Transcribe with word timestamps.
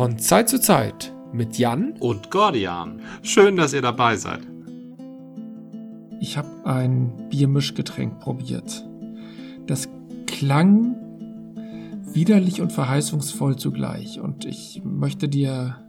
Von 0.00 0.18
Zeit 0.18 0.48
zu 0.48 0.58
Zeit 0.58 1.12
mit 1.30 1.58
Jan 1.58 1.92
und 2.00 2.30
Gordian. 2.30 3.02
Schön, 3.20 3.56
dass 3.56 3.74
ihr 3.74 3.82
dabei 3.82 4.16
seid. 4.16 4.40
Ich 6.22 6.38
habe 6.38 6.48
ein 6.64 7.28
Biermischgetränk 7.28 8.18
probiert. 8.18 8.82
Das 9.66 9.90
klang 10.26 10.96
widerlich 12.14 12.62
und 12.62 12.72
verheißungsvoll 12.72 13.56
zugleich. 13.56 14.20
Und 14.20 14.46
ich 14.46 14.80
möchte 14.84 15.28
dir, 15.28 15.84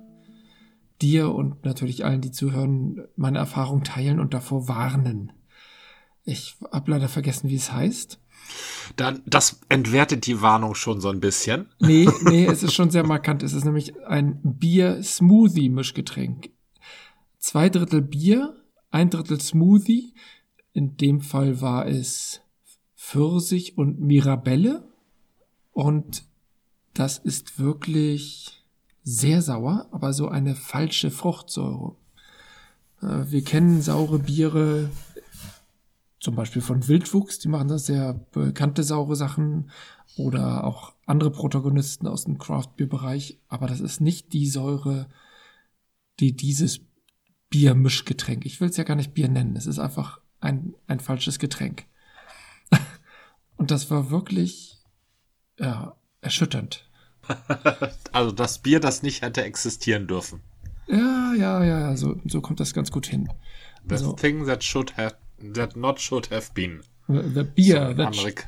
dir 1.02 1.34
und 1.34 1.64
natürlich 1.64 2.04
allen, 2.04 2.20
die 2.20 2.32
zuhören, 2.32 3.06
meine 3.16 3.38
Erfahrung 3.38 3.86
teilen 3.86 4.20
und 4.20 4.34
davor 4.34 4.68
warnen. 4.68 5.32
Ich 6.26 6.58
habe 6.70 6.92
leider 6.92 7.08
vergessen, 7.08 7.50
wie 7.50 7.56
es 7.56 7.72
heißt. 7.72 8.20
Dann, 8.96 9.22
das 9.26 9.60
entwertet 9.70 10.28
die 10.28 10.42
Warnung 10.42 10.76
schon 10.76 11.02
so 11.02 11.10
ein 11.10 11.20
bisschen. 11.20 11.68
Nee, 11.80 12.08
nee, 12.24 12.46
es 12.46 12.64
ist 12.64 12.74
schon 12.74 12.90
sehr 12.90 13.06
markant. 13.06 13.44
Es 13.44 13.52
ist 13.54 13.66
nämlich 13.66 13.94
ein 14.06 14.40
Bier-Smoothie-Mischgetränk. 14.44 16.50
Zwei 17.40 17.70
Drittel 17.70 18.02
Bier, 18.02 18.56
ein 18.90 19.10
Drittel 19.10 19.40
Smoothie. 19.40 20.14
In 20.74 20.98
dem 20.98 21.22
Fall 21.22 21.62
war 21.62 21.88
es 21.88 22.42
Pfirsich 22.96 23.78
und 23.78 24.00
Mirabelle. 24.00 24.88
Und 25.72 26.26
das 26.94 27.18
ist 27.18 27.60
wirklich 27.60 28.66
sehr 29.04 29.42
sauer, 29.42 29.88
aber 29.92 30.14
so 30.14 30.28
eine 30.28 30.56
falsche 30.56 31.12
Fruchtsäure. 31.12 31.96
Äh, 33.02 33.32
wir 33.32 33.44
kennen 33.44 33.82
saure 33.82 34.20
Biere 34.20 34.90
zum 36.22 36.36
Beispiel 36.36 36.62
von 36.62 36.88
Wildwuchs, 36.88 37.40
die 37.40 37.48
machen 37.48 37.68
da 37.68 37.80
sehr 37.80 38.14
bekannte 38.32 38.84
saure 38.84 39.16
Sachen 39.16 39.72
oder 40.16 40.64
auch 40.64 40.94
andere 41.08 41.32
Protagonisten 41.32 42.08
aus 42.08 42.26
dem 42.26 42.38
Craft-Bier-Bereich, 42.38 43.40
aber 43.50 43.66
das 43.66 43.80
ist 43.80 44.02
nicht 44.02 44.32
die 44.32 44.48
Säure, 44.48 45.10
die 46.20 46.36
dieses 46.36 46.82
Biermischgetränk, 47.50 48.46
ich 48.46 48.62
will 48.62 48.70
es 48.70 48.78
ja 48.78 48.84
gar 48.84 48.96
nicht 48.96 49.16
Bier 49.16 49.30
nennen, 49.30 49.56
es 49.56 49.66
ist 49.66 49.80
einfach 49.80 50.22
ein, 50.40 50.76
ein 50.86 51.00
falsches 51.00 51.40
Getränk. 51.40 51.86
Und 53.58 53.72
das 53.72 53.90
war 53.90 54.12
wirklich 54.12 54.78
ja, 55.60 55.96
erschütternd. 56.22 56.88
also 58.12 58.32
das 58.32 58.60
Bier, 58.60 58.80
das 58.80 59.02
nicht 59.02 59.24
hätte 59.24 59.44
existieren 59.44 60.08
dürfen. 60.08 60.42
Ja, 60.88 61.34
ja, 61.34 61.64
ja, 61.64 61.98
so, 61.98 62.20
so 62.26 62.42
kommt 62.42 62.60
das 62.60 62.74
ganz 62.74 62.92
gut 62.92 63.08
hin. 63.08 63.28
The 63.88 63.96
also, 63.96 64.14
thing 64.14 64.46
that 64.46 64.64
should 64.64 64.96
have 64.98 65.16
that 65.54 65.76
not 65.76 66.00
should 66.00 66.32
have 66.32 66.54
been. 66.54 66.82
The 67.08 67.44
Beer 67.44 67.94
so 67.96 68.04
Amerik 68.04 68.46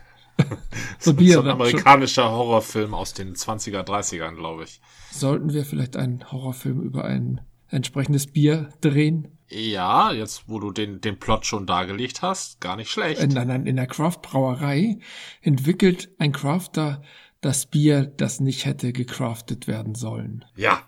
The 0.99 1.13
Beer 1.13 1.35
so 1.35 1.41
ein 1.41 1.49
amerikanischer 1.49 2.31
Horrorfilm 2.31 2.93
aus 2.93 3.13
den 3.13 3.35
20er, 3.35 3.81
30ern, 3.81 4.35
glaube 4.35 4.63
ich. 4.63 4.81
Sollten 5.11 5.53
wir 5.53 5.65
vielleicht 5.65 5.95
einen 5.95 6.31
Horrorfilm 6.31 6.81
über 6.81 7.05
ein 7.05 7.41
entsprechendes 7.69 8.27
Bier 8.27 8.69
drehen? 8.81 9.37
Ja, 9.49 10.11
jetzt 10.11 10.43
wo 10.47 10.59
du 10.59 10.71
den, 10.71 11.01
den 11.01 11.19
Plot 11.19 11.45
schon 11.45 11.67
dargelegt 11.67 12.21
hast, 12.21 12.59
gar 12.59 12.75
nicht 12.75 12.89
schlecht. 12.89 13.21
Äh, 13.21 13.27
nein, 13.27 13.47
nein, 13.47 13.65
in 13.67 13.75
der 13.75 13.87
Craft-Brauerei 13.87 14.99
entwickelt 15.41 16.09
ein 16.17 16.31
Crafter 16.31 17.01
das 17.41 17.65
Bier, 17.65 18.05
das 18.05 18.39
nicht 18.39 18.65
hätte 18.65 18.93
gecraftet 18.93 19.67
werden 19.67 19.95
sollen. 19.95 20.45
Ja, 20.55 20.81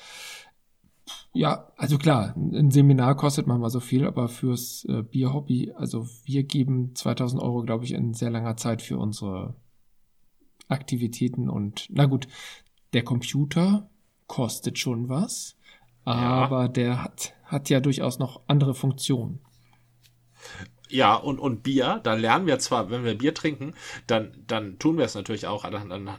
ja, 1.32 1.72
also 1.76 1.99
klar, 1.99 2.34
ein 2.37 2.72
Seminar 2.72 3.14
kostet 3.16 3.47
manchmal 3.47 3.70
so 3.70 3.78
viel, 3.78 4.09
aber 4.09 4.28
fürs 4.28 4.84
äh, 4.88 5.04
Bierhobby, 5.04 5.72
also 5.76 6.09
wir 6.25 6.43
geben 6.43 6.97
2000 6.97 7.41
Euro, 7.41 7.62
glaube 7.62 7.84
ich, 7.84 7.93
in 7.93 8.12
sehr 8.12 8.31
langer 8.31 8.56
Zeit 8.56 8.82
für 8.82 8.99
unsere 8.99 9.54
Aktivitäten 10.69 11.49
und 11.49 11.87
na 11.91 12.06
gut, 12.06 12.26
der 12.92 13.04
Computer 13.04 13.88
kostet 14.26 14.78
schon 14.78 15.08
was, 15.08 15.56
aber 16.04 16.62
ja. 16.62 16.69
der 16.69 17.04
hat, 17.04 17.34
hat 17.44 17.70
ja 17.70 17.80
durchaus 17.80 18.19
noch 18.19 18.42
andere 18.47 18.75
Funktionen. 18.75 19.41
Ja, 20.88 21.14
und, 21.14 21.38
und 21.38 21.62
Bier, 21.62 22.00
da 22.02 22.14
lernen 22.14 22.47
wir 22.47 22.58
zwar, 22.58 22.91
wenn 22.91 23.04
wir 23.04 23.16
Bier 23.16 23.34
trinken, 23.34 23.75
dann, 24.06 24.44
dann 24.47 24.78
tun 24.78 24.98
wir 24.98 25.04
es 25.04 25.14
natürlich 25.14 25.47
auch, 25.47 25.69
dann, 25.70 25.88
dann, 25.88 26.10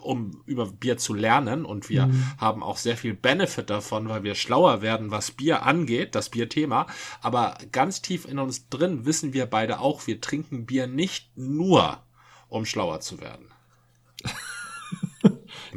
um 0.00 0.42
über 0.46 0.66
Bier 0.66 0.96
zu 0.96 1.12
lernen 1.12 1.64
und 1.64 1.88
wir 1.90 2.06
mhm. 2.06 2.24
haben 2.38 2.62
auch 2.62 2.76
sehr 2.76 2.96
viel 2.96 3.14
Benefit 3.14 3.68
davon, 3.68 4.08
weil 4.08 4.22
wir 4.22 4.34
schlauer 4.34 4.80
werden, 4.80 5.10
was 5.10 5.32
Bier 5.32 5.64
angeht, 5.64 6.14
das 6.14 6.30
Bierthema. 6.30 6.86
Aber 7.20 7.58
ganz 7.72 8.00
tief 8.00 8.26
in 8.26 8.38
uns 8.38 8.68
drin 8.68 9.04
wissen 9.04 9.32
wir 9.32 9.46
beide 9.46 9.80
auch, 9.80 10.06
wir 10.06 10.20
trinken 10.20 10.66
Bier 10.66 10.86
nicht 10.86 11.36
nur, 11.36 12.02
um 12.48 12.64
schlauer 12.64 13.00
zu 13.00 13.20
werden. 13.20 13.52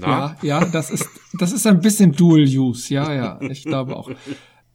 Ja, 0.02 0.38
ja, 0.42 0.66
das 0.66 0.90
ist, 0.90 1.08
das 1.34 1.52
ist 1.52 1.66
ein 1.68 1.82
bisschen 1.82 2.12
Dual 2.12 2.44
Use. 2.44 2.94
Ja, 2.94 3.14
ja, 3.14 3.42
ich 3.42 3.64
glaube 3.64 3.96
auch. 3.96 4.10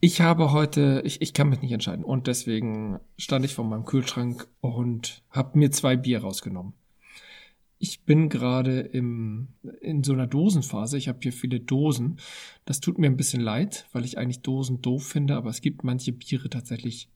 Ich 0.00 0.22
habe 0.22 0.52
heute, 0.52 1.02
ich, 1.04 1.20
ich 1.20 1.34
kann 1.34 1.50
mich 1.50 1.60
nicht 1.60 1.72
entscheiden 1.72 2.04
und 2.04 2.26
deswegen 2.26 3.00
stand 3.18 3.44
ich 3.44 3.54
vor 3.54 3.66
meinem 3.66 3.84
Kühlschrank 3.84 4.48
und 4.60 5.22
habe 5.30 5.58
mir 5.58 5.70
zwei 5.70 5.96
Bier 5.96 6.22
rausgenommen. 6.22 6.72
Ich 7.78 8.04
bin 8.04 8.28
gerade 8.28 8.80
im 8.80 9.48
in 9.80 10.02
so 10.02 10.12
einer 10.12 10.26
Dosenphase. 10.26 10.96
Ich 10.98 11.08
habe 11.08 11.18
hier 11.22 11.32
viele 11.32 11.60
Dosen. 11.60 12.18
Das 12.64 12.80
tut 12.80 12.98
mir 12.98 13.06
ein 13.08 13.16
bisschen 13.16 13.42
leid, 13.42 13.86
weil 13.92 14.04
ich 14.04 14.18
eigentlich 14.18 14.42
Dosen 14.42 14.80
doof 14.82 15.06
finde, 15.06 15.36
aber 15.36 15.50
es 15.50 15.60
gibt 15.60 15.84
manche 15.84 16.12
Biere 16.12 16.48
tatsächlich 16.48 17.08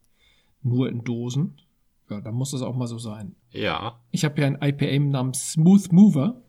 nur 0.62 0.88
in 0.88 1.04
Dosen. 1.04 1.60
Ja, 2.10 2.20
da 2.20 2.32
muss 2.32 2.52
es 2.52 2.62
auch 2.62 2.76
mal 2.76 2.86
so 2.86 2.98
sein. 2.98 3.34
Ja. 3.50 4.00
Ich 4.10 4.24
habe 4.24 4.34
hier 4.36 4.46
ein 4.46 4.58
IPA 4.60 5.04
namens 5.04 5.52
Smooth 5.52 5.90
Mover 5.92 6.42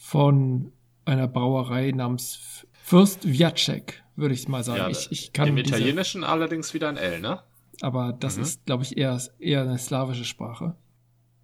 von 0.00 0.72
einer 1.04 1.28
Brauerei 1.28 1.92
namens 1.92 2.66
Fürst 2.82 3.30
Wiacek, 3.30 4.02
würde 4.16 4.34
ich 4.34 4.48
mal 4.48 4.64
sagen. 4.64 4.78
Ja, 4.78 4.88
ich, 4.88 5.12
ich 5.12 5.32
kann 5.34 5.46
Im 5.46 5.58
Italienischen 5.58 6.22
diese, 6.22 6.32
allerdings 6.32 6.72
wieder 6.72 6.88
ein 6.88 6.96
L, 6.96 7.20
ne? 7.20 7.42
Aber 7.82 8.14
das 8.18 8.36
mhm. 8.36 8.42
ist, 8.42 8.64
glaube 8.64 8.82
ich, 8.82 8.96
eher, 8.96 9.20
eher 9.38 9.60
eine 9.60 9.78
slawische 9.78 10.24
Sprache. 10.24 10.74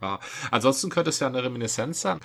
Ja. 0.00 0.18
Ansonsten 0.50 0.88
könnte 0.88 1.10
es 1.10 1.20
ja 1.20 1.26
eine 1.26 1.44
Reminiszenz 1.44 2.00
sein. 2.00 2.18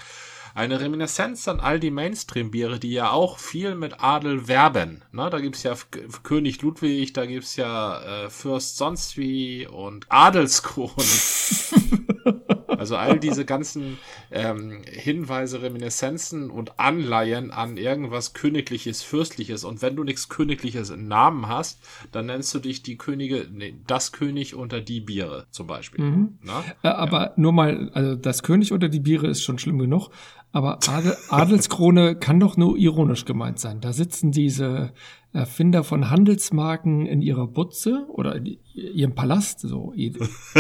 Eine 0.56 0.80
Reminiszenz 0.80 1.48
an 1.50 1.60
all 1.60 1.82
die 1.82 1.92
Mainstream-Biere, 1.92 2.80
die 2.80 2.92
ja 2.92 3.12
auch 3.12 3.38
viel 3.38 3.76
mit 3.76 4.02
Adel 4.02 4.48
werben. 4.48 5.04
Ne, 5.12 5.30
da 5.30 5.40
gibt's 5.40 5.64
ja 5.64 5.76
König 6.24 6.62
Ludwig, 6.62 7.12
da 7.14 7.26
gibt's 7.26 7.58
ja 7.58 8.24
äh, 8.26 8.30
Fürst 8.30 8.78
sonst 8.78 9.18
wie 9.18 9.68
und 9.68 10.06
Adelskron. 10.10 10.92
Also 12.82 12.96
all 12.96 13.20
diese 13.20 13.46
ganzen 13.46 14.00
ähm, 14.32 14.82
Hinweise, 14.88 15.62
Reminiszenzen 15.62 16.50
und 16.50 16.80
Anleihen 16.80 17.52
an 17.52 17.78
irgendwas 17.78 18.34
Königliches, 18.34 19.04
Fürstliches. 19.04 19.64
Und 19.64 19.84
wenn 19.84 19.96
du 19.96 20.04
nichts 20.04 20.30
Königliches 20.30 20.90
im 20.90 21.08
Namen 21.08 21.48
hast, 21.48 21.80
dann 22.12 22.26
nennst 22.26 22.52
du 22.56 22.58
dich 22.58 22.82
die 22.82 22.98
Könige, 22.98 23.46
nee, 23.54 23.76
das 23.86 24.14
König 24.14 24.56
unter 24.56 24.82
die 24.82 25.00
Biere 25.00 25.46
zum 25.52 25.68
Beispiel. 25.68 26.04
Mhm. 26.04 26.40
Aber 26.82 27.22
ja. 27.22 27.34
nur 27.36 27.54
mal, 27.54 27.92
also 27.94 28.16
das 28.16 28.42
König 28.42 28.72
unter 28.72 28.90
die 28.90 29.00
Biere 29.00 29.28
ist 29.28 29.44
schon 29.44 29.60
schlimm 29.60 29.78
genug. 29.78 30.10
Aber 30.52 30.80
Adel, 30.88 31.16
Adelskrone 31.30 32.16
kann 32.16 32.40
doch 32.40 32.58
nur 32.58 32.78
ironisch 32.78 33.26
gemeint 33.26 33.60
sein. 33.60 33.80
Da 33.80 33.94
sitzen 33.94 34.32
diese 34.32 34.92
Erfinder 35.34 35.84
von 35.84 36.10
Handelsmarken 36.10 37.06
in 37.06 37.22
ihrer 37.22 37.48
Butze 37.48 38.06
oder 38.10 38.36
in 38.36 38.58
ihrem 38.74 39.16
Palast, 39.16 39.62
so. 39.62 39.94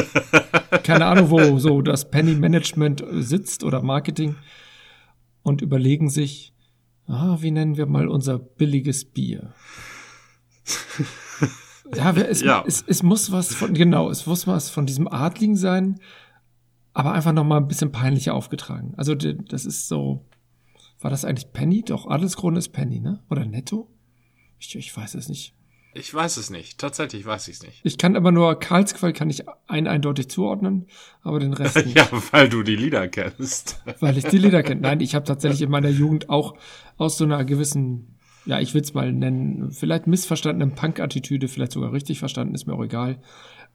Keine 0.83 1.05
Ahnung, 1.05 1.29
wo 1.29 1.59
so 1.59 1.81
das 1.81 2.09
Penny 2.09 2.35
Management 2.35 3.03
sitzt 3.11 3.63
oder 3.65 3.81
Marketing 3.81 4.35
und 5.43 5.61
überlegen 5.61 6.09
sich, 6.09 6.53
ah, 7.07 7.37
wie 7.41 7.51
nennen 7.51 7.75
wir 7.75 7.85
mal 7.85 8.07
unser 8.07 8.39
billiges 8.39 9.03
Bier? 9.03 9.53
ja, 11.95 12.11
es, 12.13 12.41
ja. 12.41 12.63
Es, 12.65 12.83
es 12.87 13.03
muss 13.03 13.31
was 13.31 13.53
von, 13.53 13.73
genau, 13.73 14.09
es 14.09 14.25
muss 14.25 14.47
was 14.47 14.69
von 14.69 14.85
diesem 14.85 15.07
Adligen 15.09 15.57
sein, 15.57 15.99
aber 16.93 17.11
einfach 17.11 17.33
noch 17.33 17.43
mal 17.43 17.57
ein 17.57 17.67
bisschen 17.67 17.91
peinlicher 17.91 18.35
aufgetragen. 18.35 18.93
Also 18.95 19.15
das 19.15 19.65
ist 19.65 19.89
so, 19.89 20.25
war 21.01 21.11
das 21.11 21.25
eigentlich 21.25 21.51
Penny? 21.51 21.83
Doch, 21.83 22.07
Adelskrone 22.07 22.59
ist 22.59 22.69
Penny, 22.69 23.01
ne? 23.01 23.21
Oder 23.29 23.45
Netto? 23.45 23.89
Ich, 24.61 24.75
ich 24.75 24.95
weiß 24.95 25.15
es 25.15 25.27
nicht. 25.27 25.55
Ich 25.93 26.13
weiß 26.13 26.37
es 26.37 26.49
nicht. 26.49 26.77
Tatsächlich 26.77 27.25
weiß 27.25 27.49
ich 27.49 27.55
es 27.55 27.63
nicht. 27.63 27.81
Ich 27.83 27.97
kann 27.97 28.15
aber 28.15 28.31
nur 28.31 28.57
Karlsquell 28.57 29.11
kann 29.11 29.29
ich 29.29 29.43
ein 29.67 29.87
eindeutig 29.87 30.29
zuordnen, 30.29 30.87
aber 31.21 31.39
den 31.39 31.53
Rest 31.53 31.75
nicht. 31.85 31.97
ja, 31.97 32.07
weil 32.31 32.47
du 32.47 32.63
die 32.63 32.77
Lieder 32.77 33.09
kennst. 33.09 33.81
weil 33.99 34.17
ich 34.17 34.25
die 34.25 34.37
Lieder 34.37 34.63
kenne. 34.63 34.81
Nein, 34.81 35.01
ich 35.01 35.15
habe 35.15 35.25
tatsächlich 35.25 35.63
in 35.63 35.71
meiner 35.71 35.89
Jugend 35.89 36.29
auch 36.29 36.55
aus 36.97 37.17
so 37.17 37.25
einer 37.25 37.43
gewissen, 37.43 38.19
ja, 38.45 38.59
ich 38.59 38.73
will 38.73 38.81
es 38.81 38.93
mal 38.93 39.11
nennen, 39.11 39.71
vielleicht 39.71 40.07
missverstandenen 40.07 40.75
Punk-Attitüde, 40.75 41.49
vielleicht 41.49 41.73
sogar 41.73 41.91
richtig 41.91 42.19
verstanden, 42.19 42.55
ist 42.55 42.67
mir 42.67 42.73
auch 42.73 42.83
egal. 42.83 43.21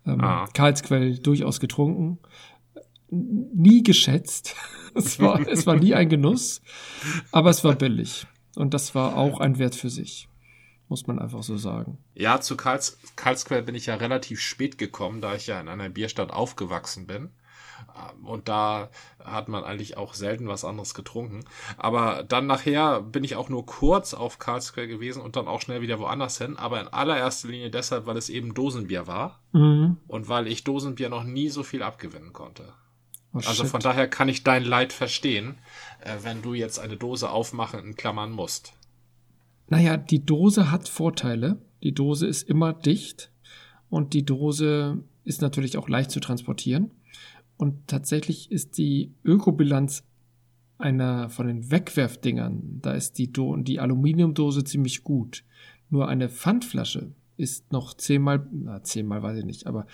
Ähm, 0.06 0.20
ah. 0.22 0.46
Karlsquell 0.54 1.18
durchaus 1.18 1.60
getrunken 1.60 2.20
nie 3.10 3.82
geschätzt. 3.82 4.54
Es 4.98 5.20
war, 5.20 5.46
es 5.46 5.66
war 5.66 5.76
nie 5.76 5.92
ein 5.92 6.08
Genuss, 6.08 6.62
aber 7.30 7.50
es 7.50 7.62
war 7.62 7.74
billig. 7.74 8.26
Und 8.54 8.72
das 8.72 8.94
war 8.94 9.18
auch 9.18 9.40
ein 9.40 9.58
Wert 9.58 9.74
für 9.74 9.90
sich. 9.90 10.26
Muss 10.88 11.06
man 11.06 11.18
einfach 11.18 11.42
so 11.42 11.56
sagen. 11.56 11.98
Ja, 12.14 12.40
zu 12.40 12.56
Karls, 12.56 12.98
Karlsquell 13.16 13.62
bin 13.62 13.74
ich 13.74 13.86
ja 13.86 13.96
relativ 13.96 14.40
spät 14.40 14.78
gekommen, 14.78 15.20
da 15.20 15.34
ich 15.34 15.46
ja 15.46 15.60
in 15.60 15.68
einer 15.68 15.88
Bierstadt 15.88 16.32
aufgewachsen 16.32 17.06
bin. 17.06 17.30
Und 18.22 18.48
da 18.48 18.90
hat 19.22 19.48
man 19.48 19.64
eigentlich 19.64 19.96
auch 19.96 20.14
selten 20.14 20.48
was 20.48 20.64
anderes 20.64 20.94
getrunken. 20.94 21.44
Aber 21.76 22.22
dann 22.22 22.46
nachher 22.46 23.00
bin 23.00 23.24
ich 23.24 23.36
auch 23.36 23.48
nur 23.48 23.66
kurz 23.66 24.14
auf 24.14 24.38
Karlsquell 24.38 24.86
gewesen 24.86 25.22
und 25.22 25.36
dann 25.36 25.48
auch 25.48 25.60
schnell 25.60 25.80
wieder 25.80 25.98
woanders 25.98 26.38
hin. 26.38 26.56
Aber 26.56 26.80
in 26.80 26.88
allererster 26.88 27.48
Linie 27.48 27.70
deshalb, 27.70 28.06
weil 28.06 28.16
es 28.16 28.28
eben 28.28 28.54
Dosenbier 28.54 29.06
war. 29.06 29.40
Mhm. 29.52 29.98
Und 30.06 30.28
weil 30.28 30.46
ich 30.46 30.64
Dosenbier 30.64 31.08
noch 31.08 31.24
nie 31.24 31.48
so 31.48 31.62
viel 31.62 31.82
abgewinnen 31.82 32.32
konnte. 32.32 32.72
Oh, 33.32 33.40
also 33.44 33.64
von 33.64 33.80
daher 33.80 34.08
kann 34.08 34.28
ich 34.28 34.44
dein 34.44 34.64
Leid 34.64 34.92
verstehen, 34.92 35.58
äh, 36.00 36.16
wenn 36.22 36.42
du 36.42 36.54
jetzt 36.54 36.78
eine 36.78 36.96
Dose 36.96 37.30
aufmachen 37.30 37.80
in 37.80 37.96
Klammern 37.96 38.30
musst. 38.30 38.72
Naja, 39.68 39.96
die 39.96 40.24
Dose 40.24 40.70
hat 40.70 40.88
Vorteile. 40.88 41.60
Die 41.82 41.92
Dose 41.92 42.26
ist 42.26 42.48
immer 42.48 42.72
dicht 42.72 43.30
und 43.90 44.12
die 44.12 44.24
Dose 44.24 45.02
ist 45.24 45.42
natürlich 45.42 45.76
auch 45.76 45.88
leicht 45.88 46.10
zu 46.10 46.20
transportieren. 46.20 46.90
Und 47.56 47.86
tatsächlich 47.86 48.50
ist 48.50 48.78
die 48.78 49.14
Ökobilanz 49.24 50.04
einer 50.78 51.30
von 51.30 51.46
den 51.46 51.70
Wegwerfdingern, 51.70 52.80
da 52.82 52.92
ist 52.92 53.18
die, 53.18 53.32
Do 53.32 53.56
die 53.56 53.80
Aluminiumdose 53.80 54.62
ziemlich 54.64 55.02
gut. 55.02 55.42
Nur 55.88 56.08
eine 56.08 56.28
Pfandflasche 56.28 57.12
ist 57.36 57.72
noch 57.72 57.94
zehnmal, 57.94 58.46
na, 58.52 58.82
zehnmal 58.82 59.22
weiß 59.22 59.38
ich 59.38 59.44
nicht, 59.44 59.66
aber 59.66 59.86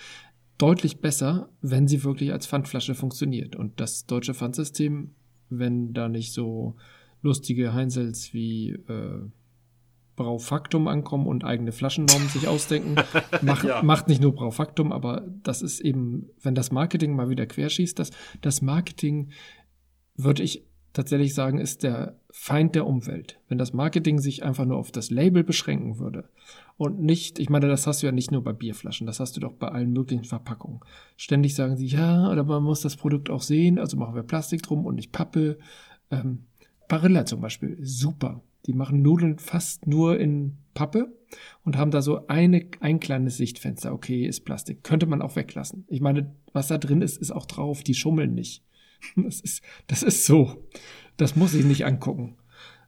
deutlich 0.57 0.99
besser, 0.99 1.49
wenn 1.61 1.87
sie 1.87 2.03
wirklich 2.03 2.33
als 2.33 2.47
Pfandflasche 2.47 2.95
funktioniert. 2.95 3.55
Und 3.55 3.79
das 3.79 4.05
deutsche 4.05 4.33
Pfandsystem, 4.33 5.11
wenn 5.49 5.93
da 5.93 6.09
nicht 6.09 6.33
so 6.33 6.75
lustige 7.21 7.73
Heinsels 7.73 8.33
wie 8.33 8.71
äh, 8.71 9.21
Braufaktum 10.15 10.87
ankommen 10.87 11.27
und 11.27 11.43
eigene 11.43 11.71
Flaschennormen 11.71 12.29
sich 12.29 12.47
ausdenken, 12.47 12.95
macht, 13.41 13.63
ja. 13.63 13.81
macht 13.81 14.07
nicht 14.07 14.21
nur 14.21 14.33
Braufaktum, 14.33 14.91
aber 14.91 15.25
das 15.43 15.61
ist 15.61 15.79
eben, 15.81 16.29
wenn 16.41 16.55
das 16.55 16.71
Marketing 16.71 17.15
mal 17.15 17.29
wieder 17.29 17.45
querschießt, 17.45 17.97
das, 17.97 18.11
das 18.41 18.61
Marketing, 18.61 19.31
würde 20.15 20.43
ich 20.43 20.65
tatsächlich 20.93 21.33
sagen, 21.33 21.57
ist 21.57 21.83
der 21.83 22.19
Feind 22.29 22.75
der 22.75 22.85
Umwelt. 22.85 23.39
Wenn 23.47 23.57
das 23.57 23.73
Marketing 23.73 24.19
sich 24.19 24.43
einfach 24.43 24.65
nur 24.65 24.77
auf 24.77 24.91
das 24.91 25.09
Label 25.09 25.43
beschränken 25.43 25.97
würde 25.97 26.29
und 26.77 27.01
nicht, 27.01 27.39
ich 27.39 27.49
meine, 27.49 27.67
das 27.67 27.87
hast 27.87 28.03
du 28.03 28.05
ja 28.05 28.11
nicht 28.11 28.31
nur 28.31 28.43
bei 28.43 28.53
Bierflaschen, 28.53 29.07
das 29.07 29.19
hast 29.19 29.35
du 29.35 29.41
doch 29.41 29.53
bei 29.53 29.69
allen 29.69 29.91
möglichen 29.91 30.23
Verpackungen. 30.23 30.81
Ständig 31.17 31.55
sagen 31.55 31.75
sie, 31.75 31.87
ja, 31.87 32.29
aber 32.29 32.43
man 32.43 32.63
muss 32.63 32.81
das 32.81 32.95
Produkt 32.95 33.31
auch 33.31 33.41
sehen, 33.41 33.79
also 33.79 33.97
machen 33.97 34.15
wir 34.15 34.23
Plastik 34.23 34.61
drum 34.61 34.85
und 34.85 34.95
nicht 34.95 35.11
Pappe. 35.11 35.57
Ähm, 36.11 36.45
Barilla 36.87 37.25
zum 37.25 37.41
Beispiel, 37.41 37.77
super. 37.81 38.43
Die 38.65 38.73
machen 38.73 39.01
Nudeln 39.01 39.39
fast 39.39 39.87
nur 39.87 40.19
in 40.19 40.57
Pappe 40.73 41.13
und 41.63 41.77
haben 41.77 41.91
da 41.91 42.01
so 42.01 42.27
eine, 42.27 42.67
ein 42.79 42.99
kleines 42.99 43.37
Sichtfenster. 43.37 43.93
Okay, 43.93 44.25
ist 44.25 44.41
Plastik. 44.41 44.83
Könnte 44.83 45.05
man 45.05 45.21
auch 45.21 45.35
weglassen. 45.35 45.85
Ich 45.87 46.01
meine, 46.01 46.35
was 46.53 46.67
da 46.67 46.77
drin 46.77 47.01
ist, 47.01 47.17
ist 47.17 47.31
auch 47.31 47.45
drauf. 47.45 47.83
Die 47.83 47.95
schummeln 47.95 48.33
nicht. 48.33 48.63
Das 49.17 49.41
ist, 49.41 49.61
das 49.87 50.01
ist 50.01 50.25
so. 50.25 50.63
Das 51.17 51.35
muss 51.35 51.53
ich 51.53 51.65
nicht 51.65 51.85
angucken. 51.85 52.37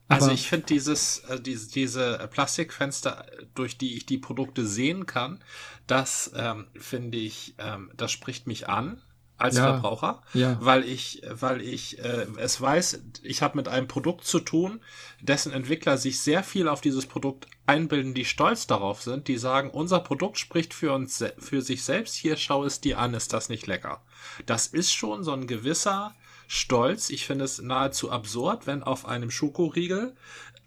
Also 0.08 0.32
ich 0.32 0.48
finde 0.48 0.68
dieses, 0.68 1.20
äh, 1.30 1.42
diese, 1.42 1.72
diese 1.72 2.30
Plastikfenster, 2.32 3.26
durch 3.54 3.78
die 3.78 3.98
ich 3.98 4.06
die 4.06 4.18
Produkte 4.18 4.66
sehen 4.66 5.08
kann, 5.08 5.44
das 5.88 6.32
ähm, 6.36 6.68
finde 6.76 7.18
ich, 7.18 7.56
ähm, 7.58 7.92
das 7.98 8.12
spricht 8.12 8.48
mich 8.48 8.70
an 8.70 9.02
als 9.38 9.58
ja, 9.58 9.64
Verbraucher, 9.64 10.22
ja. 10.34 10.58
weil 10.62 10.84
ich, 10.84 11.22
weil 11.30 11.62
ich 11.62 12.00
äh, 12.00 12.26
es 12.38 12.60
weiß, 12.60 13.02
ich 13.22 13.42
habe 13.42 13.58
mit 13.58 13.68
einem 13.68 13.88
Produkt 13.88 14.26
zu 14.26 14.40
tun, 14.40 14.80
dessen 15.22 15.52
Entwickler 15.52 15.98
sich 15.98 16.22
sehr 16.22 16.44
viel 16.44 16.68
auf 16.68 16.82
dieses 16.82 17.06
Produkt 17.06 17.48
einbilden, 17.66 18.14
die 18.14 18.26
stolz 18.26 18.68
darauf 18.68 19.02
sind, 19.02 19.28
die 19.28 19.38
sagen, 19.38 19.72
unser 19.72 20.00
Produkt 20.00 20.38
spricht 20.38 20.74
für 20.74 20.94
uns 20.94 21.24
für 21.38 21.62
sich 21.62 21.84
selbst. 21.84 22.16
Hier 22.16 22.38
schau 22.38 22.64
es 22.64 22.80
dir 22.80 23.00
an, 23.00 23.14
ist 23.14 23.34
das 23.34 23.50
nicht 23.50 23.68
lecker? 23.68 24.02
Das 24.46 24.68
ist 24.68 24.94
schon 24.94 25.24
so 25.24 25.34
ein 25.34 25.48
gewisser 25.48 26.16
Stolz. 26.48 27.10
Ich 27.10 27.26
finde 27.26 27.46
es 27.46 27.62
nahezu 27.62 28.12
absurd, 28.12 28.68
wenn 28.68 28.84
auf 28.84 29.06
einem 29.06 29.32
Schokoriegel 29.32 30.16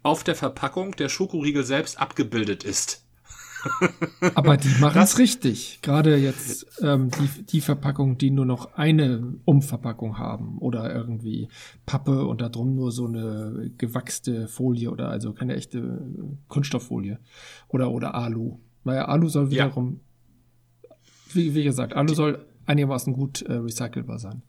auf 0.03 0.23
der 0.23 0.35
Verpackung 0.35 0.95
der 0.95 1.09
Schokoriegel 1.09 1.63
selbst 1.63 1.99
abgebildet 1.99 2.63
ist. 2.63 3.03
Aber 4.35 4.57
die 4.57 4.69
machen 4.79 5.01
es 5.01 5.17
richtig. 5.17 5.79
Gerade 5.81 6.17
jetzt 6.17 6.65
ähm, 6.81 7.09
die, 7.11 7.43
die 7.43 7.61
Verpackungen, 7.61 8.17
die 8.17 8.31
nur 8.31 8.45
noch 8.45 8.73
eine 8.75 9.35
Umverpackung 9.45 10.17
haben 10.17 10.57
oder 10.59 10.93
irgendwie 10.93 11.49
Pappe 11.85 12.25
und 12.25 12.41
da 12.41 12.49
drum 12.49 12.75
nur 12.75 12.91
so 12.91 13.07
eine 13.07 13.71
gewachste 13.77 14.47
Folie 14.47 14.91
oder 14.91 15.09
also 15.09 15.33
keine 15.33 15.55
echte 15.55 16.01
Kunststofffolie 16.47 17.19
oder 17.67 17.91
oder 17.91 18.15
Alu. 18.15 18.59
Naja, 18.83 19.05
Alu 19.05 19.27
soll 19.27 19.51
wiederum, 19.51 19.99
ja. 20.83 20.95
wie, 21.33 21.53
wie 21.53 21.63
gesagt, 21.63 21.93
Alu 21.95 22.13
soll 22.13 22.45
einigermaßen 22.65 23.13
gut 23.13 23.41
äh, 23.41 23.53
recycelbar 23.53 24.19
sein. 24.19 24.43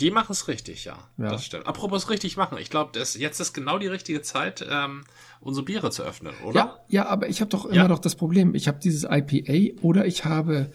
Die 0.00 0.10
machen 0.10 0.32
es 0.32 0.48
richtig, 0.48 0.84
ja, 0.84 0.96
ja. 1.18 1.30
Das 1.30 1.44
stimmt. 1.44 1.66
Apropos 1.66 2.08
richtig 2.08 2.36
machen, 2.36 2.58
ich 2.58 2.70
glaube, 2.70 2.98
jetzt 2.98 3.40
ist 3.40 3.52
genau 3.52 3.78
die 3.78 3.86
richtige 3.86 4.22
Zeit, 4.22 4.66
ähm, 4.68 5.04
unsere 5.40 5.64
Biere 5.64 5.90
zu 5.90 6.02
öffnen, 6.02 6.34
oder? 6.44 6.60
Ja, 6.60 6.78
ja 6.88 7.06
aber 7.06 7.28
ich 7.28 7.40
habe 7.40 7.50
doch 7.50 7.66
immer 7.66 7.74
ja. 7.74 7.88
noch 7.88 7.98
das 7.98 8.14
Problem, 8.14 8.54
ich 8.54 8.68
habe 8.68 8.78
dieses 8.82 9.04
IPA 9.04 9.80
oder 9.82 10.06
ich 10.06 10.24
habe 10.24 10.72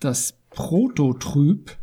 das 0.00 0.34
Prototyp. 0.50 1.76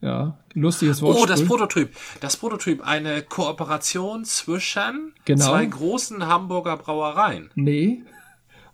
Ja, 0.00 0.38
lustiges 0.54 1.02
Wort. 1.02 1.18
Oh, 1.20 1.26
das 1.26 1.44
Prototyp. 1.44 1.90
Das 2.20 2.36
Prototyp, 2.36 2.86
eine 2.86 3.22
Kooperation 3.22 4.24
zwischen 4.24 5.12
genau. 5.24 5.44
zwei 5.44 5.66
großen 5.66 6.24
Hamburger 6.26 6.76
Brauereien. 6.76 7.50
Nee. 7.56 8.02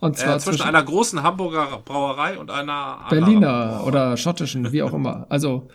Und 0.04 0.18
zwar 0.18 0.36
äh, 0.36 0.38
zwischen, 0.38 0.58
zwischen, 0.58 0.68
einer 0.68 0.82
großen 0.82 1.22
Hamburger 1.22 1.80
Brauerei 1.82 2.38
und 2.38 2.50
einer 2.50 3.06
Berliner 3.08 3.84
oder 3.86 4.18
schottischen, 4.18 4.70
wie 4.70 4.82
auch 4.82 4.92
immer. 4.92 5.24
Also 5.30 5.68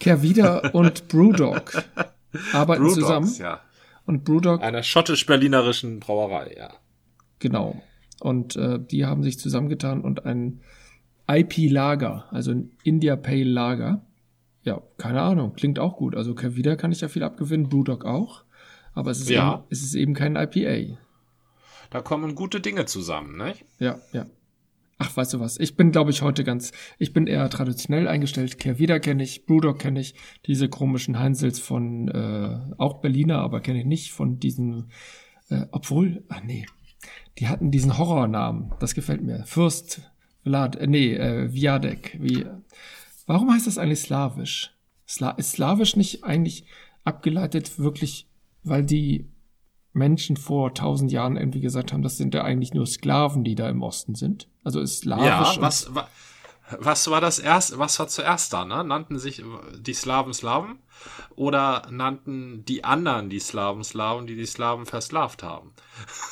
Kervida 0.00 0.70
und 0.70 1.06
Brewdog 1.08 1.84
arbeiten 2.54 2.82
Brewdogs, 2.82 3.00
zusammen. 3.00 3.34
Ja. 3.38 3.60
Und 4.06 4.24
Brewdog. 4.24 4.62
Einer 4.62 4.82
schottisch-berlinerischen 4.82 6.00
Brauerei, 6.00 6.54
ja. 6.56 6.70
Genau. 7.40 7.82
Und 8.20 8.56
äh, 8.56 8.78
die 8.80 9.04
haben 9.04 9.22
sich 9.22 9.38
zusammengetan 9.38 10.00
und 10.00 10.24
ein 10.24 10.62
IP-Lager, 11.28 12.24
also 12.30 12.52
ein 12.52 12.70
India 12.84 13.16
Pale 13.16 13.44
Lager. 13.44 14.00
Ja, 14.62 14.80
keine 14.96 15.20
Ahnung, 15.20 15.52
klingt 15.56 15.78
auch 15.78 15.98
gut. 15.98 16.16
Also 16.16 16.34
Kervida 16.34 16.76
kann 16.76 16.90
ich 16.90 17.02
ja 17.02 17.08
viel 17.08 17.22
abgewinnen, 17.22 17.68
Brewdog 17.68 18.06
auch. 18.06 18.44
Aber 18.94 19.10
es 19.10 19.20
ist, 19.20 19.28
ja. 19.28 19.56
eben, 19.56 19.62
es 19.68 19.82
ist 19.82 19.94
eben 19.94 20.14
kein 20.14 20.36
IPA. 20.36 20.96
Da 21.94 22.00
kommen 22.00 22.34
gute 22.34 22.60
Dinge 22.60 22.86
zusammen, 22.86 23.36
ne? 23.36 23.54
Ja, 23.78 24.00
ja. 24.12 24.26
Ach, 24.98 25.16
weißt 25.16 25.34
du 25.34 25.38
was? 25.38 25.60
Ich 25.60 25.76
bin, 25.76 25.92
glaube 25.92 26.10
ich, 26.10 26.22
heute 26.22 26.42
ganz, 26.42 26.72
ich 26.98 27.12
bin 27.12 27.28
eher 27.28 27.48
traditionell 27.48 28.08
eingestellt. 28.08 28.58
Kehrwieder 28.58 28.98
kenne 28.98 29.22
ich, 29.22 29.46
Brewdog 29.46 29.78
kenne 29.78 30.00
ich, 30.00 30.16
diese 30.44 30.68
komischen 30.68 31.20
Heinsels 31.20 31.60
von, 31.60 32.08
äh, 32.08 32.74
auch 32.78 33.00
Berliner, 33.00 33.38
aber 33.38 33.60
kenne 33.60 33.78
ich 33.78 33.84
nicht, 33.84 34.10
von 34.10 34.40
diesen, 34.40 34.90
äh, 35.50 35.66
obwohl, 35.70 36.24
ach 36.30 36.42
nee, 36.42 36.66
die 37.38 37.46
hatten 37.46 37.70
diesen 37.70 37.96
Horrornamen. 37.96 38.72
Das 38.80 38.96
gefällt 38.96 39.22
mir. 39.22 39.44
Fürst, 39.44 40.02
Vlad, 40.42 40.74
äh, 40.74 40.88
nee, 40.88 41.14
äh, 41.14 41.52
Viadek. 41.52 42.18
Wie, 42.20 42.44
warum 43.28 43.54
heißt 43.54 43.68
das 43.68 43.78
eigentlich 43.78 44.00
slawisch? 44.00 44.74
Sla 45.06 45.30
ist 45.30 45.52
slawisch 45.52 45.94
nicht 45.94 46.24
eigentlich 46.24 46.66
abgeleitet 47.04 47.78
wirklich, 47.78 48.26
weil 48.64 48.84
die 48.84 49.28
Menschen 49.94 50.36
vor 50.36 50.74
tausend 50.74 51.12
Jahren 51.12 51.36
irgendwie 51.36 51.60
gesagt 51.60 51.92
haben, 51.92 52.02
das 52.02 52.16
sind 52.16 52.34
ja 52.34 52.42
eigentlich 52.42 52.74
nur 52.74 52.86
Sklaven, 52.86 53.44
die 53.44 53.54
da 53.54 53.68
im 53.68 53.82
Osten 53.82 54.14
sind. 54.14 54.48
Also 54.64 54.80
ist 54.80 55.00
slawisch. 55.00 55.24
Ja, 55.24 55.56
was, 55.60 55.90
was 56.78 57.10
war 57.10 57.20
das 57.20 57.38
erst, 57.38 57.78
was 57.78 57.98
war 57.98 58.08
zuerst 58.08 58.52
da, 58.52 58.64
ne? 58.64 58.82
Nannten 58.84 59.18
sich 59.18 59.42
die 59.78 59.94
Slawen 59.94 60.32
Slawen 60.34 60.78
oder 61.36 61.86
nannten 61.90 62.64
die 62.64 62.84
anderen 62.84 63.30
die 63.30 63.40
Slawen 63.40 63.84
Slawen, 63.84 64.26
die 64.26 64.36
die 64.36 64.46
Slawen 64.46 64.86
versklavt 64.86 65.42
haben? 65.42 65.72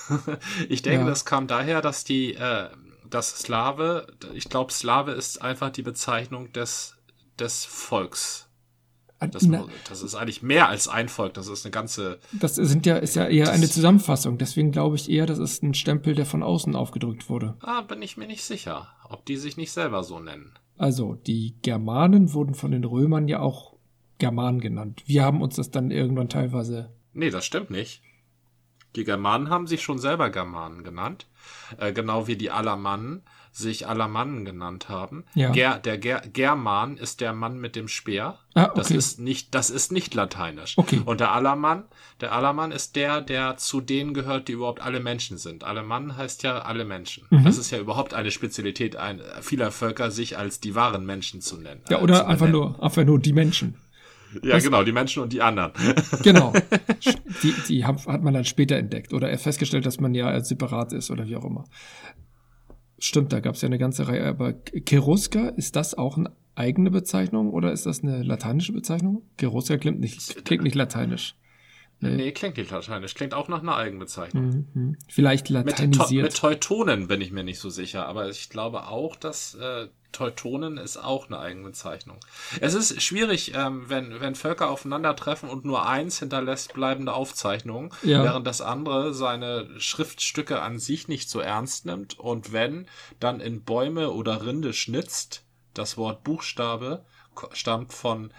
ich 0.68 0.82
denke, 0.82 1.04
ja. 1.04 1.08
das 1.08 1.24
kam 1.24 1.46
daher, 1.46 1.82
dass 1.82 2.04
die, 2.04 2.34
äh, 2.34 2.68
das 3.08 3.38
Slave, 3.38 4.06
ich 4.34 4.48
glaube, 4.48 4.72
Slave 4.72 5.12
ist 5.12 5.40
einfach 5.42 5.70
die 5.70 5.82
Bezeichnung 5.82 6.52
des, 6.52 6.96
des 7.38 7.64
Volks. 7.64 8.48
Das, 9.30 9.48
das, 9.88 10.02
ist 10.02 10.14
eigentlich 10.14 10.42
mehr 10.42 10.68
als 10.68 10.88
ein 10.88 11.08
Volk, 11.08 11.34
das 11.34 11.48
ist 11.48 11.64
eine 11.64 11.70
ganze. 11.70 12.18
Das 12.32 12.56
sind 12.56 12.86
ja, 12.86 12.96
ist 12.96 13.14
ja 13.14 13.26
eher 13.26 13.52
eine 13.52 13.68
Zusammenfassung, 13.68 14.38
deswegen 14.38 14.72
glaube 14.72 14.96
ich 14.96 15.10
eher, 15.10 15.26
das 15.26 15.38
ist 15.38 15.62
ein 15.62 15.74
Stempel, 15.74 16.14
der 16.14 16.26
von 16.26 16.42
außen 16.42 16.74
aufgedrückt 16.74 17.28
wurde. 17.28 17.56
Ah, 17.60 17.82
bin 17.82 18.02
ich 18.02 18.16
mir 18.16 18.26
nicht 18.26 18.44
sicher, 18.44 18.88
ob 19.08 19.24
die 19.26 19.36
sich 19.36 19.56
nicht 19.56 19.72
selber 19.72 20.02
so 20.02 20.20
nennen. 20.20 20.52
Also, 20.76 21.14
die 21.14 21.54
Germanen 21.62 22.32
wurden 22.32 22.54
von 22.54 22.70
den 22.72 22.84
Römern 22.84 23.28
ja 23.28 23.40
auch 23.40 23.76
Germanen 24.18 24.60
genannt. 24.60 25.02
Wir 25.06 25.24
haben 25.24 25.42
uns 25.42 25.56
das 25.56 25.70
dann 25.70 25.90
irgendwann 25.90 26.28
teilweise. 26.28 26.90
Nee, 27.12 27.30
das 27.30 27.44
stimmt 27.44 27.70
nicht. 27.70 28.02
Die 28.96 29.04
Germanen 29.04 29.48
haben 29.48 29.66
sich 29.66 29.82
schon 29.82 29.98
selber 29.98 30.30
Germanen 30.30 30.84
genannt, 30.84 31.26
äh, 31.78 31.92
genau 31.92 32.26
wie 32.26 32.36
die 32.36 32.50
Alamannen 32.50 33.22
sich 33.52 33.86
Alamannen 33.86 34.46
genannt 34.46 34.88
haben. 34.88 35.24
Ja. 35.34 35.50
Ger, 35.50 35.78
der 35.78 35.98
Ger, 35.98 36.22
German 36.32 36.96
ist 36.96 37.20
der 37.20 37.34
Mann 37.34 37.60
mit 37.60 37.76
dem 37.76 37.86
Speer. 37.86 38.38
Ah, 38.54 38.64
okay. 38.64 38.72
Das 38.76 38.90
ist 38.90 39.20
nicht, 39.20 39.54
das 39.54 39.68
ist 39.68 39.92
nicht 39.92 40.14
lateinisch. 40.14 40.78
Okay. 40.78 41.02
Und 41.04 41.20
der 41.20 41.32
Alamann, 41.32 41.84
der 42.20 42.32
Alamann 42.32 42.72
ist 42.72 42.96
der, 42.96 43.20
der 43.20 43.58
zu 43.58 43.82
denen 43.82 44.14
gehört, 44.14 44.48
die 44.48 44.52
überhaupt 44.52 44.80
alle 44.80 45.00
Menschen 45.00 45.36
sind. 45.36 45.64
Alamann 45.64 46.16
heißt 46.16 46.42
ja 46.42 46.60
alle 46.60 46.86
Menschen. 46.86 47.24
Mhm. 47.28 47.44
Das 47.44 47.58
ist 47.58 47.70
ja 47.70 47.78
überhaupt 47.78 48.14
eine 48.14 48.30
Spezialität 48.30 48.96
ein, 48.96 49.20
vieler 49.42 49.70
Völker, 49.70 50.10
sich 50.10 50.38
als 50.38 50.60
die 50.60 50.74
wahren 50.74 51.04
Menschen 51.04 51.42
zu 51.42 51.58
nennen. 51.58 51.82
Ja, 51.90 52.00
oder 52.00 52.26
einfach 52.26 52.48
nur, 52.48 52.82
einfach 52.82 53.04
nur 53.04 53.18
die 53.18 53.34
Menschen. 53.34 53.76
Ja, 54.42 54.54
Was? 54.54 54.64
genau, 54.64 54.82
die 54.82 54.92
Menschen 54.92 55.22
und 55.22 55.32
die 55.32 55.42
anderen. 55.42 55.72
Genau. 56.22 56.52
Die, 57.42 57.54
die 57.68 57.84
hat 57.84 58.22
man 58.22 58.32
dann 58.32 58.44
später 58.44 58.76
entdeckt 58.76 59.12
oder 59.12 59.36
festgestellt, 59.36 59.84
dass 59.84 60.00
man 60.00 60.14
ja 60.14 60.40
separat 60.40 60.92
ist 60.92 61.10
oder 61.10 61.26
wie 61.26 61.36
auch 61.36 61.44
immer. 61.44 61.64
Stimmt, 63.04 63.32
da 63.32 63.40
gab 63.40 63.56
es 63.56 63.62
ja 63.62 63.66
eine 63.66 63.78
ganze 63.78 64.06
Reihe. 64.06 64.24
Aber 64.24 64.52
Keruska, 64.52 65.48
ist 65.48 65.74
das 65.74 65.94
auch 65.94 66.16
eine 66.16 66.30
eigene 66.54 66.88
Bezeichnung 66.88 67.50
oder 67.50 67.72
ist 67.72 67.84
das 67.84 68.04
eine 68.04 68.22
lateinische 68.22 68.72
Bezeichnung? 68.72 69.22
Keruska 69.38 69.76
klingt 69.76 69.98
nicht, 69.98 70.44
klingt 70.44 70.62
nicht 70.62 70.76
lateinisch. 70.76 71.34
Nee. 71.98 72.14
nee, 72.14 72.32
klingt 72.32 72.56
nicht 72.58 72.70
lateinisch. 72.70 73.14
Klingt 73.14 73.34
auch 73.34 73.48
nach 73.48 73.62
einer 73.62 73.76
Eigenbezeichnung. 73.76 74.68
Mhm. 74.72 74.96
Vielleicht 75.08 75.48
lateinisiert. 75.48 76.10
Mit, 76.10 76.22
mit 76.22 76.36
Teutonen 76.36 77.08
bin 77.08 77.20
ich 77.20 77.32
mir 77.32 77.42
nicht 77.42 77.58
so 77.58 77.70
sicher, 77.70 78.06
aber 78.06 78.28
ich 78.28 78.48
glaube 78.50 78.86
auch, 78.86 79.16
dass 79.16 79.56
äh, 79.56 79.88
Teutonen 80.12 80.78
ist 80.78 80.96
auch 80.96 81.26
eine 81.26 81.38
Eigenbezeichnung. 81.38 82.18
Es 82.60 82.74
ist 82.74 83.02
schwierig, 83.02 83.52
ähm, 83.54 83.84
wenn, 83.88 84.20
wenn 84.20 84.34
Völker 84.34 84.70
aufeinandertreffen 84.70 85.48
und 85.48 85.64
nur 85.64 85.86
eins 85.86 86.18
hinterlässt 86.18 86.74
bleibende 86.74 87.14
Aufzeichnungen, 87.14 87.90
ja. 88.02 88.22
während 88.22 88.46
das 88.46 88.60
andere 88.60 89.14
seine 89.14 89.68
Schriftstücke 89.78 90.60
an 90.60 90.78
sich 90.78 91.08
nicht 91.08 91.28
so 91.28 91.40
ernst 91.40 91.86
nimmt 91.86 92.18
und 92.18 92.52
wenn, 92.52 92.86
dann 93.20 93.40
in 93.40 93.62
Bäume 93.62 94.10
oder 94.10 94.44
Rinde 94.46 94.72
schnitzt. 94.72 95.44
Das 95.74 95.96
Wort 95.96 96.22
Buchstabe 96.22 97.04
stammt 97.52 97.92
von 97.92 98.32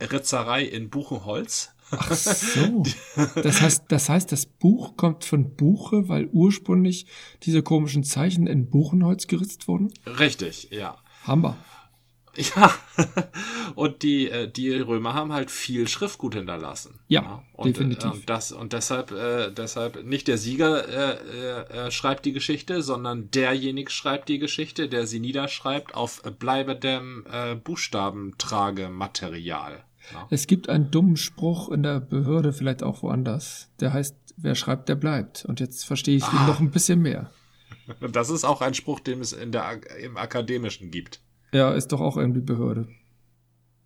Ritzerei 0.00 0.62
in 0.64 0.90
Buchenholz. 0.90 1.74
Ach 1.90 2.12
so. 2.12 2.82
Das 3.42 3.60
heißt, 3.60 3.84
das 3.88 4.08
heißt, 4.08 4.32
das 4.32 4.46
Buch 4.46 4.96
kommt 4.96 5.24
von 5.24 5.54
Buche, 5.56 6.08
weil 6.08 6.26
ursprünglich 6.26 7.06
diese 7.42 7.62
komischen 7.62 8.04
Zeichen 8.04 8.46
in 8.46 8.70
Buchenholz 8.70 9.26
geritzt 9.26 9.68
wurden? 9.68 9.92
Richtig, 10.06 10.68
ja. 10.70 10.96
Hammer. 11.26 11.56
Ja, 12.36 12.70
und 13.74 14.02
die, 14.02 14.30
äh, 14.30 14.48
die 14.48 14.76
Römer 14.76 15.14
haben 15.14 15.32
halt 15.32 15.50
viel 15.50 15.88
Schriftgut 15.88 16.34
hinterlassen. 16.34 17.00
Ja, 17.08 17.22
ja. 17.22 17.42
Und, 17.54 17.70
äh, 17.70 17.72
definitiv. 17.72 18.12
Und, 18.12 18.30
das, 18.30 18.52
und 18.52 18.72
deshalb, 18.72 19.10
äh, 19.10 19.50
deshalb 19.50 20.04
nicht 20.04 20.28
der 20.28 20.38
Sieger 20.38 20.88
äh, 20.88 21.86
äh, 21.86 21.90
schreibt 21.90 22.24
die 22.26 22.32
Geschichte, 22.32 22.82
sondern 22.82 23.32
derjenige 23.32 23.90
schreibt 23.90 24.28
die 24.28 24.38
Geschichte, 24.38 24.88
der 24.88 25.08
sie 25.08 25.18
niederschreibt 25.18 25.94
auf 25.94 26.22
bleibendem 26.38 27.24
äh, 27.30 27.56
Buchstabenträgematerial. 27.56 29.82
Ja. 30.12 30.26
Es 30.30 30.46
gibt 30.46 30.68
einen 30.68 30.90
dummen 30.90 31.16
Spruch 31.16 31.70
in 31.70 31.82
der 31.82 32.00
Behörde, 32.00 32.52
vielleicht 32.52 32.82
auch 32.82 33.02
woanders, 33.02 33.70
der 33.80 33.92
heißt, 33.92 34.16
wer 34.36 34.54
schreibt, 34.54 34.88
der 34.88 34.94
bleibt. 34.94 35.44
Und 35.44 35.60
jetzt 35.60 35.84
verstehe 35.84 36.16
ich 36.16 36.24
ah. 36.24 36.32
ihn 36.32 36.46
noch 36.46 36.60
ein 36.60 36.70
bisschen 36.70 37.02
mehr. 37.02 37.30
Das 38.12 38.30
ist 38.30 38.44
auch 38.44 38.60
ein 38.60 38.74
Spruch, 38.74 39.00
den 39.00 39.20
es 39.20 39.32
in 39.32 39.52
der, 39.52 39.80
im 39.98 40.16
Akademischen 40.16 40.90
gibt. 40.90 41.20
Ja, 41.52 41.72
ist 41.72 41.88
doch 41.88 42.00
auch 42.00 42.16
irgendwie 42.16 42.40
Behörde. 42.40 42.88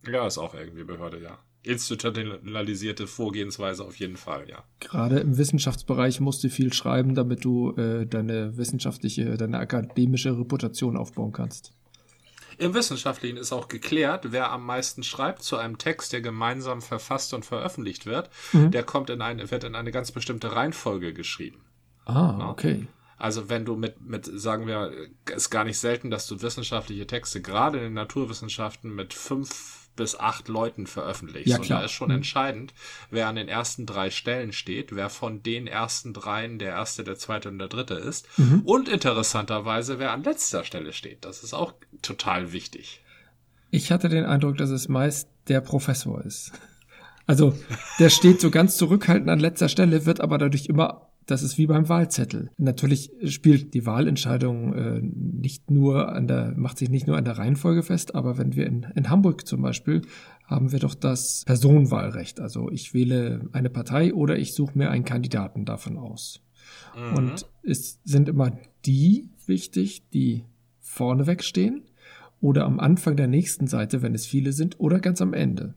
Ja, 0.07 0.27
ist 0.27 0.39
auch 0.39 0.55
irgendwie 0.55 0.85
Behörde, 0.85 1.21
ja. 1.21 1.39
Institutionalisierte 1.63 3.07
Vorgehensweise 3.07 3.85
auf 3.85 3.97
jeden 3.97 4.19
Fall, 4.19 4.49
ja. 4.51 4.65
Gerade 4.81 5.21
im 5.21 5.39
Wissenschaftsbereich 5.39 6.21
musst 6.21 6.45
du 6.45 6.51
viel 6.51 6.73
schreiben, 6.75 7.15
damit 7.15 7.45
du 7.45 7.71
äh, 7.77 8.05
deine 8.07 8.59
wissenschaftliche, 8.59 9.39
deine 9.39 9.59
akademische 9.59 10.39
Reputation 10.39 10.99
aufbauen 10.99 11.33
kannst. 11.33 11.73
Im 12.59 12.75
Wissenschaftlichen 12.75 13.37
ist 13.37 13.53
auch 13.53 13.69
geklärt, 13.69 14.31
wer 14.31 14.53
am 14.53 14.65
meisten 14.65 15.03
schreibt 15.03 15.43
zu 15.43 15.57
einem 15.57 15.79
Text, 15.79 16.13
der 16.13 16.21
gemeinsam 16.21 16.83
verfasst 16.83 17.35
und 17.35 17.45
veröffentlicht 17.45 18.07
wird, 18.07 18.31
mhm. 18.53 18.71
der 18.71 18.83
kommt 18.83 19.11
in 19.11 19.23
eine, 19.23 19.51
wird 19.51 19.65
in 19.65 19.75
eine 19.75 19.91
ganz 19.91 20.13
bestimmte 20.13 20.55
Reihenfolge 20.55 21.15
geschrieben. 21.15 21.63
Ah, 22.05 22.37
ja? 22.39 22.51
Also 23.17 23.49
wenn 23.49 23.65
du 23.65 23.77
mit, 23.77 24.01
mit, 24.01 24.27
sagen 24.27 24.67
wir, 24.67 24.93
ist 25.35 25.51
gar 25.51 25.65
nicht 25.65 25.79
selten, 25.79 26.11
dass 26.11 26.27
du 26.27 26.43
wissenschaftliche 26.43 27.07
Texte 27.07 27.41
gerade 27.41 27.79
in 27.79 27.85
den 27.85 27.95
Naturwissenschaften 27.95 28.95
mit 28.95 29.15
fünf 29.15 29.85
bis 29.97 30.19
acht 30.19 30.49
Leuten 30.49 30.87
veröffentlichst. 30.87 31.49
Ja, 31.49 31.59
klar. 31.59 31.79
Und 31.79 31.83
da 31.83 31.85
ist 31.85 31.93
schon 31.93 32.09
mhm. 32.09 32.17
entscheidend, 32.17 32.75
wer 33.11 33.29
an 33.29 33.37
den 33.37 33.49
ersten 33.49 33.87
drei 33.87 34.11
Stellen 34.11 34.53
steht, 34.53 34.95
wer 34.95 35.09
von 35.09 35.43
den 35.43 35.67
ersten 35.67 36.13
dreien 36.13 36.59
der 36.59 36.71
erste, 36.71 37.05
der 37.05 37.17
zweite 37.17 37.49
und 37.49 37.59
der 37.59 37.69
dritte 37.69 37.95
ist. 37.95 38.27
Mhm. 38.39 38.63
Und 38.65 38.89
interessanterweise, 38.89 39.99
wer 39.99 40.13
an 40.13 40.25
letzter 40.25 40.65
Stelle 40.65 40.93
steht. 40.93 41.25
Das 41.25 41.45
ist 41.45 41.55
auch 41.55 41.75
total 42.03 42.53
wichtig. 42.53 43.03
Ich 43.71 43.91
hatte 43.91 44.09
den 44.09 44.25
Eindruck, 44.25 44.57
dass 44.57 44.71
es 44.71 44.89
meist 44.89 45.29
der 45.49 45.61
Professor 45.61 46.25
ist. 46.25 46.53
Also, 47.27 47.55
der 47.99 48.11
steht 48.11 48.41
so 48.41 48.51
ganz 48.51 48.77
zurückhaltend 48.77 49.31
an 49.31 49.41
letzter 49.41 49.69
Stelle, 49.69 50.05
wird 50.05 50.21
aber 50.21 50.39
dadurch 50.39 50.67
immer 50.67 51.09
das 51.27 51.43
ist 51.43 51.59
wie 51.59 51.67
beim 51.67 51.89
Wahlzettel. 51.89 52.51
Natürlich 52.57 53.11
spielt 53.27 53.75
die 53.75 53.87
Wahlentscheidung 53.87 54.75
äh, 54.75 55.01
nicht 55.03 55.71
nur 55.71 56.13
an 56.13 56.27
der, 56.27 56.55
macht 56.57 56.79
sich 56.79 56.91
nicht 56.91 57.07
nur 57.07 57.17
an 57.17 57.25
der 57.25 57.39
Reihenfolge 57.39 57.83
fest, 57.83 58.15
aber 58.15 58.39
wenn 58.39 58.57
wir 58.57 58.67
in, 58.67 58.87
in 58.95 59.11
Hamburg 59.11 59.47
zum 59.47 59.63
Beispiel 59.63 60.03
haben 60.45 60.73
wir 60.73 60.79
doch 60.79 60.95
das 60.95 61.43
Personenwahlrecht. 61.47 62.41
Also 62.41 62.71
ich 62.71 62.95
wähle 62.95 63.49
eine 63.53 63.71
Partei 63.71 64.13
oder 64.13 64.39
ich 64.39 64.55
suche 64.55 64.77
mir 64.77 64.91
einen 64.91 65.05
Kandidaten 65.05 65.65
davon 65.65 65.97
aus. 65.97 66.43
Mhm. 66.97 67.17
Und 67.17 67.47
es 67.63 68.01
sind 68.05 68.29
immer 68.29 68.57
die 68.85 69.31
wichtig, 69.47 70.09
die 70.11 70.45
vorneweg 70.81 71.43
stehen 71.43 71.83
oder 72.41 72.67
am 72.67 72.79
Anfang 72.79 73.17
der 73.17 73.27
nächsten 73.27 73.67
Seite, 73.67 74.03
wenn 74.03 74.15
es 74.15 74.27
viele 74.27 74.53
sind, 74.53 74.79
oder 74.79 75.01
ganz 75.01 75.23
am 75.23 75.33
Ende. 75.33 75.75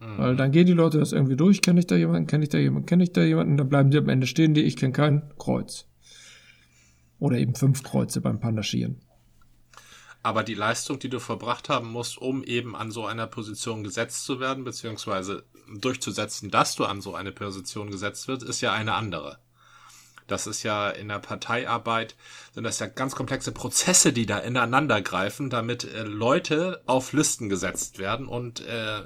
Mhm. 0.00 0.18
Weil 0.18 0.36
dann 0.36 0.50
gehen 0.50 0.66
die 0.66 0.72
Leute 0.72 0.98
das 0.98 1.12
irgendwie 1.12 1.36
durch, 1.36 1.60
kenne 1.60 1.80
ich 1.80 1.86
da 1.86 1.94
jemanden, 1.94 2.26
kenne 2.26 2.44
ich 2.44 2.48
da 2.48 2.58
jemanden, 2.58 2.86
kenne 2.86 3.04
ich 3.04 3.12
da 3.12 3.22
jemanden, 3.22 3.56
dann 3.56 3.68
bleiben 3.68 3.90
die 3.90 3.98
am 3.98 4.08
Ende 4.08 4.26
stehen, 4.26 4.54
die 4.54 4.62
ich 4.62 4.76
kenne 4.76 4.92
keinen, 4.92 5.22
Kreuz. 5.38 5.86
Oder 7.18 7.36
eben 7.36 7.54
fünf 7.54 7.82
Kreuze 7.82 8.22
beim 8.22 8.40
Pandaschieren. 8.40 9.02
Aber 10.22 10.42
die 10.42 10.54
Leistung, 10.54 10.98
die 10.98 11.08
du 11.08 11.18
verbracht 11.18 11.68
haben 11.68 11.90
musst, 11.90 12.18
um 12.18 12.44
eben 12.44 12.76
an 12.76 12.90
so 12.90 13.06
einer 13.06 13.26
Position 13.26 13.84
gesetzt 13.84 14.24
zu 14.24 14.40
werden, 14.40 14.64
beziehungsweise 14.64 15.44
durchzusetzen, 15.78 16.50
dass 16.50 16.76
du 16.76 16.84
an 16.84 17.00
so 17.00 17.14
eine 17.14 17.32
Position 17.32 17.90
gesetzt 17.90 18.26
wird, 18.28 18.42
ist 18.42 18.60
ja 18.60 18.72
eine 18.72 18.94
andere. 18.94 19.38
Das 20.30 20.46
ist 20.46 20.62
ja 20.62 20.90
in 20.90 21.08
der 21.08 21.18
Parteiarbeit, 21.18 22.14
sind 22.52 22.64
das 22.64 22.78
ja 22.78 22.86
ganz 22.86 23.14
komplexe 23.14 23.50
Prozesse, 23.50 24.12
die 24.12 24.26
da 24.26 24.38
ineinander 24.38 25.02
greifen, 25.02 25.50
damit 25.50 25.84
äh, 25.84 26.02
Leute 26.02 26.82
auf 26.86 27.12
Listen 27.12 27.48
gesetzt 27.48 27.98
werden 27.98 28.26
und 28.26 28.60
äh, 28.60 29.02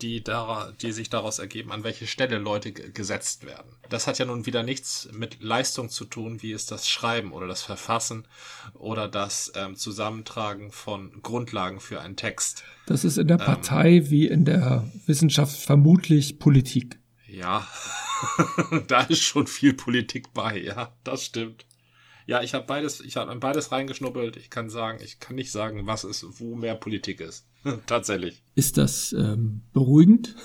die, 0.00 0.22
da, 0.22 0.72
die 0.80 0.92
sich 0.92 1.10
daraus 1.10 1.40
ergeben, 1.40 1.72
an 1.72 1.82
welche 1.82 2.06
Stelle 2.06 2.38
Leute 2.38 2.72
gesetzt 2.72 3.44
werden. 3.44 3.76
Das 3.88 4.06
hat 4.06 4.18
ja 4.18 4.24
nun 4.24 4.46
wieder 4.46 4.62
nichts 4.62 5.08
mit 5.12 5.42
Leistung 5.42 5.88
zu 5.88 6.04
tun, 6.04 6.42
wie 6.42 6.52
es 6.52 6.66
das 6.66 6.88
Schreiben 6.88 7.32
oder 7.32 7.48
das 7.48 7.62
Verfassen 7.62 8.28
oder 8.74 9.08
das 9.08 9.52
ähm, 9.56 9.74
Zusammentragen 9.74 10.70
von 10.70 11.22
Grundlagen 11.22 11.80
für 11.80 12.00
einen 12.00 12.16
Text. 12.16 12.62
Das 12.86 13.04
ist 13.04 13.18
in 13.18 13.26
der 13.26 13.40
ähm, 13.40 13.46
Partei 13.46 13.96
ähm, 13.96 14.10
wie 14.10 14.26
in 14.26 14.44
der 14.44 14.88
Wissenschaft 15.06 15.56
vermutlich 15.56 16.38
Politik. 16.38 16.98
Ja, 17.26 17.66
da 18.86 19.02
ist 19.02 19.22
schon 19.22 19.46
viel 19.46 19.74
Politik 19.74 20.32
bei, 20.34 20.58
ja, 20.58 20.92
das 21.04 21.24
stimmt. 21.24 21.66
Ja, 22.26 22.42
ich 22.42 22.52
habe 22.52 22.66
beides, 22.66 23.00
ich 23.00 23.16
habe 23.16 23.34
beides 23.36 23.72
reingeschnuppelt. 23.72 24.36
Ich 24.36 24.50
kann 24.50 24.68
sagen, 24.68 24.98
ich 25.02 25.18
kann 25.18 25.36
nicht 25.36 25.50
sagen, 25.50 25.86
was 25.86 26.04
ist, 26.04 26.26
wo 26.40 26.54
mehr 26.54 26.74
Politik 26.74 27.20
ist. 27.20 27.46
Tatsächlich. 27.86 28.42
Ist 28.54 28.76
das 28.76 29.14
ähm, 29.14 29.62
beruhigend? 29.72 30.36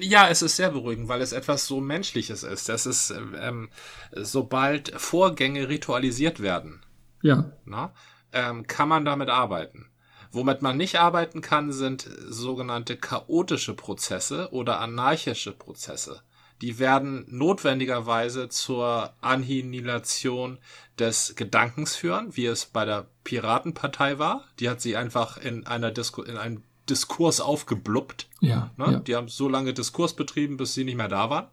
Ja, 0.00 0.28
es 0.28 0.42
ist 0.42 0.56
sehr 0.56 0.70
beruhigend, 0.70 1.08
weil 1.08 1.20
es 1.22 1.32
etwas 1.32 1.66
so 1.66 1.80
Menschliches 1.80 2.44
ist. 2.44 2.68
Das 2.68 2.86
ist, 2.86 3.12
ähm, 3.40 3.68
sobald 4.12 4.92
Vorgänge 5.00 5.68
ritualisiert 5.68 6.40
werden, 6.40 6.82
ja. 7.22 7.52
na, 7.64 7.92
ähm, 8.32 8.66
kann 8.66 8.88
man 8.88 9.04
damit 9.04 9.28
arbeiten. 9.28 9.86
Womit 10.32 10.62
man 10.62 10.78
nicht 10.78 10.98
arbeiten 10.98 11.42
kann, 11.42 11.72
sind 11.72 12.08
sogenannte 12.28 12.96
chaotische 12.96 13.74
Prozesse 13.74 14.48
oder 14.50 14.80
anarchische 14.80 15.52
Prozesse. 15.52 16.22
Die 16.62 16.78
werden 16.78 17.26
notwendigerweise 17.28 18.48
zur 18.48 19.12
Annihilation 19.20 20.58
des 20.98 21.34
Gedankens 21.36 21.96
führen, 21.96 22.34
wie 22.36 22.46
es 22.46 22.66
bei 22.66 22.84
der 22.86 23.08
Piratenpartei 23.24 24.18
war. 24.18 24.44
Die 24.58 24.70
hat 24.70 24.80
sie 24.80 24.96
einfach 24.96 25.36
in 25.36 25.66
einer 25.66 25.90
Disku 25.90 26.22
in 26.22 26.38
einem 26.38 26.62
Diskurs 26.92 27.40
aufgebluppt. 27.40 28.28
Ja, 28.40 28.70
ne? 28.76 28.92
ja. 28.92 28.98
Die 28.98 29.16
haben 29.16 29.28
so 29.28 29.48
lange 29.48 29.72
Diskurs 29.72 30.12
betrieben, 30.12 30.58
bis 30.58 30.74
sie 30.74 30.84
nicht 30.84 30.96
mehr 30.96 31.08
da 31.08 31.30
waren. 31.30 31.46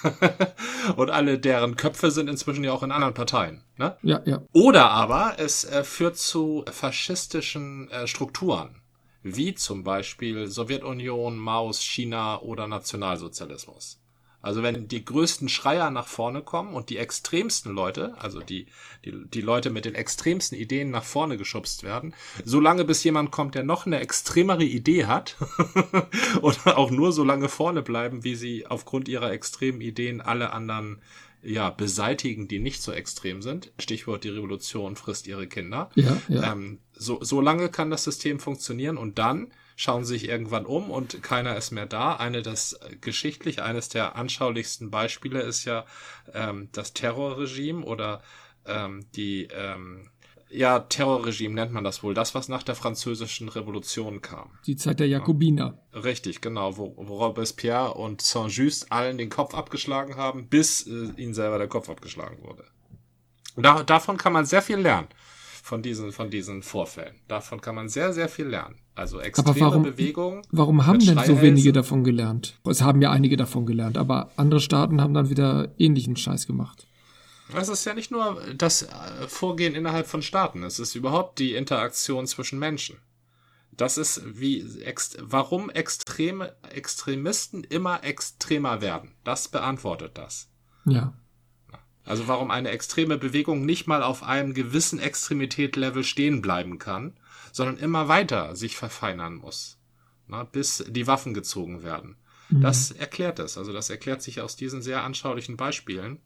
Und 0.96 1.10
alle 1.10 1.38
deren 1.38 1.76
Köpfe 1.76 2.10
sind 2.10 2.30
inzwischen 2.30 2.64
ja 2.64 2.72
auch 2.72 2.82
in 2.82 2.90
anderen 2.90 3.12
Parteien. 3.12 3.62
Ne? 3.76 3.98
Ja, 4.02 4.22
ja. 4.24 4.40
Oder 4.54 4.90
aber 4.90 5.34
es 5.36 5.64
äh, 5.64 5.84
führt 5.84 6.16
zu 6.16 6.64
faschistischen 6.70 7.90
äh, 7.90 8.06
Strukturen, 8.06 8.80
wie 9.22 9.54
zum 9.54 9.84
Beispiel 9.84 10.46
Sowjetunion, 10.46 11.36
Maus, 11.36 11.82
China 11.82 12.40
oder 12.40 12.66
Nationalsozialismus. 12.66 14.00
Also 14.44 14.62
wenn 14.62 14.88
die 14.88 15.02
größten 15.02 15.48
Schreier 15.48 15.90
nach 15.90 16.06
vorne 16.06 16.42
kommen 16.42 16.74
und 16.74 16.90
die 16.90 16.98
extremsten 16.98 17.72
Leute, 17.72 18.14
also 18.18 18.40
die, 18.40 18.66
die, 19.02 19.24
die 19.26 19.40
Leute 19.40 19.70
mit 19.70 19.86
den 19.86 19.94
extremsten 19.94 20.58
Ideen 20.58 20.90
nach 20.90 21.02
vorne 21.02 21.38
geschubst 21.38 21.82
werden, 21.82 22.14
solange 22.44 22.84
bis 22.84 23.02
jemand 23.04 23.30
kommt, 23.30 23.54
der 23.54 23.64
noch 23.64 23.86
eine 23.86 24.00
extremere 24.00 24.64
Idee 24.64 25.06
hat 25.06 25.36
oder 26.42 26.76
auch 26.76 26.90
nur 26.90 27.12
so 27.12 27.24
lange 27.24 27.48
vorne 27.48 27.80
bleiben, 27.80 28.22
wie 28.22 28.34
sie 28.34 28.66
aufgrund 28.66 29.08
ihrer 29.08 29.32
extremen 29.32 29.80
Ideen 29.80 30.20
alle 30.20 30.52
anderen 30.52 31.00
ja, 31.42 31.70
beseitigen, 31.70 32.46
die 32.46 32.58
nicht 32.58 32.82
so 32.82 32.92
extrem 32.92 33.40
sind. 33.40 33.72
Stichwort 33.78 34.24
die 34.24 34.30
Revolution 34.30 34.96
frisst 34.96 35.26
ihre 35.26 35.46
Kinder. 35.46 35.88
Ja, 35.94 36.18
ja. 36.28 36.52
Ähm, 36.52 36.80
so, 36.92 37.24
so 37.24 37.40
lange 37.40 37.70
kann 37.70 37.90
das 37.90 38.04
System 38.04 38.40
funktionieren 38.40 38.98
und 38.98 39.18
dann 39.18 39.52
schauen 39.76 40.04
sich 40.04 40.28
irgendwann 40.28 40.66
um 40.66 40.90
und 40.90 41.22
keiner 41.22 41.56
ist 41.56 41.70
mehr 41.70 41.86
da. 41.86 42.16
Eine 42.16 42.42
das 42.42 42.78
geschichtlich 43.00 43.62
eines 43.62 43.88
der 43.88 44.16
anschaulichsten 44.16 44.90
Beispiele 44.90 45.40
ist 45.42 45.64
ja 45.64 45.84
ähm, 46.32 46.68
das 46.72 46.92
Terrorregime 46.92 47.84
oder 47.84 48.22
ähm, 48.66 49.06
die 49.14 49.48
ähm, 49.52 50.10
ja, 50.50 50.78
Terrorregime 50.78 51.54
nennt 51.54 51.72
man 51.72 51.82
das 51.82 52.02
wohl. 52.02 52.14
Das, 52.14 52.34
was 52.34 52.48
nach 52.48 52.62
der 52.62 52.76
französischen 52.76 53.48
Revolution 53.48 54.22
kam. 54.22 54.50
Die 54.66 54.76
Zeit 54.76 55.00
der 55.00 55.08
Jakobiner. 55.08 55.78
Richtig, 55.92 56.40
genau, 56.40 56.76
wo, 56.76 56.94
wo 56.96 57.18
Robespierre 57.18 57.94
und 57.94 58.22
Saint-Just 58.22 58.92
allen 58.92 59.18
den 59.18 59.30
Kopf 59.30 59.54
abgeschlagen 59.54 60.16
haben, 60.16 60.48
bis 60.48 60.86
äh, 60.86 61.10
ihnen 61.16 61.34
selber 61.34 61.58
der 61.58 61.68
Kopf 61.68 61.88
abgeschlagen 61.88 62.42
wurde. 62.42 62.64
Da, 63.56 63.82
davon 63.82 64.16
kann 64.16 64.32
man 64.32 64.46
sehr 64.46 64.62
viel 64.62 64.78
lernen 64.78 65.08
von 65.64 65.80
diesen, 65.80 66.12
von 66.12 66.28
diesen 66.28 66.62
Vorfällen. 66.62 67.14
Davon 67.26 67.58
kann 67.58 67.74
man 67.74 67.88
sehr, 67.88 68.12
sehr 68.12 68.28
viel 68.28 68.44
lernen. 68.44 68.76
Also 68.94 69.18
extreme 69.18 69.48
aber 69.48 69.60
warum, 69.60 69.82
Bewegungen. 69.82 70.42
Warum 70.50 70.84
haben 70.84 70.98
denn 70.98 71.18
so 71.24 71.40
wenige 71.40 71.72
davon 71.72 72.04
gelernt? 72.04 72.60
Es 72.68 72.82
haben 72.82 73.00
ja 73.00 73.10
einige 73.10 73.38
davon 73.38 73.64
gelernt, 73.64 73.96
aber 73.96 74.30
andere 74.36 74.60
Staaten 74.60 75.00
haben 75.00 75.14
dann 75.14 75.30
wieder 75.30 75.72
ähnlichen 75.78 76.16
Scheiß 76.16 76.46
gemacht. 76.46 76.86
Es 77.56 77.70
ist 77.70 77.86
ja 77.86 77.94
nicht 77.94 78.10
nur 78.10 78.42
das 78.54 78.82
äh, 78.82 78.88
Vorgehen 79.26 79.74
innerhalb 79.74 80.06
von 80.06 80.20
Staaten, 80.20 80.64
es 80.64 80.78
ist 80.78 80.94
überhaupt 80.96 81.38
die 81.38 81.54
Interaktion 81.54 82.26
zwischen 82.26 82.58
Menschen. 82.58 82.98
Das 83.72 83.96
ist 83.96 84.20
wie 84.38 84.82
ext 84.82 85.16
warum 85.22 85.70
extreme 85.70 86.54
Extremisten 86.74 87.64
immer 87.64 88.04
extremer 88.04 88.82
werden. 88.82 89.12
Das 89.24 89.48
beantwortet 89.48 90.18
das. 90.18 90.50
Ja. 90.84 91.14
Also 92.04 92.28
warum 92.28 92.50
eine 92.50 92.70
extreme 92.70 93.16
Bewegung 93.16 93.64
nicht 93.64 93.86
mal 93.86 94.02
auf 94.02 94.22
einem 94.22 94.52
gewissen 94.52 94.98
Extremität-Level 94.98 96.04
stehen 96.04 96.42
bleiben 96.42 96.78
kann, 96.78 97.16
sondern 97.52 97.78
immer 97.78 98.08
weiter 98.08 98.56
sich 98.56 98.76
verfeinern 98.76 99.36
muss, 99.36 99.78
na, 100.26 100.44
bis 100.44 100.84
die 100.88 101.06
Waffen 101.06 101.32
gezogen 101.32 101.82
werden. 101.82 102.16
Mhm. 102.50 102.60
Das 102.60 102.90
erklärt 102.90 103.38
es. 103.38 103.56
Also 103.56 103.72
das 103.72 103.88
erklärt 103.90 104.22
sich 104.22 104.40
aus 104.40 104.56
diesen 104.56 104.82
sehr 104.82 105.02
anschaulichen 105.02 105.56
Beispielen. 105.56 106.20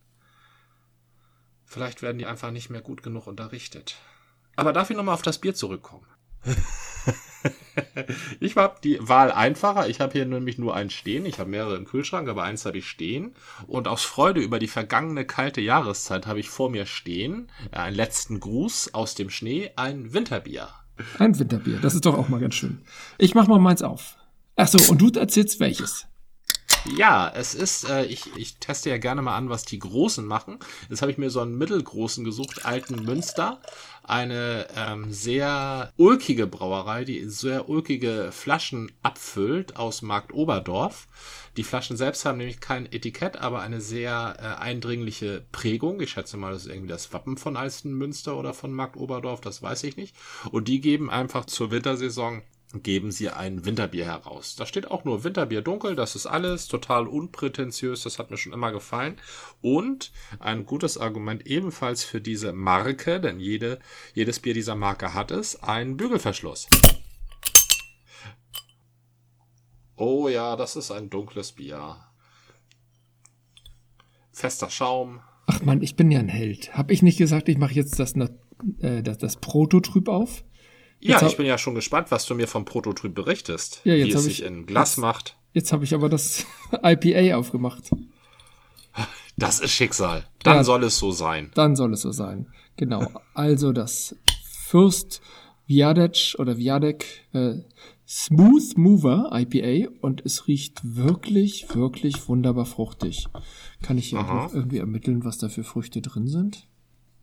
Vielleicht 1.64 2.02
werden 2.02 2.18
die 2.18 2.26
einfach 2.26 2.50
nicht 2.50 2.70
mehr 2.70 2.80
gut 2.80 3.02
genug 3.02 3.26
unterrichtet. 3.26 3.96
Aber 4.56 4.72
darf 4.72 4.90
ich 4.90 4.96
nochmal 4.96 5.14
auf 5.14 5.22
das 5.22 5.38
Bier 5.38 5.54
zurückkommen? 5.54 6.06
ich 8.40 8.56
habe 8.56 8.76
die 8.82 8.98
Wahl 9.00 9.32
einfacher. 9.32 9.88
Ich 9.88 10.00
habe 10.00 10.12
hier 10.12 10.26
nämlich 10.26 10.58
nur 10.58 10.74
eins 10.74 10.92
stehen. 10.92 11.26
Ich 11.26 11.38
habe 11.38 11.50
mehrere 11.50 11.76
im 11.76 11.84
Kühlschrank, 11.84 12.28
aber 12.28 12.42
eins 12.42 12.66
habe 12.66 12.78
ich 12.78 12.88
stehen. 12.88 13.34
Und 13.66 13.88
aus 13.88 14.04
Freude 14.04 14.40
über 14.40 14.58
die 14.58 14.68
vergangene 14.68 15.24
kalte 15.24 15.60
Jahreszeit 15.60 16.26
habe 16.26 16.40
ich 16.40 16.48
vor 16.50 16.70
mir 16.70 16.86
stehen 16.86 17.50
äh, 17.72 17.78
einen 17.78 17.96
letzten 17.96 18.40
Gruß 18.40 18.94
aus 18.94 19.14
dem 19.14 19.30
Schnee, 19.30 19.70
ein 19.76 20.12
Winterbier. 20.12 20.68
Ein 21.18 21.38
Winterbier, 21.38 21.78
das 21.80 21.94
ist 21.94 22.06
doch 22.06 22.18
auch 22.18 22.28
mal 22.28 22.40
ganz 22.40 22.54
schön. 22.54 22.82
Ich 23.18 23.34
mach 23.34 23.46
mal 23.46 23.60
meins 23.60 23.82
auf. 23.82 24.16
Ach 24.56 24.66
so, 24.66 24.90
und 24.90 24.98
du 25.00 25.10
erzählst 25.18 25.60
welches? 25.60 26.08
Ja, 26.96 27.30
es 27.34 27.54
ist, 27.54 27.88
äh, 27.88 28.04
ich, 28.04 28.24
ich 28.36 28.58
teste 28.58 28.90
ja 28.90 28.98
gerne 28.98 29.22
mal 29.22 29.36
an, 29.36 29.50
was 29.50 29.64
die 29.64 29.78
Großen 29.78 30.24
machen. 30.24 30.58
Jetzt 30.88 31.02
habe 31.02 31.10
ich 31.10 31.18
mir 31.18 31.30
so 31.30 31.40
einen 31.40 31.56
mittelgroßen 31.56 32.24
gesucht, 32.24 32.64
alten 32.64 33.04
Münster 33.04 33.60
eine 34.08 34.66
ähm, 34.74 35.12
sehr 35.12 35.92
ulkige 35.96 36.46
Brauerei, 36.46 37.04
die 37.04 37.28
sehr 37.28 37.68
ulkige 37.68 38.30
Flaschen 38.32 38.90
abfüllt 39.02 39.76
aus 39.76 40.02
Markt 40.02 40.32
Oberdorf. 40.32 41.08
Die 41.56 41.62
Flaschen 41.62 41.96
selbst 41.96 42.24
haben 42.24 42.38
nämlich 42.38 42.60
kein 42.60 42.86
Etikett, 42.86 43.36
aber 43.36 43.60
eine 43.60 43.80
sehr 43.80 44.36
äh, 44.38 44.62
eindringliche 44.62 45.44
Prägung. 45.52 46.00
Ich 46.00 46.10
schätze 46.10 46.36
mal, 46.36 46.52
das 46.52 46.66
ist 46.66 46.72
irgendwie 46.72 46.88
das 46.88 47.12
Wappen 47.12 47.36
von 47.36 47.56
Alstenmünster 47.56 48.36
oder 48.36 48.54
von 48.54 48.72
Markt 48.72 48.96
Oberdorf, 48.96 49.40
das 49.40 49.62
weiß 49.62 49.84
ich 49.84 49.96
nicht. 49.96 50.16
Und 50.50 50.68
die 50.68 50.80
geben 50.80 51.10
einfach 51.10 51.44
zur 51.44 51.70
Wintersaison 51.70 52.42
geben 52.74 53.12
sie 53.12 53.30
ein 53.30 53.64
Winterbier 53.64 54.04
heraus. 54.04 54.54
Da 54.56 54.66
steht 54.66 54.90
auch 54.90 55.04
nur 55.04 55.24
Winterbier 55.24 55.62
dunkel, 55.62 55.96
das 55.96 56.14
ist 56.16 56.26
alles 56.26 56.68
total 56.68 57.06
unprätentiös, 57.06 58.02
das 58.02 58.18
hat 58.18 58.30
mir 58.30 58.36
schon 58.36 58.52
immer 58.52 58.72
gefallen. 58.72 59.16
Und 59.62 60.12
ein 60.38 60.66
gutes 60.66 60.98
Argument 60.98 61.46
ebenfalls 61.46 62.04
für 62.04 62.20
diese 62.20 62.52
Marke, 62.52 63.20
denn 63.20 63.40
jede, 63.40 63.78
jedes 64.14 64.40
Bier 64.40 64.54
dieser 64.54 64.74
Marke 64.74 65.14
hat 65.14 65.30
es, 65.30 65.62
ein 65.62 65.96
Bügelverschluss. 65.96 66.68
Oh 69.96 70.28
ja, 70.28 70.54
das 70.54 70.76
ist 70.76 70.90
ein 70.90 71.10
dunkles 71.10 71.52
Bier. 71.52 71.96
Fester 74.30 74.70
Schaum. 74.70 75.20
Ach 75.46 75.62
man, 75.62 75.82
ich 75.82 75.96
bin 75.96 76.10
ja 76.10 76.20
ein 76.20 76.28
Held. 76.28 76.76
Hab 76.76 76.90
ich 76.90 77.02
nicht 77.02 77.16
gesagt, 77.16 77.48
ich 77.48 77.58
mache 77.58 77.72
jetzt 77.74 77.98
das, 77.98 78.14
äh, 78.80 79.02
das, 79.02 79.18
das 79.18 79.36
Prototyp 79.36 80.08
auf? 80.08 80.44
Ja, 81.00 81.24
ich 81.24 81.36
bin 81.36 81.46
ja 81.46 81.58
schon 81.58 81.74
gespannt, 81.74 82.10
was 82.10 82.26
du 82.26 82.34
mir 82.34 82.48
vom 82.48 82.64
Prototyp 82.64 83.14
berichtest. 83.14 83.80
Ja, 83.84 83.94
jetzt 83.94 84.08
wie 84.08 84.12
es 84.12 84.24
sich 84.24 84.42
in 84.42 84.66
Glas 84.66 84.92
jetzt, 84.92 84.98
macht. 84.98 85.36
Jetzt 85.52 85.72
habe 85.72 85.84
ich 85.84 85.94
aber 85.94 86.08
das 86.08 86.44
IPA 86.82 87.36
aufgemacht. 87.36 87.90
Das 89.36 89.60
ist 89.60 89.70
Schicksal. 89.70 90.24
Dann 90.42 90.56
ja, 90.56 90.64
soll 90.64 90.82
es 90.82 90.98
so 90.98 91.12
sein. 91.12 91.52
Dann 91.54 91.76
soll 91.76 91.92
es 91.92 92.00
so 92.00 92.10
sein. 92.10 92.48
Genau. 92.76 93.06
Also 93.34 93.72
das 93.72 94.16
Fürst 94.66 95.20
Viadec 95.66 96.34
oder 96.38 96.56
Viadec 96.56 97.04
äh, 97.32 97.60
Smooth 98.08 98.76
Mover 98.76 99.30
IPA 99.32 99.90
und 100.00 100.24
es 100.24 100.48
riecht 100.48 100.80
wirklich, 100.96 101.74
wirklich 101.74 102.28
wunderbar 102.28 102.64
fruchtig. 102.64 103.28
Kann 103.82 103.98
ich 103.98 104.08
hier 104.08 104.50
irgendwie 104.52 104.78
ermitteln, 104.78 105.24
was 105.24 105.38
da 105.38 105.48
für 105.48 105.62
Früchte 105.62 106.00
drin 106.00 106.26
sind? 106.26 106.66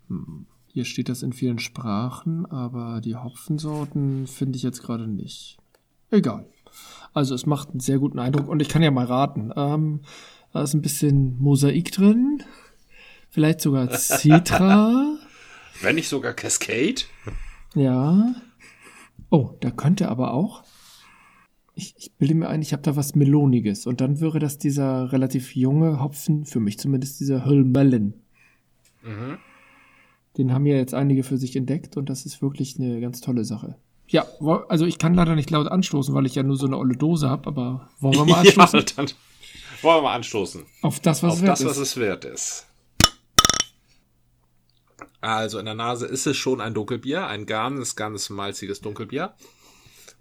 Hm. 0.10 0.46
Hier 0.76 0.84
steht 0.84 1.08
das 1.08 1.24
in 1.24 1.32
vielen 1.32 1.58
Sprachen, 1.58 2.46
aber 2.48 3.00
die 3.00 3.16
Hopfensorten 3.16 4.28
finde 4.28 4.58
ich 4.58 4.64
jetzt 4.64 4.84
gerade 4.84 5.08
nicht. 5.08 5.58
Egal. 6.12 6.50
Also 7.14 7.34
es 7.34 7.46
macht 7.46 7.70
einen 7.70 7.80
sehr 7.80 7.98
guten 7.98 8.20
Eindruck 8.20 8.50
und 8.50 8.62
ich 8.62 8.68
kann 8.68 8.84
ja 8.84 8.92
mal 8.92 9.06
raten. 9.06 9.54
Ähm, 9.56 10.02
da 10.52 10.64
ist 10.64 10.74
ein 10.74 10.82
bisschen 10.82 11.40
Mosaik 11.40 11.94
drin. 11.94 12.44
Vielleicht 13.30 13.62
sogar 13.62 13.90
Citra. 13.90 15.16
Wenn 15.82 15.96
nicht 15.96 16.10
sogar 16.10 16.34
Cascade. 16.34 17.04
Ja. 17.74 18.36
Oh, 19.30 19.52
da 19.62 19.72
könnte 19.72 20.10
aber 20.10 20.34
auch. 20.34 20.66
Ich, 21.74 21.96
ich 21.98 22.12
bilde 22.16 22.36
mir 22.36 22.50
ein, 22.50 22.62
ich 22.62 22.74
habe 22.74 22.84
da 22.84 22.98
was 22.98 23.16
Meloniges. 23.16 23.88
Und 23.88 24.02
dann 24.02 24.20
wäre 24.20 24.40
das 24.40 24.58
dieser 24.58 25.14
relativ 25.14 25.56
junge 25.56 26.02
Hopfen, 26.02 26.44
für 26.44 26.60
mich 26.60 26.80
zumindest 26.80 27.22
dieser 27.22 27.46
Hölmellen. 27.46 28.16
Mhm. 29.04 29.38
Den 30.38 30.54
haben 30.54 30.66
ja 30.66 30.76
jetzt 30.76 30.94
einige 30.94 31.24
für 31.24 31.38
sich 31.38 31.56
entdeckt 31.56 31.98
und 31.98 32.10
das 32.10 32.26
ist 32.26 32.42
wirklich 32.42 32.78
eine 32.80 33.00
ganz 33.00 33.22
tolle 33.22 33.46
Sache. 33.46 33.76
Ja, 34.08 34.26
also 34.70 34.86
ich 34.86 34.98
kann 34.98 35.14
leider 35.16 35.36
nicht 35.36 35.50
laut 35.50 35.68
anstoßen, 35.68 36.14
weil 36.14 36.26
ich 36.26 36.36
ja 36.36 36.44
nur 36.44 36.58
so 36.58 36.68
eine 36.68 36.78
olle 36.78 36.96
Dose 36.96 37.30
habe, 37.30 37.48
aber 37.48 37.90
wollen 38.00 38.16
wir 38.16 38.26
mal 38.26 38.36
anstoßen? 38.46 38.80
ja, 38.80 38.86
dann 38.96 39.08
wollen 39.82 39.98
wir 39.98 40.02
mal 40.04 40.16
anstoßen. 40.16 40.64
Auf 40.82 41.00
das, 41.00 41.24
was 41.24 41.34
Auf 41.34 41.38
es 41.40 41.44
wert 41.44 41.52
das, 41.52 41.62
ist. 41.62 41.68
was 41.68 41.78
es 41.78 41.98
wert 41.98 42.26
ist. 42.26 42.68
Also 45.22 45.58
in 45.58 45.66
der 45.66 45.74
Nase 45.74 46.06
ist 46.06 46.28
es 46.28 46.38
schon 46.38 46.62
ein 46.62 46.76
Dunkelbier, 46.76 47.26
ein 47.26 47.48
ganz, 47.48 47.96
ganz 47.96 48.30
malziges 48.30 48.82
Dunkelbier. 48.82 49.34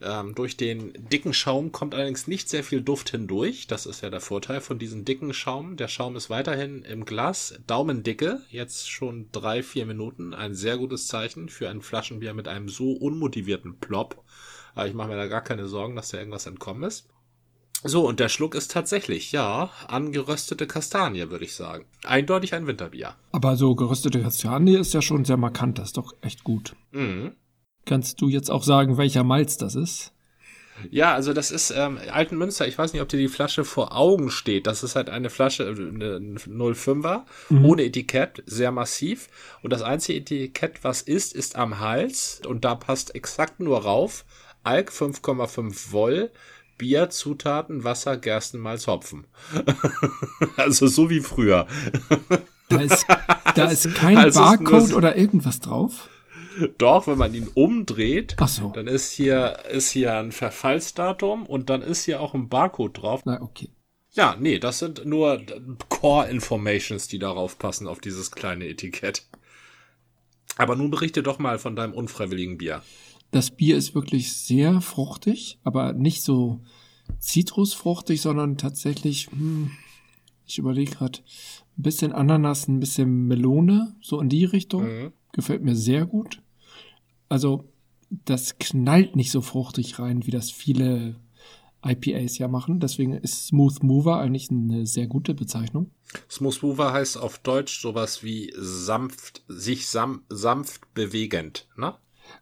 Ähm, 0.04 0.34
durch 0.34 0.58
den 0.58 0.92
dicken 1.10 1.32
Schaum 1.32 1.72
kommt 1.72 1.94
allerdings 1.94 2.26
nicht 2.26 2.50
sehr 2.50 2.62
viel 2.62 2.82
Duft 2.82 3.10
hindurch. 3.10 3.66
Das 3.66 3.86
ist 3.86 4.02
ja 4.02 4.10
der 4.10 4.20
Vorteil 4.20 4.60
von 4.60 4.78
diesem 4.78 5.06
dicken 5.06 5.32
Schaum. 5.32 5.78
Der 5.78 5.88
Schaum 5.88 6.14
ist 6.14 6.28
weiterhin 6.28 6.82
im 6.82 7.06
Glas. 7.06 7.58
Daumendicke, 7.66 8.42
jetzt 8.50 8.90
schon 8.90 9.30
drei, 9.32 9.62
vier 9.62 9.86
Minuten. 9.86 10.34
Ein 10.34 10.54
sehr 10.54 10.76
gutes 10.76 11.06
Zeichen 11.06 11.48
für 11.48 11.70
ein 11.70 11.80
Flaschenbier 11.80 12.34
mit 12.34 12.48
einem 12.48 12.68
so 12.68 12.92
unmotivierten 12.92 13.78
Plop. 13.78 14.22
Aber 14.74 14.86
ich 14.86 14.94
mache 14.94 15.08
mir 15.08 15.16
da 15.16 15.26
gar 15.26 15.42
keine 15.42 15.68
Sorgen, 15.68 15.96
dass 15.96 16.10
da 16.10 16.18
irgendwas 16.18 16.46
entkommen 16.46 16.82
ist. 16.82 17.08
So, 17.86 18.06
und 18.06 18.18
der 18.18 18.28
Schluck 18.28 18.54
ist 18.54 18.70
tatsächlich, 18.70 19.32
ja, 19.32 19.70
angeröstete 19.88 20.66
Kastanie, 20.66 21.30
würde 21.30 21.44
ich 21.44 21.54
sagen. 21.54 21.84
Eindeutig 22.02 22.54
ein 22.54 22.66
Winterbier. 22.66 23.14
Aber 23.30 23.56
so 23.56 23.74
geröstete 23.74 24.22
Kastanie 24.22 24.76
ist 24.76 24.94
ja 24.94 25.02
schon 25.02 25.24
sehr 25.26 25.36
markant, 25.36 25.78
das 25.78 25.88
ist 25.88 25.96
doch 25.98 26.14
echt 26.22 26.44
gut. 26.44 26.76
Mhm. 26.92 27.32
Kannst 27.84 28.20
du 28.20 28.28
jetzt 28.28 28.50
auch 28.50 28.62
sagen, 28.62 28.96
welcher 28.96 29.24
Malz 29.24 29.56
das 29.56 29.74
ist? 29.74 30.14
Ja, 30.90 31.14
also 31.14 31.32
das 31.32 31.50
ist 31.50 31.72
ähm, 31.76 31.98
Altenmünster. 32.10 32.66
Ich 32.66 32.76
weiß 32.76 32.92
nicht, 32.92 33.02
ob 33.02 33.08
dir 33.08 33.18
die 33.18 33.28
Flasche 33.28 33.64
vor 33.64 33.96
Augen 33.96 34.30
steht. 34.30 34.66
Das 34.66 34.82
ist 34.82 34.96
halt 34.96 35.08
eine 35.08 35.30
Flasche, 35.30 35.68
eine 35.68 36.18
05er, 36.18 37.22
mhm. 37.48 37.64
ohne 37.64 37.84
Etikett, 37.84 38.42
sehr 38.46 38.72
massiv. 38.72 39.28
Und 39.62 39.72
das 39.72 39.82
einzige 39.82 40.18
Etikett, 40.18 40.82
was 40.82 41.02
ist, 41.02 41.34
ist 41.34 41.56
am 41.56 41.78
Hals. 41.78 42.42
Und 42.46 42.64
da 42.64 42.74
passt 42.74 43.14
exakt 43.14 43.60
nur 43.60 43.82
rauf. 43.82 44.24
Alk 44.64 44.90
5,5 44.90 45.92
Woll, 45.92 46.30
Bier, 46.78 47.10
Zutaten, 47.10 47.84
Wasser, 47.84 48.16
Gerstenmalz, 48.16 48.86
Hopfen. 48.86 49.26
also 50.56 50.86
so 50.86 51.08
wie 51.10 51.20
früher. 51.20 51.66
Da 52.68 52.80
ist, 52.80 53.06
da 53.54 53.64
ist 53.70 53.94
kein 53.94 54.16
also 54.16 54.40
Barcode 54.40 54.94
oder 54.94 55.16
irgendwas 55.16 55.60
drauf? 55.60 56.08
Doch, 56.78 57.06
wenn 57.06 57.18
man 57.18 57.34
ihn 57.34 57.48
umdreht, 57.54 58.36
so. 58.46 58.70
dann 58.70 58.86
ist 58.86 59.12
hier, 59.12 59.58
ist 59.70 59.90
hier 59.90 60.16
ein 60.16 60.32
Verfallsdatum 60.32 61.46
und 61.46 61.70
dann 61.70 61.82
ist 61.82 62.04
hier 62.04 62.20
auch 62.20 62.34
ein 62.34 62.48
Barcode 62.48 63.02
drauf. 63.02 63.22
Na, 63.24 63.40
okay. 63.40 63.70
Ja, 64.12 64.36
nee, 64.38 64.58
das 64.58 64.78
sind 64.78 65.04
nur 65.04 65.42
Core 65.88 66.28
Informations, 66.28 67.08
die 67.08 67.18
darauf 67.18 67.58
passen, 67.58 67.88
auf 67.88 68.00
dieses 68.00 68.30
kleine 68.30 68.68
Etikett. 68.68 69.26
Aber 70.56 70.76
nun 70.76 70.90
berichte 70.90 71.22
doch 71.22 71.40
mal 71.40 71.58
von 71.58 71.74
deinem 71.74 71.94
unfreiwilligen 71.94 72.58
Bier. 72.58 72.82
Das 73.32 73.50
Bier 73.50 73.76
ist 73.76 73.96
wirklich 73.96 74.32
sehr 74.32 74.80
fruchtig, 74.80 75.58
aber 75.64 75.92
nicht 75.92 76.22
so 76.22 76.60
zitrusfruchtig, 77.18 78.20
sondern 78.20 78.56
tatsächlich, 78.56 79.28
hm, 79.32 79.72
ich 80.46 80.58
überlege 80.58 80.92
gerade, 80.92 81.18
ein 81.76 81.82
bisschen 81.82 82.12
Ananas, 82.12 82.68
ein 82.68 82.78
bisschen 82.78 83.26
Melone, 83.26 83.96
so 84.00 84.20
in 84.20 84.28
die 84.28 84.44
Richtung. 84.44 84.84
Mhm. 84.84 85.12
Gefällt 85.32 85.64
mir 85.64 85.74
sehr 85.74 86.06
gut. 86.06 86.40
Also, 87.28 87.72
das 88.10 88.58
knallt 88.58 89.16
nicht 89.16 89.30
so 89.30 89.40
fruchtig 89.40 89.98
rein, 89.98 90.26
wie 90.26 90.30
das 90.30 90.50
viele 90.50 91.16
IPAs 91.84 92.38
ja 92.38 92.48
machen. 92.48 92.80
Deswegen 92.80 93.12
ist 93.12 93.46
Smooth 93.46 93.82
Mover 93.82 94.18
eigentlich 94.18 94.50
eine 94.50 94.86
sehr 94.86 95.06
gute 95.06 95.34
Bezeichnung. 95.34 95.90
Smooth 96.30 96.62
Mover 96.62 96.92
heißt 96.92 97.18
auf 97.18 97.38
Deutsch 97.38 97.80
sowas 97.80 98.22
wie 98.22 98.52
sanft, 98.56 99.44
sich 99.48 99.88
sam, 99.88 100.22
sanft 100.28 100.92
bewegend, 100.94 101.68
ne? 101.76 101.94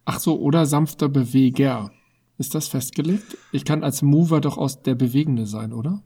Ach 0.05 0.21
so, 0.21 0.39
oder 0.39 0.67
sanfter 0.67 1.09
Beweger. 1.09 1.91
Ist 2.39 2.55
das 2.55 2.69
festgelegt? 2.69 3.37
Ich 3.51 3.65
kann 3.65 3.83
als 3.83 4.03
Mover 4.03 4.41
doch 4.41 4.59
aus 4.59 4.83
der 4.83 4.95
Bewegende 4.95 5.47
sein, 5.47 5.73
oder? 5.73 6.03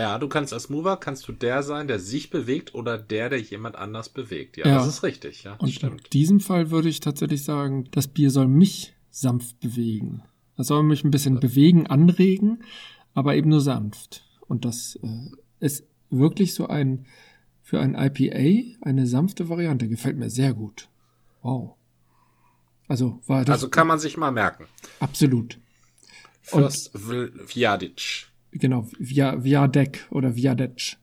Ja, 0.00 0.18
du 0.18 0.28
kannst 0.28 0.52
als 0.52 0.68
Mover, 0.68 0.96
kannst 0.96 1.26
du 1.28 1.32
der 1.32 1.62
sein, 1.62 1.88
der 1.88 1.98
sich 1.98 2.30
bewegt 2.30 2.74
oder 2.74 2.98
der, 2.98 3.28
der 3.28 3.40
jemand 3.40 3.76
anders 3.76 4.08
bewegt. 4.08 4.56
Ja, 4.56 4.66
ja. 4.66 4.74
das 4.76 4.86
ist 4.86 5.02
richtig, 5.02 5.44
ja. 5.44 5.54
Und 5.54 5.70
stimmt. 5.70 6.04
in 6.04 6.10
diesem 6.10 6.40
Fall 6.40 6.70
würde 6.70 6.88
ich 6.88 7.00
tatsächlich 7.00 7.44
sagen, 7.44 7.88
das 7.90 8.08
Bier 8.08 8.30
soll 8.30 8.48
mich 8.48 8.94
sanft 9.10 9.60
bewegen. 9.60 10.22
Das 10.56 10.68
soll 10.68 10.82
mich 10.82 11.04
ein 11.04 11.10
bisschen 11.10 11.40
bewegen, 11.40 11.86
anregen, 11.86 12.62
aber 13.14 13.34
eben 13.34 13.50
nur 13.50 13.60
sanft. 13.60 14.24
Und 14.40 14.64
das 14.64 14.98
äh, 15.02 15.30
ist 15.60 15.86
wirklich 16.10 16.54
so 16.54 16.68
ein, 16.68 17.06
für 17.62 17.80
ein 17.80 17.94
IPA 17.94 18.76
eine 18.82 19.06
sanfte 19.06 19.48
Variante. 19.48 19.88
Gefällt 19.88 20.16
mir 20.16 20.30
sehr 20.30 20.54
gut. 20.54 20.88
Wow. 21.42 21.76
Also 22.88 23.20
war 23.26 23.44
das. 23.44 23.54
Also 23.54 23.68
kann 23.68 23.86
man 23.86 23.98
sich 23.98 24.16
mal 24.16 24.30
merken. 24.30 24.66
Absolut. 25.00 25.58
Fürst 26.42 26.92
Vjadic. 26.94 28.28
Genau, 28.58 28.88
Via, 28.98 29.42
Viadek 29.42 30.06
oder 30.10 30.36
Viadec. 30.36 30.96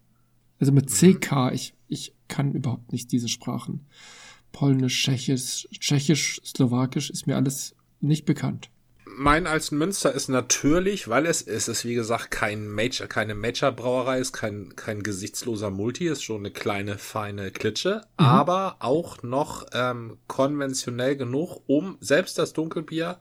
Also 0.59 0.71
mit 0.71 0.89
CK, 0.89 1.31
mhm. 1.31 1.53
ich, 1.53 1.73
ich 1.87 2.13
kann 2.27 2.53
überhaupt 2.53 2.91
nicht 2.91 3.11
diese 3.11 3.29
Sprachen. 3.29 3.85
Polnisch, 4.51 5.03
Tschechisch, 5.03 5.67
Tschechisch, 5.79 6.41
Slowakisch 6.43 7.09
ist 7.09 7.27
mir 7.27 7.35
alles 7.35 7.75
nicht 7.99 8.25
bekannt 8.25 8.69
mein 9.15 9.47
als 9.47 9.71
Münster 9.71 10.13
ist 10.13 10.27
natürlich, 10.27 11.07
weil 11.07 11.25
es 11.25 11.41
ist, 11.41 11.67
ist 11.67 11.85
wie 11.85 11.95
gesagt 11.95 12.31
kein 12.31 12.67
Major, 12.67 13.07
keine 13.07 13.35
Major-Brauerei, 13.35 14.19
ist 14.19 14.33
kein, 14.33 14.75
kein 14.75 15.03
gesichtsloser 15.03 15.69
Multi, 15.69 16.07
ist 16.07 16.23
schon 16.23 16.39
eine 16.39 16.51
kleine, 16.51 16.97
feine 16.97 17.51
Klitsche, 17.51 18.01
mhm. 18.19 18.25
aber 18.25 18.77
auch 18.79 19.23
noch 19.23 19.67
ähm, 19.73 20.17
konventionell 20.27 21.15
genug, 21.15 21.61
um 21.67 21.97
selbst 21.99 22.37
das 22.37 22.53
Dunkelbier 22.53 23.19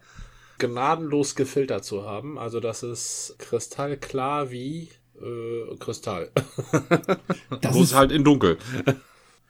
gnadenlos 0.63 1.35
gefiltert 1.35 1.85
zu 1.85 2.05
haben. 2.05 2.39
Also 2.39 2.61
das 2.61 2.83
ist 2.83 3.37
kristallklar 3.39 4.51
wie 4.51 4.91
äh, 5.21 5.77
Kristall. 5.79 6.31
Das 7.61 7.77
ist 7.77 7.95
halt 7.95 8.13
in 8.13 8.25
dunkel 8.25 8.59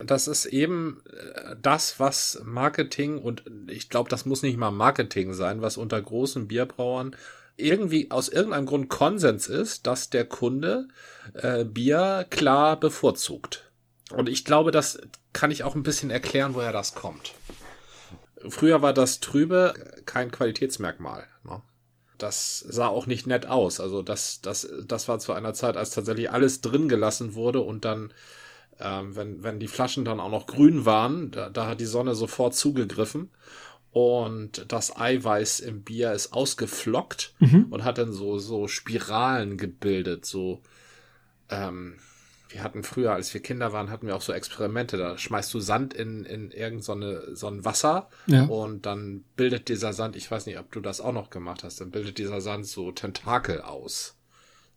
das 0.04 0.28
ist 0.28 0.46
eben 0.46 1.02
äh, 1.10 1.56
das, 1.60 2.00
was 2.00 2.42
Marketing 2.44 3.18
und 3.18 3.44
ich 3.68 3.88
glaube, 3.88 4.10
das 4.10 4.26
muss 4.26 4.42
nicht 4.42 4.56
mal 4.56 4.70
Marketing 4.70 5.34
sein, 5.34 5.62
was 5.62 5.76
unter 5.76 6.00
großen 6.00 6.48
Bierbrauern 6.48 7.16
irgendwie 7.56 8.10
aus 8.10 8.28
irgendeinem 8.28 8.66
Grund 8.66 8.88
Konsens 8.88 9.46
ist, 9.46 9.86
dass 9.86 10.10
der 10.10 10.24
Kunde 10.24 10.88
äh, 11.34 11.64
Bier 11.64 12.26
klar 12.30 12.78
bevorzugt. 12.78 13.70
Und 14.10 14.28
ich 14.28 14.44
glaube, 14.44 14.70
das 14.72 15.00
kann 15.32 15.50
ich 15.50 15.64
auch 15.64 15.74
ein 15.74 15.82
bisschen 15.82 16.10
erklären, 16.10 16.54
woher 16.54 16.72
das 16.72 16.94
kommt. 16.94 17.34
Früher 18.48 18.82
war 18.82 18.92
das 18.92 19.20
Trübe 19.20 19.74
kein 20.06 20.30
Qualitätsmerkmal. 20.30 21.26
Ne? 21.44 21.62
Das 22.18 22.60
sah 22.60 22.88
auch 22.88 23.06
nicht 23.06 23.26
nett 23.26 23.46
aus. 23.46 23.80
Also 23.80 24.02
das, 24.02 24.40
das, 24.40 24.68
das 24.86 25.08
war 25.08 25.18
zu 25.18 25.32
einer 25.32 25.54
Zeit, 25.54 25.76
als 25.76 25.90
tatsächlich 25.90 26.30
alles 26.30 26.60
drin 26.60 26.88
gelassen 26.88 27.34
wurde 27.34 27.60
und 27.60 27.84
dann 27.84 28.12
ähm, 28.80 29.14
wenn, 29.16 29.42
wenn 29.42 29.60
die 29.60 29.68
Flaschen 29.68 30.04
dann 30.04 30.20
auch 30.20 30.30
noch 30.30 30.46
grün 30.46 30.84
waren, 30.84 31.30
da, 31.30 31.50
da 31.50 31.66
hat 31.66 31.80
die 31.80 31.86
Sonne 31.86 32.14
sofort 32.14 32.54
zugegriffen 32.54 33.30
und 33.92 34.64
das 34.68 34.96
Eiweiß 34.96 35.60
im 35.60 35.82
Bier 35.82 36.12
ist 36.12 36.32
ausgeflockt 36.32 37.34
mhm. 37.38 37.66
und 37.70 37.84
hat 37.84 37.98
dann 37.98 38.12
so, 38.12 38.38
so 38.38 38.68
Spiralen 38.68 39.56
gebildet, 39.58 40.24
so, 40.24 40.62
ähm, 41.50 41.98
wir 42.52 42.62
hatten 42.62 42.82
früher, 42.82 43.12
als 43.12 43.32
wir 43.34 43.40
Kinder 43.40 43.72
waren, 43.72 43.90
hatten 43.90 44.06
wir 44.06 44.16
auch 44.16 44.22
so 44.22 44.32
Experimente. 44.32 44.96
Da 44.96 45.16
schmeißt 45.18 45.52
du 45.54 45.60
Sand 45.60 45.94
in, 45.94 46.24
in 46.24 46.50
irgend 46.50 46.84
so, 46.84 46.92
eine, 46.92 47.34
so 47.34 47.46
ein 47.48 47.64
Wasser 47.64 48.08
ja. 48.26 48.44
und 48.44 48.86
dann 48.86 49.24
bildet 49.36 49.68
dieser 49.68 49.92
Sand, 49.92 50.16
ich 50.16 50.30
weiß 50.30 50.46
nicht, 50.46 50.58
ob 50.58 50.70
du 50.72 50.80
das 50.80 51.00
auch 51.00 51.12
noch 51.12 51.30
gemacht 51.30 51.64
hast, 51.64 51.80
dann 51.80 51.90
bildet 51.90 52.18
dieser 52.18 52.40
Sand 52.40 52.66
so 52.66 52.92
Tentakel 52.92 53.60
aus. 53.62 54.16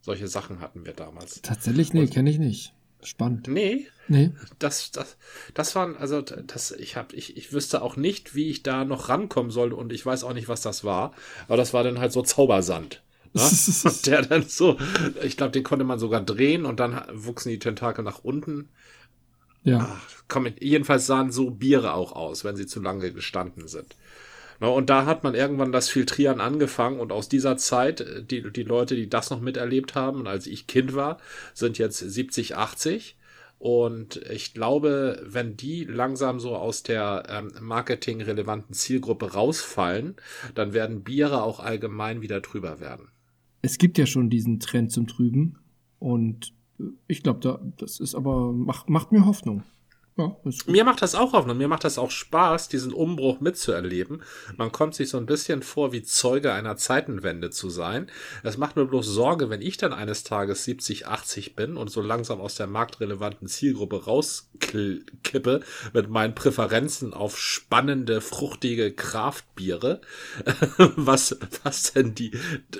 Solche 0.00 0.28
Sachen 0.28 0.60
hatten 0.60 0.86
wir 0.86 0.92
damals. 0.92 1.42
Tatsächlich, 1.42 1.92
nee, 1.92 2.06
kenne 2.06 2.30
ich 2.30 2.38
nicht. 2.38 2.72
Spannend. 3.02 3.48
Nee. 3.48 3.86
Nee. 4.08 4.32
Das, 4.58 4.90
das, 4.90 5.16
das 5.54 5.74
waren, 5.74 5.96
also, 5.96 6.22
das, 6.22 6.70
ich 6.72 6.96
hab, 6.96 7.12
ich, 7.12 7.36
ich 7.36 7.52
wüsste 7.52 7.82
auch 7.82 7.96
nicht, 7.96 8.34
wie 8.34 8.48
ich 8.48 8.62
da 8.62 8.84
noch 8.84 9.08
rankommen 9.08 9.50
sollte 9.50 9.76
und 9.76 9.92
ich 9.92 10.06
weiß 10.06 10.24
auch 10.24 10.32
nicht, 10.32 10.48
was 10.48 10.62
das 10.62 10.84
war. 10.84 11.12
Aber 11.46 11.56
das 11.56 11.74
war 11.74 11.82
dann 11.82 11.98
halt 11.98 12.12
so 12.12 12.22
Zaubersand. 12.22 13.02
Ne? 13.36 13.92
der 14.06 14.22
dann 14.22 14.48
so, 14.48 14.76
ich 15.22 15.36
glaube, 15.36 15.52
den 15.52 15.62
konnte 15.62 15.84
man 15.84 15.98
sogar 15.98 16.20
drehen 16.20 16.64
und 16.64 16.80
dann 16.80 17.02
wuchsen 17.12 17.50
die 17.50 17.58
Tentakel 17.58 18.04
nach 18.04 18.20
unten. 18.24 18.68
Ja. 19.62 19.88
Ach, 19.90 20.22
komm, 20.28 20.46
jedenfalls 20.60 21.06
sahen 21.06 21.32
so 21.32 21.50
Biere 21.50 21.94
auch 21.94 22.12
aus, 22.12 22.44
wenn 22.44 22.56
sie 22.56 22.66
zu 22.66 22.80
lange 22.80 23.12
gestanden 23.12 23.68
sind. 23.68 23.96
Und 24.60 24.88
da 24.88 25.04
hat 25.04 25.22
man 25.22 25.34
irgendwann 25.34 25.72
das 25.72 25.88
Filtrieren 25.88 26.40
angefangen 26.40 26.98
und 26.98 27.12
aus 27.12 27.28
dieser 27.28 27.56
Zeit, 27.56 28.00
äh, 28.00 28.22
die, 28.22 28.50
die 28.50 28.62
Leute, 28.62 28.96
die 28.96 29.08
das 29.08 29.30
noch 29.30 29.40
miterlebt 29.40 29.94
haben, 29.94 30.20
und 30.20 30.26
als 30.26 30.46
ich 30.46 30.66
Kind 30.66 30.94
war, 30.94 31.18
sind 31.52 31.78
jetzt 31.78 31.98
70, 31.98 32.56
80. 32.56 33.16
Und 33.58 34.16
ich 34.30 34.54
glaube, 34.54 35.22
wenn 35.24 35.56
die 35.56 35.84
langsam 35.84 36.40
so 36.40 36.56
aus 36.56 36.82
der 36.82 37.24
ähm, 37.28 37.52
marketingrelevanten 37.60 38.74
Zielgruppe 38.74 39.32
rausfallen, 39.32 40.16
dann 40.54 40.74
werden 40.74 41.04
Biere 41.04 41.42
auch 41.42 41.60
allgemein 41.60 42.20
wieder 42.20 42.40
drüber 42.40 42.80
werden. 42.80 43.08
Es 43.66 43.78
gibt 43.78 43.98
ja 43.98 44.06
schon 44.06 44.30
diesen 44.30 44.60
Trend 44.60 44.92
zum 44.92 45.08
Trüben 45.08 45.58
und 45.98 46.54
ich 47.08 47.24
glaube, 47.24 47.40
da, 47.40 47.60
das 47.78 47.98
ist 47.98 48.14
aber, 48.14 48.52
macht, 48.52 48.88
macht 48.88 49.10
mir 49.10 49.26
Hoffnung. 49.26 49.64
Ja, 50.18 50.34
mir 50.66 50.84
macht 50.84 51.02
das 51.02 51.14
auch 51.14 51.34
Hoffnung, 51.34 51.58
mir 51.58 51.68
macht 51.68 51.84
das 51.84 51.98
auch 51.98 52.10
Spaß, 52.10 52.70
diesen 52.70 52.94
Umbruch 52.94 53.40
mitzuerleben. 53.40 54.22
Man 54.56 54.72
kommt 54.72 54.94
sich 54.94 55.10
so 55.10 55.18
ein 55.18 55.26
bisschen 55.26 55.62
vor, 55.62 55.92
wie 55.92 56.02
Zeuge 56.02 56.54
einer 56.54 56.78
Zeitenwende 56.78 57.50
zu 57.50 57.68
sein. 57.68 58.10
Es 58.42 58.56
macht 58.56 58.76
mir 58.76 58.86
bloß 58.86 59.04
Sorge, 59.04 59.50
wenn 59.50 59.60
ich 59.60 59.76
dann 59.76 59.92
eines 59.92 60.24
Tages 60.24 60.64
70, 60.64 61.06
80 61.06 61.54
bin 61.54 61.76
und 61.76 61.90
so 61.90 62.00
langsam 62.00 62.40
aus 62.40 62.54
der 62.54 62.66
marktrelevanten 62.66 63.46
Zielgruppe 63.46 64.04
rauskippe 64.04 65.60
mit 65.92 66.08
meinen 66.08 66.34
Präferenzen 66.34 67.12
auf 67.12 67.38
spannende, 67.38 68.22
fruchtige 68.22 68.92
Kraftbiere, 68.92 70.00
was, 70.96 71.36
was 71.62 71.92
denn 71.92 72.14
die 72.14 72.30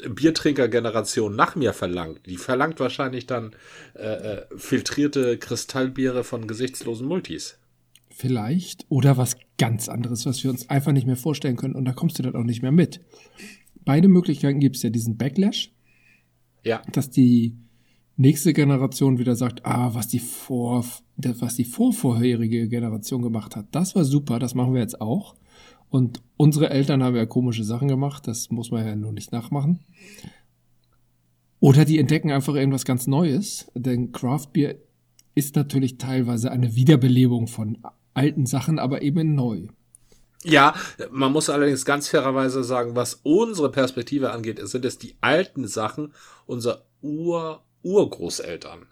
Biertrinkergeneration 0.09 1.37
nach 1.37 1.55
mir 1.55 1.75
verlangt. 1.75 2.25
Die 2.25 2.39
verlangt 2.39 2.81
wahrscheinlich 2.81 3.27
dann 3.27 3.55
äh, 3.95 4.07
äh 4.07 4.47
filtrierte 4.57 5.37
Kristallbiere 5.37 6.25
von 6.25 6.47
gesichtslosen 6.47 7.07
Multi 7.07 7.26
Multis. 7.27 7.59
Vielleicht. 8.11 8.87
Oder 8.89 9.17
was 9.17 9.37
ganz 9.59 9.89
anderes, 9.89 10.27
was 10.27 10.43
wir 10.43 10.51
uns 10.51 10.71
einfach 10.71 10.93
nicht 10.93 11.07
mehr 11.07 11.17
vorstellen 11.17 11.57
können. 11.57 11.75
Und 11.75 11.85
da 11.85 11.93
kommst 11.93 12.19
du 12.19 12.23
dann 12.23 12.37
auch 12.37 12.45
nicht 12.45 12.63
mehr 12.63 12.73
mit. 12.73 13.01
Beide 13.85 14.09
Möglichkeiten 14.09 14.61
gibt 14.61 14.77
es 14.77 14.83
ja 14.83 14.91
diesen 14.91 15.17
Backlash. 15.17 15.73
Ja. 16.65 16.83
Dass 16.93 17.11
die 17.11 17.57
nächste 18.17 18.53
Generation 18.53 19.19
wieder 19.19 19.37
sagt, 19.37 19.67
ah, 19.67 19.95
was 19.95 20.09
die 20.09 20.19
vor, 20.19 20.85
was 21.17 21.57
die 21.57 21.65
vorvorherige 21.65 22.69
Generation 22.69 23.23
gemacht 23.23 23.57
hat, 23.57 23.67
das 23.73 23.95
war 23.95 24.05
super, 24.05 24.39
das 24.39 24.55
machen 24.55 24.73
wir 24.73 24.81
jetzt 24.81 25.01
auch. 25.01 25.37
Und 25.89 26.23
unsere 26.37 26.71
Eltern 26.71 27.03
haben 27.03 27.17
ja 27.17 27.27
komische 27.27 27.65
Sachen 27.65 27.89
gemacht, 27.89 28.27
das 28.27 28.51
muss 28.51 28.71
man 28.71 28.87
ja 28.87 28.97
nur 28.97 29.13
nicht 29.13 29.33
nachmachen. 29.33 29.81
Oder 31.61 31.85
die 31.85 31.99
entdecken 31.99 32.31
einfach 32.31 32.55
irgendwas 32.55 32.85
ganz 32.85 33.07
Neues, 33.07 33.71
denn 33.75 34.13
Craft 34.13 34.49
Beer 34.53 34.77
ist 35.37 35.55
natürlich 35.55 35.99
teilweise 35.99 36.51
eine 36.51 36.75
Wiederbelebung 36.75 37.47
von 37.47 37.79
alten 38.15 38.47
Sachen, 38.47 38.81
aber 38.81 39.03
eben 39.03 39.37
neu. 39.37 39.69
Ja, 40.43 40.75
man 41.11 41.33
muss 41.33 41.51
allerdings 41.51 41.85
ganz 41.85 42.09
fairerweise 42.09 42.65
sagen, 42.65 42.97
was 42.97 43.21
unsere 43.23 43.71
Perspektive 43.71 44.31
angeht, 44.31 44.61
sind 44.67 44.85
es 44.85 44.99
die 44.99 45.17
alten 45.21 45.69
Sachen 45.69 46.13
unserer 46.47 46.85
Ur 47.03 47.63
Urgroßeltern. 47.83 48.87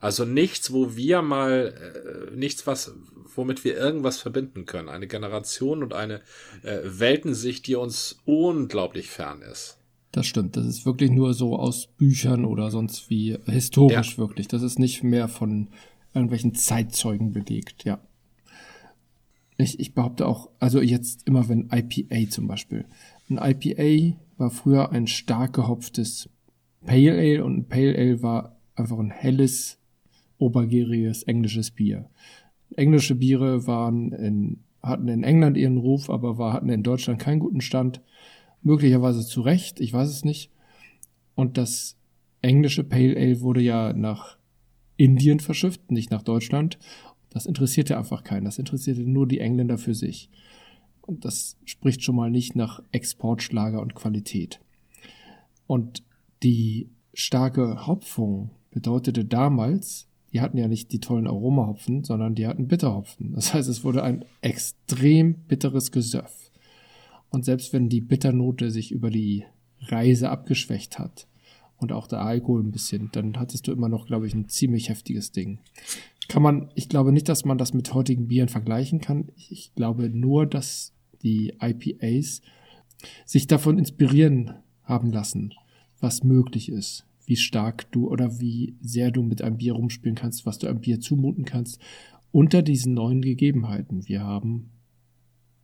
Also 0.00 0.24
nichts, 0.24 0.72
wo 0.72 0.96
wir 0.96 1.22
mal 1.22 2.28
äh, 2.30 2.36
nichts, 2.36 2.66
was 2.66 2.92
womit 3.34 3.64
wir 3.64 3.76
irgendwas 3.76 4.18
verbinden 4.18 4.66
können. 4.66 4.88
Eine 4.88 5.06
Generation 5.06 5.82
und 5.82 5.92
eine 5.92 6.20
äh, 6.62 6.80
Weltensicht, 6.84 7.66
die 7.66 7.76
uns 7.76 8.18
unglaublich 8.24 9.10
fern 9.10 9.42
ist. 9.42 9.77
Das 10.18 10.26
stimmt. 10.26 10.56
Das 10.56 10.66
ist 10.66 10.84
wirklich 10.84 11.12
nur 11.12 11.32
so 11.32 11.56
aus 11.56 11.86
Büchern 11.86 12.44
oder 12.44 12.72
sonst 12.72 13.08
wie 13.08 13.38
historisch 13.46 14.14
ja. 14.14 14.18
wirklich. 14.18 14.48
Das 14.48 14.62
ist 14.62 14.80
nicht 14.80 15.04
mehr 15.04 15.28
von 15.28 15.68
irgendwelchen 16.12 16.56
Zeitzeugen 16.56 17.30
belegt, 17.30 17.84
ja. 17.84 18.00
Ich, 19.58 19.78
ich 19.78 19.94
behaupte 19.94 20.26
auch, 20.26 20.50
also 20.58 20.80
jetzt 20.80 21.24
immer 21.28 21.48
wenn 21.48 21.70
IPA 21.70 22.30
zum 22.30 22.48
Beispiel. 22.48 22.84
Ein 23.30 23.38
IPA 23.38 24.16
war 24.38 24.50
früher 24.50 24.90
ein 24.90 25.06
stark 25.06 25.52
gehopftes 25.52 26.28
Pale 26.84 27.12
Ale 27.12 27.44
und 27.44 27.56
ein 27.56 27.68
Pale 27.68 27.96
Ale 27.96 28.20
war 28.20 28.56
einfach 28.74 28.98
ein 28.98 29.12
helles, 29.12 29.78
obergäriges 30.38 31.22
englisches 31.22 31.70
Bier. 31.70 32.10
Englische 32.74 33.14
Biere 33.14 33.68
waren 33.68 34.10
in, 34.10 34.64
hatten 34.82 35.06
in 35.06 35.22
England 35.22 35.56
ihren 35.56 35.76
Ruf, 35.76 36.10
aber 36.10 36.38
war, 36.38 36.54
hatten 36.54 36.70
in 36.70 36.82
Deutschland 36.82 37.20
keinen 37.20 37.38
guten 37.38 37.60
Stand 37.60 38.00
möglicherweise 38.62 39.26
zu 39.26 39.40
Recht, 39.40 39.80
ich 39.80 39.92
weiß 39.92 40.08
es 40.08 40.24
nicht. 40.24 40.50
Und 41.34 41.56
das 41.56 41.96
englische 42.42 42.84
Pale 42.84 43.16
Ale 43.16 43.40
wurde 43.40 43.60
ja 43.60 43.92
nach 43.92 44.36
Indien 44.96 45.40
verschifft, 45.40 45.90
nicht 45.90 46.10
nach 46.10 46.22
Deutschland. 46.22 46.78
Das 47.30 47.46
interessierte 47.46 47.96
einfach 47.96 48.24
keinen. 48.24 48.44
Das 48.44 48.58
interessierte 48.58 49.02
nur 49.02 49.26
die 49.26 49.40
Engländer 49.40 49.78
für 49.78 49.94
sich. 49.94 50.30
Und 51.02 51.24
das 51.24 51.56
spricht 51.64 52.02
schon 52.02 52.16
mal 52.16 52.30
nicht 52.30 52.56
nach 52.56 52.82
Exportschlager 52.92 53.80
und 53.80 53.94
Qualität. 53.94 54.60
Und 55.66 56.02
die 56.42 56.90
starke 57.14 57.86
Hopfung 57.86 58.50
bedeutete 58.70 59.24
damals, 59.24 60.08
die 60.32 60.40
hatten 60.40 60.58
ja 60.58 60.68
nicht 60.68 60.92
die 60.92 61.00
tollen 61.00 61.26
Aromahopfen, 61.26 62.04
sondern 62.04 62.34
die 62.34 62.46
hatten 62.46 62.68
Bitterhopfen. 62.68 63.32
Das 63.32 63.54
heißt, 63.54 63.68
es 63.68 63.84
wurde 63.84 64.02
ein 64.02 64.24
extrem 64.42 65.34
bitteres 65.34 65.90
Gesöff. 65.90 66.47
Und 67.30 67.44
selbst 67.44 67.72
wenn 67.72 67.88
die 67.88 68.00
Bitternote 68.00 68.70
sich 68.70 68.92
über 68.92 69.10
die 69.10 69.44
Reise 69.80 70.30
abgeschwächt 70.30 70.98
hat 70.98 71.26
und 71.76 71.92
auch 71.92 72.06
der 72.06 72.22
Alkohol 72.22 72.62
ein 72.62 72.72
bisschen, 72.72 73.10
dann 73.12 73.38
hattest 73.38 73.66
du 73.66 73.72
immer 73.72 73.88
noch, 73.88 74.06
glaube 74.06 74.26
ich, 74.26 74.34
ein 74.34 74.48
ziemlich 74.48 74.88
heftiges 74.88 75.32
Ding. 75.32 75.58
Kann 76.28 76.42
man, 76.42 76.70
ich 76.74 76.88
glaube 76.88 77.12
nicht, 77.12 77.28
dass 77.28 77.44
man 77.44 77.58
das 77.58 77.72
mit 77.72 77.94
heutigen 77.94 78.28
Bieren 78.28 78.48
vergleichen 78.48 79.00
kann. 79.00 79.28
Ich 79.36 79.72
glaube 79.74 80.10
nur, 80.10 80.46
dass 80.46 80.92
die 81.22 81.54
IPAs 81.60 82.42
sich 83.24 83.46
davon 83.46 83.78
inspirieren 83.78 84.54
haben 84.82 85.12
lassen, 85.12 85.54
was 86.00 86.24
möglich 86.24 86.70
ist, 86.70 87.06
wie 87.26 87.36
stark 87.36 87.90
du 87.92 88.08
oder 88.08 88.40
wie 88.40 88.74
sehr 88.80 89.10
du 89.10 89.22
mit 89.22 89.42
einem 89.42 89.58
Bier 89.58 89.74
rumspielen 89.74 90.16
kannst, 90.16 90.46
was 90.46 90.58
du 90.58 90.66
einem 90.66 90.80
Bier 90.80 91.00
zumuten 91.00 91.44
kannst, 91.44 91.80
unter 92.32 92.62
diesen 92.62 92.94
neuen 92.94 93.22
Gegebenheiten. 93.22 94.06
Wir 94.06 94.22
haben 94.22 94.70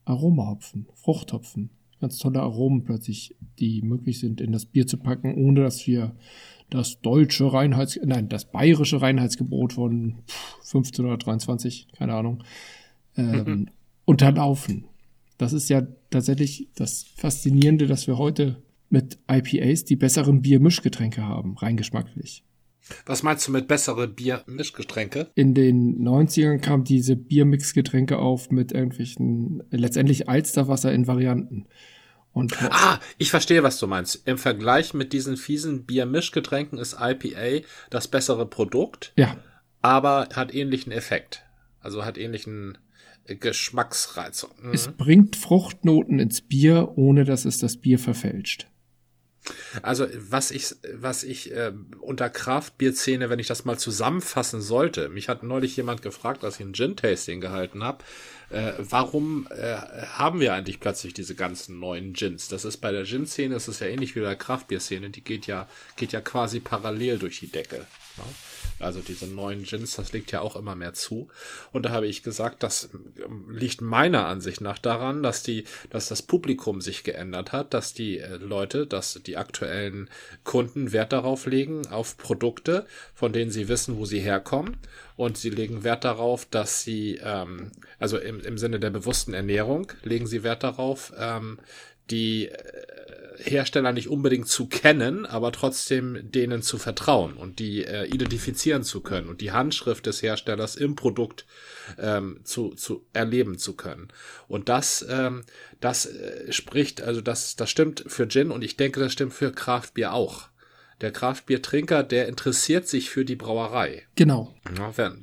Aromahopfen, 0.05 0.87
Fruchthopfen. 0.95 1.71
Ganz 2.01 2.19
tolle 2.19 2.41
Aromen 2.41 2.85
plötzlich, 2.85 3.35
die 3.59 3.83
möglich 3.83 4.19
sind, 4.21 4.41
in 4.41 4.53
das 4.53 4.67
Bier 4.67 4.87
zu 4.87 4.99
packen, 4.99 5.35
ohne 5.35 5.63
dass 5.63 5.87
wir 5.87 6.15
das 6.71 7.01
deutsche 7.01 7.53
Reinheits, 7.53 7.99
nein, 8.05 8.29
das 8.29 8.51
bayerische 8.51 9.01
Reinheitsgebot 9.01 9.75
von 9.75 10.17
1523, 10.59 11.89
keine 11.97 12.15
Ahnung, 12.15 12.43
ähm, 13.17 13.45
mhm. 13.47 13.71
unterlaufen. 14.05 14.85
Das 15.39 15.53
ist 15.53 15.69
ja 15.69 15.87
tatsächlich 16.11 16.69
das 16.75 17.05
Faszinierende, 17.17 17.87
dass 17.87 18.07
wir 18.07 18.19
heute 18.19 18.63
mit 18.91 19.19
IPAs 19.31 19.85
die 19.85 19.97
besseren 19.97 20.43
Biermischgetränke 20.43 21.23
haben, 21.23 21.57
rein 21.57 21.77
geschmacklich. 21.77 22.45
Was 23.07 23.23
meinst 23.23 23.49
du 23.49 23.53
mit 23.53 23.69
bessere 23.69 24.09
Biermischgetränke? 24.09 25.31
In 25.35 25.55
den 25.55 26.07
90ern 26.07 26.59
kamen 26.59 26.85
diese 26.85 27.17
Biermixgetränke 27.17 28.19
auf 28.19 28.51
mit 28.51 28.73
irgendwelchen, 28.73 29.63
letztendlich 29.71 30.29
Alsterwasser 30.29 30.93
in 30.93 31.07
Varianten. 31.07 31.67
Und 32.33 32.61
ah, 32.63 32.99
ich 33.17 33.31
verstehe, 33.31 33.63
was 33.63 33.79
du 33.79 33.87
meinst. 33.87 34.27
Im 34.27 34.39
Vergleich 34.39 34.93
mit 34.93 35.13
diesen 35.13 35.37
fiesen 35.37 35.85
Biermischgetränken 35.85 36.79
ist 36.79 36.97
IPA 37.01 37.65
das 37.91 38.09
bessere 38.09 38.45
Produkt. 38.45 39.13
Ja. 39.17 39.37
Aber 39.83 40.29
hat 40.35 40.53
ähnlichen 40.53 40.93
Effekt. 40.93 41.45
Also 41.81 42.05
hat 42.05 42.19
ähnlichen 42.19 42.77
Geschmacksreiz. 43.27 44.47
Mhm. 44.61 44.73
Es 44.73 44.89
bringt 44.89 45.37
Fruchtnoten 45.37 46.19
ins 46.19 46.41
Bier, 46.41 46.93
ohne 46.97 47.25
dass 47.25 47.45
es 47.45 47.59
das 47.59 47.77
Bier 47.77 47.99
verfälscht. 47.99 48.69
Also 49.83 50.07
was 50.15 50.51
ich, 50.51 50.75
was 50.95 51.23
ich 51.23 51.53
äh, 51.53 51.73
unter 52.01 52.31
Kraftbierszene, 52.31 53.29
wenn 53.31 53.39
ich 53.39 53.47
das 53.47 53.65
mal 53.65 53.79
zusammenfassen 53.79 54.63
sollte, 54.63 55.09
mich 55.09 55.29
hat 55.29 55.43
neulich 55.43 55.77
jemand 55.77 56.03
gefragt, 56.03 56.45
als 56.45 56.57
ich 56.57 56.67
ein 56.67 56.73
Gin-Tasting 56.73 57.41
gehalten 57.41 57.85
habe, 57.85 58.05
äh, 58.51 58.73
warum 58.79 59.49
äh, 59.51 59.77
haben 59.77 60.41
wir 60.41 60.55
eigentlich 60.55 60.81
plötzlich 60.81 61.15
diese 61.15 61.35
ganzen 61.35 61.79
neuen 61.79 62.13
Gins? 62.13 62.49
Das 62.49 62.65
ist 62.65 62.79
bei 62.79 62.93
der 62.93 63.05
Gin-Szene, 63.05 63.55
das 63.55 63.69
ist 63.69 63.81
ja 63.81 63.87
ähnlich 63.87 64.15
wie 64.17 64.21
bei 64.21 64.27
der 64.27 64.37
Kraftbierszene, 64.37 65.11
die 65.11 65.23
geht 65.23 65.47
ja, 65.47 65.69
geht 65.97 66.13
ja 66.13 66.21
quasi 66.21 66.61
parallel 66.61 67.19
durch 67.19 67.41
die 67.41 67.51
Decke. 67.51 67.87
Ja? 68.17 68.25
Also 68.81 69.01
diese 69.01 69.27
neuen 69.27 69.63
Gins, 69.63 69.97
das 69.97 70.13
liegt 70.13 70.33
ja 70.33 70.41
auch 70.41 70.57
immer 70.57 70.75
mehr 70.75 70.95
zu. 70.95 71.29
Und 71.73 71.87
da 71.87 71.91
habe 71.91 72.07
ich 72.07 72.23
gesagt, 72.23 72.63
das 72.63 72.91
ähm, 73.25 73.47
liegt 73.51 73.81
meiner 73.81 74.27
Ansicht 74.27 74.61
nach 74.61 74.79
daran, 74.79 75.23
dass 75.23 75.43
die, 75.43 75.65
dass 75.91 76.09
das 76.09 76.23
Publikum 76.23 76.81
sich 76.81 77.05
geändert 77.05 77.53
hat, 77.53 77.73
dass 77.73 77.95
die 77.95 78.19
äh, 78.19 78.37
Leute, 78.37 78.87
dass 78.87 79.21
die 79.25 79.37
aktuellen 79.37 80.11
Kunden 80.43 80.93
Wert 80.93 81.13
darauf 81.13 81.47
legen, 81.47 81.87
auf 81.87 82.17
Produkte, 82.17 82.87
von 83.15 83.33
denen 83.33 83.51
sie 83.51 83.69
wissen, 83.69 83.97
wo 83.97 84.05
sie 84.05 84.21
herkommen. 84.21 84.77
Und 85.17 85.39
sie 85.39 85.51
legen 85.51 85.85
Wert 85.85 86.05
darauf, 86.05 86.45
dass 86.45 86.83
sie, 86.83 87.21
ähm, 87.23 87.71
also 88.01 88.19
im, 88.19 88.41
im 88.41 88.59
Sinne 88.59 88.81
der 88.81 88.91
bewussten 88.91 89.33
Ernährung, 89.33 89.93
legen 90.03 90.27
sie 90.27 90.43
Wert 90.43 90.65
darauf, 90.65 91.13
ähm, 91.17 91.59
die 92.11 92.49
äh, 92.49 92.85
Hersteller 93.39 93.93
nicht 93.93 94.09
unbedingt 94.09 94.49
zu 94.49 94.67
kennen, 94.67 95.27
aber 95.27 95.53
trotzdem 95.53 96.31
denen 96.31 96.63
zu 96.63 96.79
vertrauen 96.79 97.35
und 97.35 97.59
die 97.59 97.85
äh, 97.85 98.07
identifizieren 98.07 98.85
zu 98.85 99.01
können 99.01 99.29
und 99.29 99.41
die 99.41 99.53
Handschrift 99.53 100.07
des 100.07 100.23
Herstellers 100.23 100.77
im 100.77 100.97
Produkt 100.97 101.47
ähm, 101.99 102.41
zu, 102.45 102.71
zu 102.71 103.07
erleben 103.13 103.59
zu 103.59 103.75
können. 103.75 104.09
Und 104.49 104.69
das, 104.69 105.05
ähm, 105.09 105.45
das 105.81 106.07
äh, 106.07 106.53
spricht, 106.53 107.03
also 107.03 107.21
das, 107.21 107.57
das 107.57 107.71
stimmt 107.71 108.05
für 108.07 108.29
Gin 108.29 108.51
und 108.51 108.63
ich 108.63 108.77
denke, 108.77 109.01
das 109.01 109.13
stimmt 109.13 109.35
für 109.35 109.53
Kraftbier 109.53 110.13
auch. 110.13 110.49
Der 111.01 111.11
Kraftbiertrinker, 111.11 112.03
der 112.03 112.29
interessiert 112.29 112.87
sich 112.89 113.11
für 113.11 113.25
die 113.25 113.37
Brauerei. 113.37 114.03
Genau. 114.15 114.55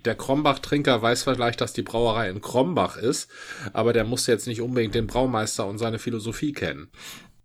Der 0.05 0.15
Krombach-Trinker 0.15 1.01
weiß 1.01 1.23
vielleicht, 1.23 1.61
dass 1.61 1.73
die 1.73 1.81
Brauerei 1.81 2.29
in 2.29 2.41
Krombach 2.41 2.97
ist, 2.97 3.29
aber 3.73 3.93
der 3.93 4.03
muss 4.03 4.27
jetzt 4.27 4.47
nicht 4.47 4.61
unbedingt 4.61 4.95
den 4.95 5.07
Braumeister 5.07 5.67
und 5.67 5.77
seine 5.77 5.99
Philosophie 5.99 6.53
kennen. 6.53 6.89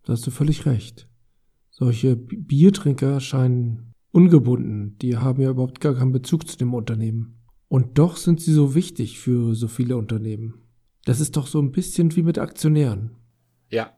Da 0.05 0.13
hast 0.13 0.27
du 0.27 0.31
völlig 0.31 0.67
recht. 0.67 1.09
Solche 1.71 2.17
Biertrinker 2.17 3.21
scheinen 3.21 3.93
ungebunden. 4.13 4.97
Die 4.99 5.17
haben 5.17 5.43
ja 5.43 5.51
überhaupt 5.51 5.81
gar 5.81 5.95
keinen 5.95 6.13
Bezug 6.13 6.49
zu 6.49 6.57
dem 6.57 6.73
Unternehmen. 6.75 7.43
Und 7.69 7.99
doch 7.99 8.17
sind 8.17 8.41
sie 8.41 8.53
so 8.53 8.75
wichtig 8.75 9.19
für 9.19 9.55
so 9.55 9.69
viele 9.69 9.97
Unternehmen. 9.97 10.63
Das 11.05 11.21
ist 11.21 11.37
doch 11.37 11.47
so 11.47 11.61
ein 11.61 11.73
bisschen 11.73 12.15
wie 12.17 12.23
mit 12.23 12.39
Aktionären. 12.39 13.17
Ja, 13.71 13.93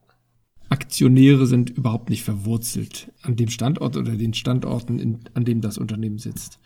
Aktionäre 0.70 1.46
sind 1.46 1.70
überhaupt 1.70 2.10
nicht 2.10 2.24
verwurzelt 2.24 3.12
an 3.22 3.36
dem 3.36 3.48
Standort 3.48 3.96
oder 3.96 4.16
den 4.16 4.34
Standorten, 4.34 4.98
in, 4.98 5.20
an 5.34 5.44
dem 5.44 5.60
das 5.60 5.78
Unternehmen 5.78 6.18
sitzt. 6.18 6.58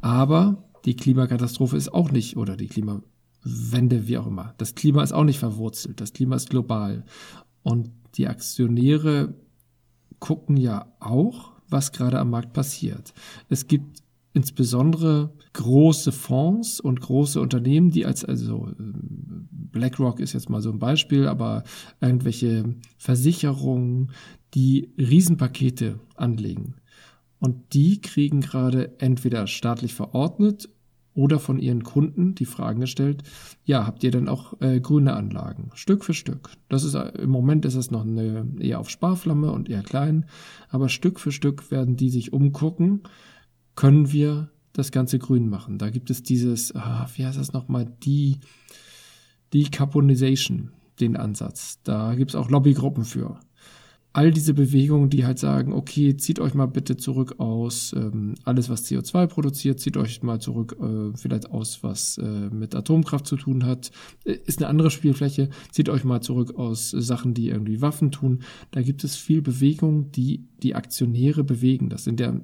Aber 0.00 0.64
die 0.84 0.94
Klimakatastrophe 0.94 1.76
ist 1.76 1.92
auch 1.92 2.10
nicht, 2.10 2.36
oder 2.36 2.56
die 2.56 2.68
Klimawende, 2.68 4.06
wie 4.06 4.18
auch 4.18 4.26
immer. 4.26 4.54
Das 4.58 4.74
Klima 4.74 5.02
ist 5.02 5.12
auch 5.12 5.24
nicht 5.24 5.38
verwurzelt. 5.38 6.00
Das 6.00 6.12
Klima 6.12 6.36
ist 6.36 6.50
global. 6.50 7.04
Und 7.62 7.90
die 8.16 8.28
Aktionäre 8.28 9.34
gucken 10.20 10.56
ja 10.56 10.86
auch, 11.00 11.52
was 11.68 11.92
gerade 11.92 12.18
am 12.18 12.30
Markt 12.30 12.52
passiert. 12.52 13.12
Es 13.48 13.66
gibt 13.66 14.02
insbesondere 14.36 15.32
große 15.54 16.12
Fonds 16.12 16.78
und 16.78 17.00
große 17.00 17.40
Unternehmen, 17.40 17.90
die 17.90 18.04
als, 18.04 18.22
also 18.22 18.68
ähm, 18.78 19.48
BlackRock 19.50 20.20
ist 20.20 20.34
jetzt 20.34 20.50
mal 20.50 20.60
so 20.60 20.70
ein 20.70 20.78
Beispiel, 20.78 21.26
aber 21.26 21.64
irgendwelche 22.02 22.76
Versicherungen, 22.98 24.12
die 24.52 24.92
Riesenpakete 24.98 26.00
anlegen. 26.16 26.74
Und 27.38 27.72
die 27.72 28.02
kriegen 28.02 28.42
gerade 28.42 29.00
entweder 29.00 29.46
staatlich 29.46 29.94
verordnet 29.94 30.68
oder 31.14 31.38
von 31.38 31.58
ihren 31.58 31.82
Kunden 31.82 32.34
die 32.34 32.44
Fragen 32.44 32.80
gestellt, 32.80 33.22
ja, 33.64 33.86
habt 33.86 34.04
ihr 34.04 34.10
denn 34.10 34.28
auch 34.28 34.60
äh, 34.60 34.80
grüne 34.80 35.14
Anlagen? 35.14 35.70
Stück 35.74 36.04
für 36.04 36.12
Stück. 36.12 36.50
Das 36.68 36.84
ist 36.84 36.94
im 36.94 37.30
Moment 37.30 37.64
ist 37.64 37.74
es 37.74 37.90
noch 37.90 38.02
eine, 38.02 38.46
eher 38.60 38.80
auf 38.80 38.90
Sparflamme 38.90 39.50
und 39.50 39.70
eher 39.70 39.82
klein, 39.82 40.26
aber 40.68 40.90
Stück 40.90 41.18
für 41.20 41.32
Stück 41.32 41.70
werden 41.70 41.96
die 41.96 42.10
sich 42.10 42.34
umgucken 42.34 43.00
können 43.76 44.10
wir 44.12 44.50
das 44.72 44.90
Ganze 44.90 45.18
grün 45.18 45.48
machen. 45.48 45.78
Da 45.78 45.90
gibt 45.90 46.10
es 46.10 46.22
dieses, 46.22 46.74
ah, 46.74 47.08
wie 47.14 47.24
heißt 47.24 47.38
das 47.38 47.52
nochmal, 47.52 47.86
die 48.02 48.38
Decarbonization, 49.54 50.70
den 51.00 51.16
Ansatz. 51.16 51.80
Da 51.84 52.14
gibt 52.14 52.32
es 52.32 52.34
auch 52.34 52.50
Lobbygruppen 52.50 53.04
für. 53.04 53.38
All 54.12 54.32
diese 54.32 54.54
Bewegungen, 54.54 55.10
die 55.10 55.26
halt 55.26 55.38
sagen, 55.38 55.74
okay, 55.74 56.16
zieht 56.16 56.40
euch 56.40 56.54
mal 56.54 56.64
bitte 56.64 56.96
zurück 56.96 57.34
aus 57.36 57.92
ähm, 57.94 58.34
alles, 58.44 58.70
was 58.70 58.86
CO2 58.86 59.26
produziert, 59.26 59.78
zieht 59.78 59.98
euch 59.98 60.22
mal 60.22 60.40
zurück 60.40 60.74
äh, 60.80 61.14
vielleicht 61.14 61.50
aus, 61.50 61.82
was 61.82 62.16
äh, 62.16 62.48
mit 62.48 62.74
Atomkraft 62.74 63.26
zu 63.26 63.36
tun 63.36 63.66
hat, 63.66 63.90
äh, 64.24 64.38
ist 64.46 64.58
eine 64.58 64.68
andere 64.68 64.90
Spielfläche, 64.90 65.50
zieht 65.70 65.90
euch 65.90 66.02
mal 66.02 66.22
zurück 66.22 66.54
aus 66.56 66.90
Sachen, 66.90 67.34
die 67.34 67.50
irgendwie 67.50 67.82
Waffen 67.82 68.10
tun. 68.10 68.40
Da 68.70 68.80
gibt 68.80 69.04
es 69.04 69.16
viel 69.16 69.42
Bewegung, 69.42 70.10
die 70.12 70.48
die 70.62 70.74
Aktionäre 70.74 71.44
bewegen. 71.44 71.90
Das 71.90 72.04
sind 72.04 72.18
ja 72.18 72.40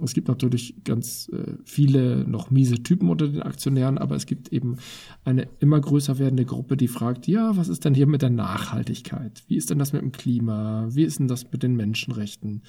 es 0.00 0.14
gibt 0.14 0.28
natürlich 0.28 0.76
ganz 0.84 1.28
äh, 1.32 1.54
viele 1.64 2.24
noch 2.28 2.50
miese 2.50 2.82
Typen 2.82 3.10
unter 3.10 3.28
den 3.28 3.42
Aktionären, 3.42 3.98
aber 3.98 4.14
es 4.14 4.26
gibt 4.26 4.52
eben 4.52 4.76
eine 5.24 5.48
immer 5.58 5.80
größer 5.80 6.18
werdende 6.18 6.44
Gruppe, 6.44 6.76
die 6.76 6.88
fragt, 6.88 7.26
ja, 7.26 7.56
was 7.56 7.68
ist 7.68 7.84
denn 7.84 7.94
hier 7.94 8.06
mit 8.06 8.22
der 8.22 8.30
Nachhaltigkeit? 8.30 9.42
Wie 9.48 9.56
ist 9.56 9.70
denn 9.70 9.78
das 9.78 9.92
mit 9.92 10.02
dem 10.02 10.12
Klima? 10.12 10.86
Wie 10.90 11.02
ist 11.02 11.18
denn 11.18 11.28
das 11.28 11.50
mit 11.50 11.62
den 11.62 11.76
Menschenrechten? 11.76 12.62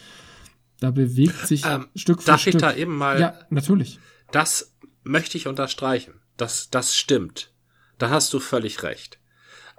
Da 0.79 0.91
bewegt 0.91 1.47
sich 1.47 1.65
ähm, 1.65 1.87
Stück 1.95 2.21
für 2.21 2.27
darf 2.27 2.41
Stück. 2.41 2.53
Darf 2.59 2.71
ich 2.71 2.77
da 2.77 2.81
eben 2.81 2.97
mal? 2.97 3.19
Ja, 3.19 3.33
natürlich. 3.49 3.99
Das 4.31 4.75
möchte 5.03 5.37
ich 5.37 5.47
unterstreichen. 5.47 6.13
Das, 6.37 6.69
das 6.69 6.95
stimmt. 6.95 7.53
Da 7.97 8.09
hast 8.09 8.33
du 8.33 8.39
völlig 8.39 8.81
recht. 8.83 9.19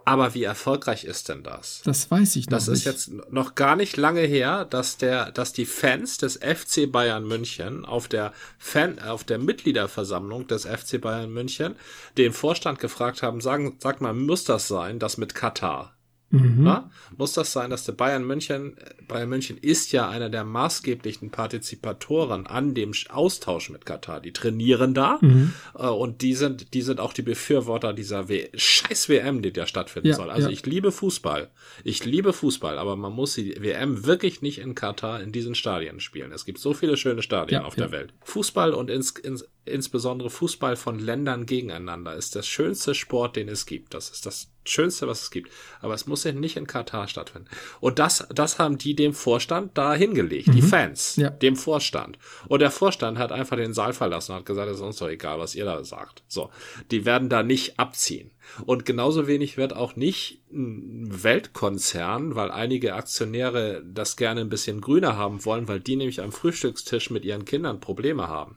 Aber 0.04 0.34
wie 0.34 0.44
erfolgreich 0.44 1.04
ist 1.04 1.28
denn 1.28 1.42
das? 1.42 1.82
Das 1.84 2.10
weiß 2.10 2.36
ich 2.36 2.46
noch 2.46 2.58
das 2.58 2.68
nicht. 2.68 2.86
Das 2.86 2.94
ist 2.94 3.08
jetzt 3.08 3.32
noch 3.32 3.54
gar 3.54 3.76
nicht 3.76 3.96
lange 3.96 4.22
her, 4.22 4.64
dass 4.64 4.96
der, 4.96 5.30
dass 5.32 5.52
die 5.52 5.66
Fans 5.66 6.18
des 6.18 6.36
FC 6.36 6.90
Bayern 6.90 7.26
München 7.26 7.84
auf 7.84 8.08
der 8.08 8.32
Fan, 8.58 8.98
auf 8.98 9.24
der 9.24 9.38
Mitgliederversammlung 9.38 10.46
des 10.46 10.64
FC 10.66 11.00
Bayern 11.00 11.32
München 11.32 11.76
den 12.16 12.32
Vorstand 12.32 12.78
gefragt 12.78 13.22
haben, 13.22 13.40
sagen, 13.40 13.76
sag 13.80 14.00
mal, 14.00 14.14
muss 14.14 14.44
das 14.44 14.68
sein, 14.68 14.98
das 14.98 15.18
mit 15.18 15.34
Katar? 15.34 15.94
Mhm. 16.30 16.70
Muss 17.16 17.32
das 17.32 17.52
sein, 17.52 17.70
dass 17.70 17.84
der 17.84 17.92
Bayern 17.92 18.24
München, 18.24 18.76
Bayern 19.08 19.28
München 19.28 19.58
ist 19.58 19.90
ja 19.90 20.08
einer 20.08 20.30
der 20.30 20.44
maßgeblichen 20.44 21.30
Partizipatoren 21.30 22.46
an 22.46 22.74
dem 22.74 22.92
Austausch 23.08 23.70
mit 23.70 23.84
Katar. 23.84 24.20
Die 24.20 24.32
trainieren 24.32 24.94
da 24.94 25.18
mhm. 25.20 25.52
äh, 25.76 25.86
und 25.88 26.22
die 26.22 26.34
sind, 26.34 26.72
die 26.72 26.82
sind 26.82 27.00
auch 27.00 27.12
die 27.12 27.22
Befürworter 27.22 27.92
dieser 27.92 28.28
w 28.28 28.48
scheiß 28.54 29.08
WM, 29.08 29.42
die 29.42 29.52
da 29.52 29.66
stattfinden 29.66 30.08
ja, 30.08 30.14
soll. 30.14 30.30
Also 30.30 30.48
ja. 30.48 30.52
ich 30.52 30.64
liebe 30.66 30.92
Fußball. 30.92 31.50
Ich 31.82 32.04
liebe 32.04 32.32
Fußball, 32.32 32.78
aber 32.78 32.94
man 32.94 33.12
muss 33.12 33.34
die 33.34 33.60
WM 33.60 34.06
wirklich 34.06 34.40
nicht 34.40 34.58
in 34.58 34.76
Katar 34.76 35.20
in 35.20 35.32
diesen 35.32 35.56
Stadien 35.56 35.98
spielen. 35.98 36.30
Es 36.30 36.44
gibt 36.44 36.60
so 36.60 36.74
viele 36.74 36.96
schöne 36.96 37.22
Stadien 37.22 37.62
ja, 37.62 37.66
auf 37.66 37.74
der 37.74 37.90
Welt. 37.90 38.14
Fußball 38.22 38.72
und 38.72 38.88
ins, 38.88 39.10
ins, 39.10 39.48
insbesondere 39.64 40.30
Fußball 40.30 40.76
von 40.76 40.98
Ländern 40.98 41.46
gegeneinander 41.46 42.14
ist 42.14 42.34
der 42.34 42.42
schönste 42.42 42.94
Sport, 42.94 43.36
den 43.36 43.48
es 43.48 43.66
gibt. 43.66 43.94
Das 43.94 44.10
ist 44.10 44.26
das 44.26 44.50
Schönste, 44.64 45.06
was 45.06 45.22
es 45.22 45.30
gibt. 45.30 45.50
Aber 45.80 45.94
es 45.94 46.06
muss 46.06 46.24
ja 46.24 46.32
nicht 46.32 46.56
in 46.56 46.66
Katar 46.66 47.08
stattfinden. 47.08 47.48
Und 47.80 47.98
das, 47.98 48.26
das 48.32 48.58
haben 48.58 48.78
die 48.78 48.94
dem 48.94 49.12
Vorstand 49.14 49.76
da 49.76 49.94
hingelegt, 49.94 50.48
mhm. 50.48 50.52
die 50.52 50.62
Fans, 50.62 51.16
ja. 51.16 51.30
dem 51.30 51.56
Vorstand. 51.56 52.18
Und 52.48 52.60
der 52.60 52.70
Vorstand 52.70 53.18
hat 53.18 53.32
einfach 53.32 53.56
den 53.56 53.74
Saal 53.74 53.92
verlassen 53.92 54.32
und 54.32 54.38
hat 54.38 54.46
gesagt, 54.46 54.70
es 54.70 54.76
ist 54.76 54.82
uns 54.82 54.98
doch 54.98 55.08
egal, 55.08 55.38
was 55.38 55.54
ihr 55.54 55.64
da 55.64 55.82
sagt. 55.84 56.22
So. 56.28 56.50
Die 56.90 57.04
werden 57.04 57.28
da 57.28 57.42
nicht 57.42 57.78
abziehen. 57.78 58.30
Und 58.66 58.84
genauso 58.84 59.26
wenig 59.26 59.56
wird 59.56 59.74
auch 59.74 59.96
nicht 59.96 60.40
ein 60.52 61.22
Weltkonzern, 61.22 62.34
weil 62.34 62.50
einige 62.50 62.94
Aktionäre 62.94 63.82
das 63.86 64.16
gerne 64.16 64.40
ein 64.40 64.48
bisschen 64.48 64.80
grüner 64.80 65.16
haben 65.16 65.44
wollen, 65.44 65.68
weil 65.68 65.80
die 65.80 65.96
nämlich 65.96 66.20
am 66.20 66.32
Frühstückstisch 66.32 67.10
mit 67.10 67.24
ihren 67.24 67.44
Kindern 67.44 67.80
Probleme 67.80 68.28
haben. 68.28 68.56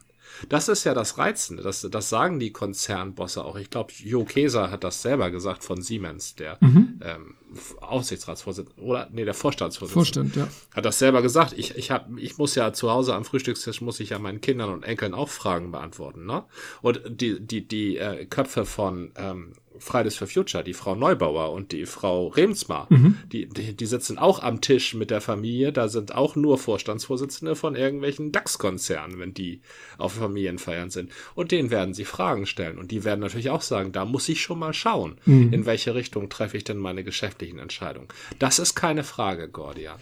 Das 0.50 0.68
ist 0.68 0.84
ja 0.84 0.94
das 0.94 1.18
Reizende. 1.18 1.64
Das, 1.64 1.88
das 1.90 2.10
sagen 2.10 2.40
die 2.40 2.52
Konzernbosse 2.52 3.44
auch. 3.44 3.56
Ich 3.56 3.70
glaube, 3.70 3.94
Jo 3.98 4.26
Keser 4.26 4.72
hat 4.72 4.84
das 4.84 5.02
selber 5.02 5.32
gesagt 5.32 5.64
von 5.64 5.82
Siemens, 5.82 6.36
der 6.36 6.58
mhm. 6.62 7.00
ähm, 7.04 7.36
Aufsichtsratsvorsitzende 7.82 8.82
oder 8.82 9.10
nee, 9.12 9.26
der 9.26 9.34
Vorstandsvorsitzende. 9.34 10.32
Vorstand, 10.32 10.36
ja. 10.36 10.76
Hat 10.76 10.86
das 10.86 11.00
selber 11.00 11.22
gesagt. 11.22 11.54
Ich, 11.56 11.76
ich, 11.76 11.92
hab, 11.92 12.10
ich 12.18 12.38
muss 12.38 12.56
ja 12.56 12.74
zu 12.74 12.92
Hause 12.92 13.16
am 13.16 13.26
Frühstückstisch 13.26 13.82
muss 13.82 14.00
ich 14.00 14.10
ja 14.10 14.20
meinen 14.20 14.42
Kindern 14.42 14.70
und 14.70 14.84
Enkeln 14.84 15.14
auch 15.14 15.30
Fragen 15.30 15.72
beantworten. 15.72 16.26
Ne? 16.26 16.44
Und 16.82 17.02
die, 17.08 17.40
die, 17.40 17.68
die 17.68 17.98
äh, 17.98 18.26
Köpfe 18.26 18.66
von 18.66 19.12
ähm, 19.16 19.54
Fridays 19.80 20.16
for 20.16 20.28
Future, 20.28 20.64
die 20.64 20.74
Frau 20.74 20.96
Neubauer 20.96 21.52
und 21.52 21.72
die 21.72 21.86
Frau 21.86 22.28
Remsmar, 22.28 22.88
mhm. 22.90 23.18
die, 23.32 23.48
die, 23.48 23.76
die 23.76 23.86
sitzen 23.86 24.18
auch 24.18 24.42
am 24.42 24.62
Tisch 24.62 24.94
mit 24.94 25.12
der 25.12 25.22
Familie, 25.22 25.74
da 25.74 25.88
sind 25.88 26.14
auch 26.16 26.36
nur 26.36 26.58
Vorstandsvorsitzende 26.58 27.56
von 27.56 27.76
irgendwelchen 27.76 28.32
DAX-Konzernen, 28.32 29.20
wenn 29.20 29.34
die 29.34 29.62
auf 29.98 30.14
Familienfeiern 30.14 30.90
sind. 30.90 31.12
Und 31.36 31.52
denen 31.52 31.72
werden 31.72 31.94
sie 31.94 32.06
Fragen 32.06 32.46
stellen. 32.46 32.78
Und 32.78 32.92
die 32.92 33.04
werden 33.04 33.22
natürlich 33.22 33.50
auch 33.50 33.62
sagen, 33.62 33.92
da 33.92 34.06
muss 34.06 34.30
ich 34.30 34.42
schon 34.42 34.60
mal 34.60 34.74
schauen, 34.74 35.18
mhm. 35.26 35.54
in 35.54 35.66
welche 35.66 35.96
Richtung 35.96 36.30
treffe 36.30 36.58
ich 36.58 36.64
denn 36.64 36.78
meine 36.78 37.04
geschäftlichen 37.04 37.60
Entscheidungen. 37.60 38.08
Das 38.40 38.60
ist 38.60 38.76
keine 38.76 39.04
Frage, 39.04 39.50
Gordian. 39.50 40.00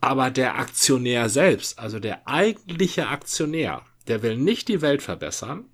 Aber 0.00 0.30
der 0.30 0.58
Aktionär 0.58 1.30
selbst, 1.30 1.78
also 1.78 1.98
der 1.98 2.28
eigentliche 2.28 3.08
Aktionär, 3.08 3.82
der 4.06 4.22
will 4.22 4.36
nicht 4.36 4.68
die 4.68 4.82
Welt 4.82 5.02
verbessern, 5.02 5.64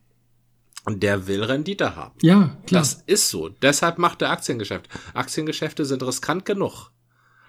der 0.88 1.26
will 1.26 1.42
Rendite 1.42 1.96
haben. 1.96 2.14
Ja, 2.22 2.56
klar. 2.66 2.80
Das 2.80 3.02
ist 3.06 3.28
so. 3.28 3.48
Deshalb 3.48 3.98
macht 3.98 4.22
er 4.22 4.30
Aktiengeschäft. 4.30 4.88
Aktiengeschäfte 5.14 5.84
sind 5.84 6.02
riskant 6.02 6.44
genug. 6.44 6.90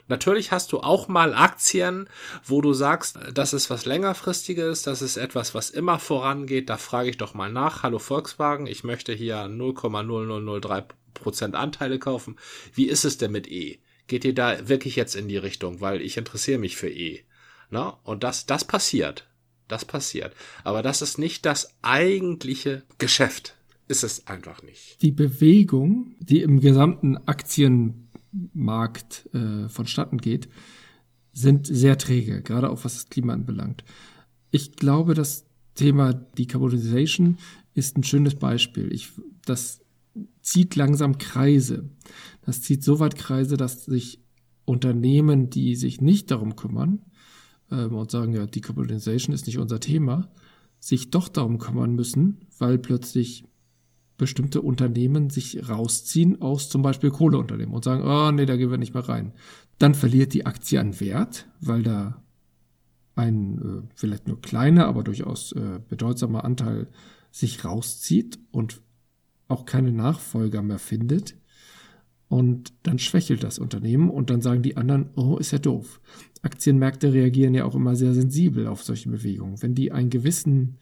Natürlich 0.07 0.51
hast 0.51 0.73
du 0.73 0.81
auch 0.81 1.07
mal 1.07 1.33
Aktien, 1.33 2.09
wo 2.43 2.59
du 2.59 2.73
sagst, 2.73 3.17
das 3.33 3.53
ist 3.53 3.69
was 3.69 3.85
längerfristiges, 3.85 4.81
das 4.81 5.01
ist 5.01 5.15
etwas, 5.15 5.55
was 5.55 5.69
immer 5.69 5.99
vorangeht. 5.99 6.69
Da 6.69 6.75
frage 6.75 7.09
ich 7.09 7.17
doch 7.17 7.33
mal 7.33 7.49
nach. 7.49 7.83
Hallo 7.83 7.97
Volkswagen, 7.97 8.67
ich 8.67 8.83
möchte 8.83 9.13
hier 9.13 9.45
0,0003 9.45 10.83
Prozent 11.13 11.55
Anteile 11.55 11.97
kaufen. 11.97 12.37
Wie 12.73 12.89
ist 12.89 13.05
es 13.05 13.17
denn 13.17 13.31
mit 13.31 13.49
E? 13.49 13.79
Geht 14.07 14.25
ihr 14.25 14.35
da 14.35 14.67
wirklich 14.67 14.97
jetzt 14.97 15.15
in 15.15 15.29
die 15.29 15.37
Richtung? 15.37 15.79
Weil 15.79 16.01
ich 16.01 16.17
interessiere 16.17 16.59
mich 16.59 16.75
für 16.75 16.89
E. 16.89 17.23
Na? 17.69 17.97
Und 18.03 18.25
das, 18.25 18.45
das 18.45 18.65
passiert. 18.65 19.30
Das 19.71 19.85
passiert. 19.85 20.35
Aber 20.65 20.81
das 20.81 21.01
ist 21.01 21.17
nicht 21.17 21.45
das 21.45 21.73
eigentliche 21.81 22.83
Geschäft. 22.97 23.55
Ist 23.87 24.03
es 24.03 24.27
einfach 24.27 24.61
nicht. 24.63 25.01
Die 25.01 25.13
Bewegung, 25.13 26.13
die 26.19 26.41
im 26.41 26.59
gesamten 26.59 27.15
Aktienmarkt 27.25 29.29
äh, 29.33 29.69
vonstatten 29.69 30.17
geht, 30.17 30.49
sind 31.31 31.67
sehr 31.67 31.97
träge, 31.97 32.41
gerade 32.41 32.69
auch 32.69 32.83
was 32.83 32.95
das 32.95 33.09
Klima 33.09 33.31
anbelangt. 33.31 33.85
Ich 34.51 34.75
glaube, 34.75 35.13
das 35.13 35.45
Thema 35.75 36.13
Decarbonization 36.13 37.37
ist 37.73 37.97
ein 37.97 38.03
schönes 38.03 38.35
Beispiel. 38.35 38.91
Ich, 38.91 39.07
das 39.45 39.79
zieht 40.41 40.75
langsam 40.75 41.17
Kreise. 41.17 41.89
Das 42.45 42.61
zieht 42.61 42.83
so 42.83 42.99
weit 42.99 43.15
Kreise, 43.15 43.55
dass 43.55 43.85
sich 43.85 44.19
Unternehmen, 44.65 45.49
die 45.49 45.77
sich 45.77 46.01
nicht 46.01 46.29
darum 46.29 46.57
kümmern, 46.57 46.99
ähm, 47.71 47.95
und 47.95 48.11
sagen, 48.11 48.33
ja, 48.33 48.45
Decarbonization 48.45 49.33
ist 49.33 49.47
nicht 49.47 49.57
unser 49.57 49.79
Thema, 49.79 50.29
sich 50.79 51.09
doch 51.09 51.27
darum 51.27 51.57
kümmern 51.57 51.95
müssen, 51.95 52.47
weil 52.57 52.77
plötzlich 52.77 53.45
bestimmte 54.17 54.61
Unternehmen 54.61 55.29
sich 55.31 55.67
rausziehen 55.67 56.41
aus 56.41 56.69
zum 56.69 56.83
Beispiel 56.83 57.09
Kohleunternehmen 57.09 57.73
und 57.73 57.83
sagen, 57.83 58.03
oh 58.03 58.31
nee, 58.31 58.45
da 58.45 58.55
gehen 58.55 58.69
wir 58.69 58.77
nicht 58.77 58.93
mehr 58.93 59.09
rein. 59.09 59.33
Dann 59.79 59.95
verliert 59.95 60.33
die 60.33 60.45
Aktie 60.45 60.79
an 60.79 60.99
Wert, 60.99 61.47
weil 61.59 61.81
da 61.81 62.21
ein 63.15 63.57
äh, 63.57 63.89
vielleicht 63.95 64.27
nur 64.27 64.39
kleiner, 64.39 64.85
aber 64.85 65.03
durchaus 65.03 65.53
äh, 65.53 65.79
bedeutsamer 65.87 66.45
Anteil 66.45 66.87
sich 67.31 67.65
rauszieht 67.65 68.39
und 68.51 68.81
auch 69.47 69.65
keine 69.65 69.91
Nachfolger 69.91 70.61
mehr 70.61 70.79
findet. 70.79 71.35
Und 72.27 72.73
dann 72.83 72.99
schwächelt 72.99 73.43
das 73.43 73.59
Unternehmen 73.59 74.09
und 74.09 74.29
dann 74.29 74.41
sagen 74.41 74.61
die 74.61 74.77
anderen, 74.77 75.09
oh, 75.15 75.37
ist 75.37 75.51
ja 75.51 75.59
doof. 75.59 75.99
Aktienmärkte 76.41 77.13
reagieren 77.13 77.53
ja 77.53 77.65
auch 77.65 77.75
immer 77.75 77.95
sehr 77.95 78.13
sensibel 78.13 78.67
auf 78.67 78.83
solche 78.83 79.09
Bewegungen. 79.09 79.61
Wenn 79.61 79.75
die 79.75 79.91
einen 79.91 80.09
gewissen 80.09 80.77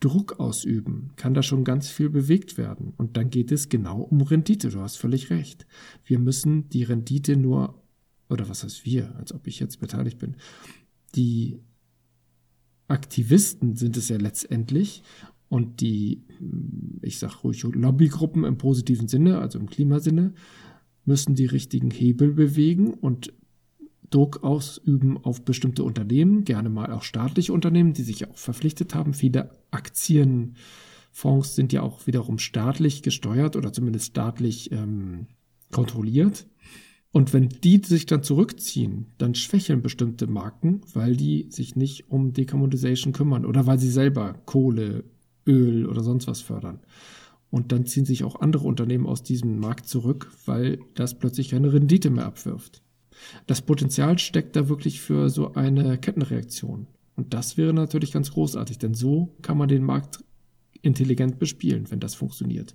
Druck 0.00 0.40
ausüben, 0.40 1.10
kann 1.16 1.34
da 1.34 1.42
schon 1.42 1.64
ganz 1.64 1.88
viel 1.88 2.10
bewegt 2.10 2.58
werden. 2.58 2.92
Und 2.96 3.16
dann 3.16 3.30
geht 3.30 3.52
es 3.52 3.68
genau 3.68 4.00
um 4.00 4.20
Rendite. 4.20 4.68
Du 4.68 4.80
hast 4.80 4.96
völlig 4.96 5.30
recht. 5.30 5.66
Wir 6.04 6.18
müssen 6.18 6.68
die 6.70 6.82
Rendite 6.82 7.36
nur, 7.36 7.82
oder 8.28 8.48
was 8.48 8.64
heißt 8.64 8.84
wir, 8.84 9.14
als 9.16 9.32
ob 9.32 9.46
ich 9.46 9.60
jetzt 9.60 9.80
beteiligt 9.80 10.18
bin, 10.18 10.36
die 11.14 11.60
Aktivisten 12.88 13.76
sind 13.76 13.96
es 13.96 14.08
ja 14.08 14.18
letztendlich 14.18 15.02
und 15.48 15.80
die, 15.80 16.24
ich 17.00 17.18
sag 17.18 17.44
ruhig, 17.44 17.62
Lobbygruppen 17.62 18.44
im 18.44 18.58
positiven 18.58 19.08
Sinne, 19.08 19.38
also 19.38 19.58
im 19.58 19.68
Klimasinne, 19.68 20.34
müssen 21.04 21.34
die 21.34 21.46
richtigen 21.46 21.90
Hebel 21.90 22.32
bewegen 22.32 22.94
und 22.94 23.32
Druck 24.12 24.44
ausüben 24.44 25.18
auf 25.18 25.44
bestimmte 25.44 25.84
Unternehmen, 25.84 26.44
gerne 26.44 26.68
mal 26.68 26.92
auch 26.92 27.02
staatliche 27.02 27.52
Unternehmen, 27.52 27.92
die 27.92 28.02
sich 28.02 28.28
auch 28.28 28.36
verpflichtet 28.36 28.94
haben. 28.94 29.14
Viele 29.14 29.50
Aktienfonds 29.70 31.54
sind 31.54 31.72
ja 31.72 31.82
auch 31.82 32.06
wiederum 32.06 32.38
staatlich 32.38 33.02
gesteuert 33.02 33.56
oder 33.56 33.72
zumindest 33.72 34.06
staatlich 34.06 34.70
ähm, 34.72 35.26
kontrolliert. 35.70 36.46
Und 37.10 37.34
wenn 37.34 37.48
die 37.48 37.80
sich 37.84 38.06
dann 38.06 38.22
zurückziehen, 38.22 39.06
dann 39.18 39.34
schwächeln 39.34 39.82
bestimmte 39.82 40.26
Marken, 40.26 40.80
weil 40.94 41.14
die 41.14 41.46
sich 41.50 41.76
nicht 41.76 42.10
um 42.10 42.32
Decarbonization 42.32 43.12
kümmern 43.12 43.44
oder 43.44 43.66
weil 43.66 43.78
sie 43.78 43.90
selber 43.90 44.34
Kohle, 44.46 45.04
Öl 45.46 45.86
oder 45.86 46.02
sonst 46.02 46.26
was 46.26 46.40
fördern. 46.40 46.80
Und 47.50 47.70
dann 47.70 47.84
ziehen 47.84 48.06
sich 48.06 48.24
auch 48.24 48.40
andere 48.40 48.66
Unternehmen 48.66 49.06
aus 49.06 49.22
diesem 49.22 49.58
Markt 49.58 49.86
zurück, 49.86 50.32
weil 50.46 50.78
das 50.94 51.18
plötzlich 51.18 51.50
keine 51.50 51.72
Rendite 51.72 52.08
mehr 52.08 52.24
abwirft. 52.24 52.82
Das 53.46 53.62
Potenzial 53.62 54.18
steckt 54.18 54.56
da 54.56 54.68
wirklich 54.68 55.00
für 55.00 55.30
so 55.30 55.54
eine 55.54 55.98
Kettenreaktion. 55.98 56.86
Und 57.16 57.34
das 57.34 57.56
wäre 57.56 57.72
natürlich 57.72 58.12
ganz 58.12 58.32
großartig, 58.32 58.78
denn 58.78 58.94
so 58.94 59.34
kann 59.42 59.58
man 59.58 59.68
den 59.68 59.84
Markt 59.84 60.24
intelligent 60.80 61.38
bespielen, 61.38 61.90
wenn 61.90 62.00
das 62.00 62.14
funktioniert. 62.14 62.74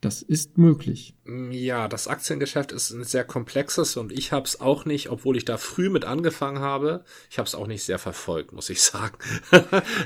Das 0.00 0.20
ist 0.20 0.58
möglich. 0.58 1.14
Ja, 1.50 1.88
das 1.88 2.08
Aktiengeschäft 2.08 2.72
ist 2.72 2.90
ein 2.90 3.04
sehr 3.04 3.24
komplexes 3.24 3.96
und 3.96 4.12
ich 4.12 4.32
habe 4.32 4.44
es 4.44 4.60
auch 4.60 4.84
nicht, 4.84 5.08
obwohl 5.08 5.38
ich 5.38 5.46
da 5.46 5.56
früh 5.56 5.88
mit 5.88 6.04
angefangen 6.04 6.58
habe, 6.58 7.04
ich 7.30 7.38
habe 7.38 7.46
es 7.46 7.54
auch 7.54 7.66
nicht 7.66 7.84
sehr 7.84 7.98
verfolgt, 7.98 8.52
muss 8.52 8.68
ich 8.68 8.82
sagen. 8.82 9.16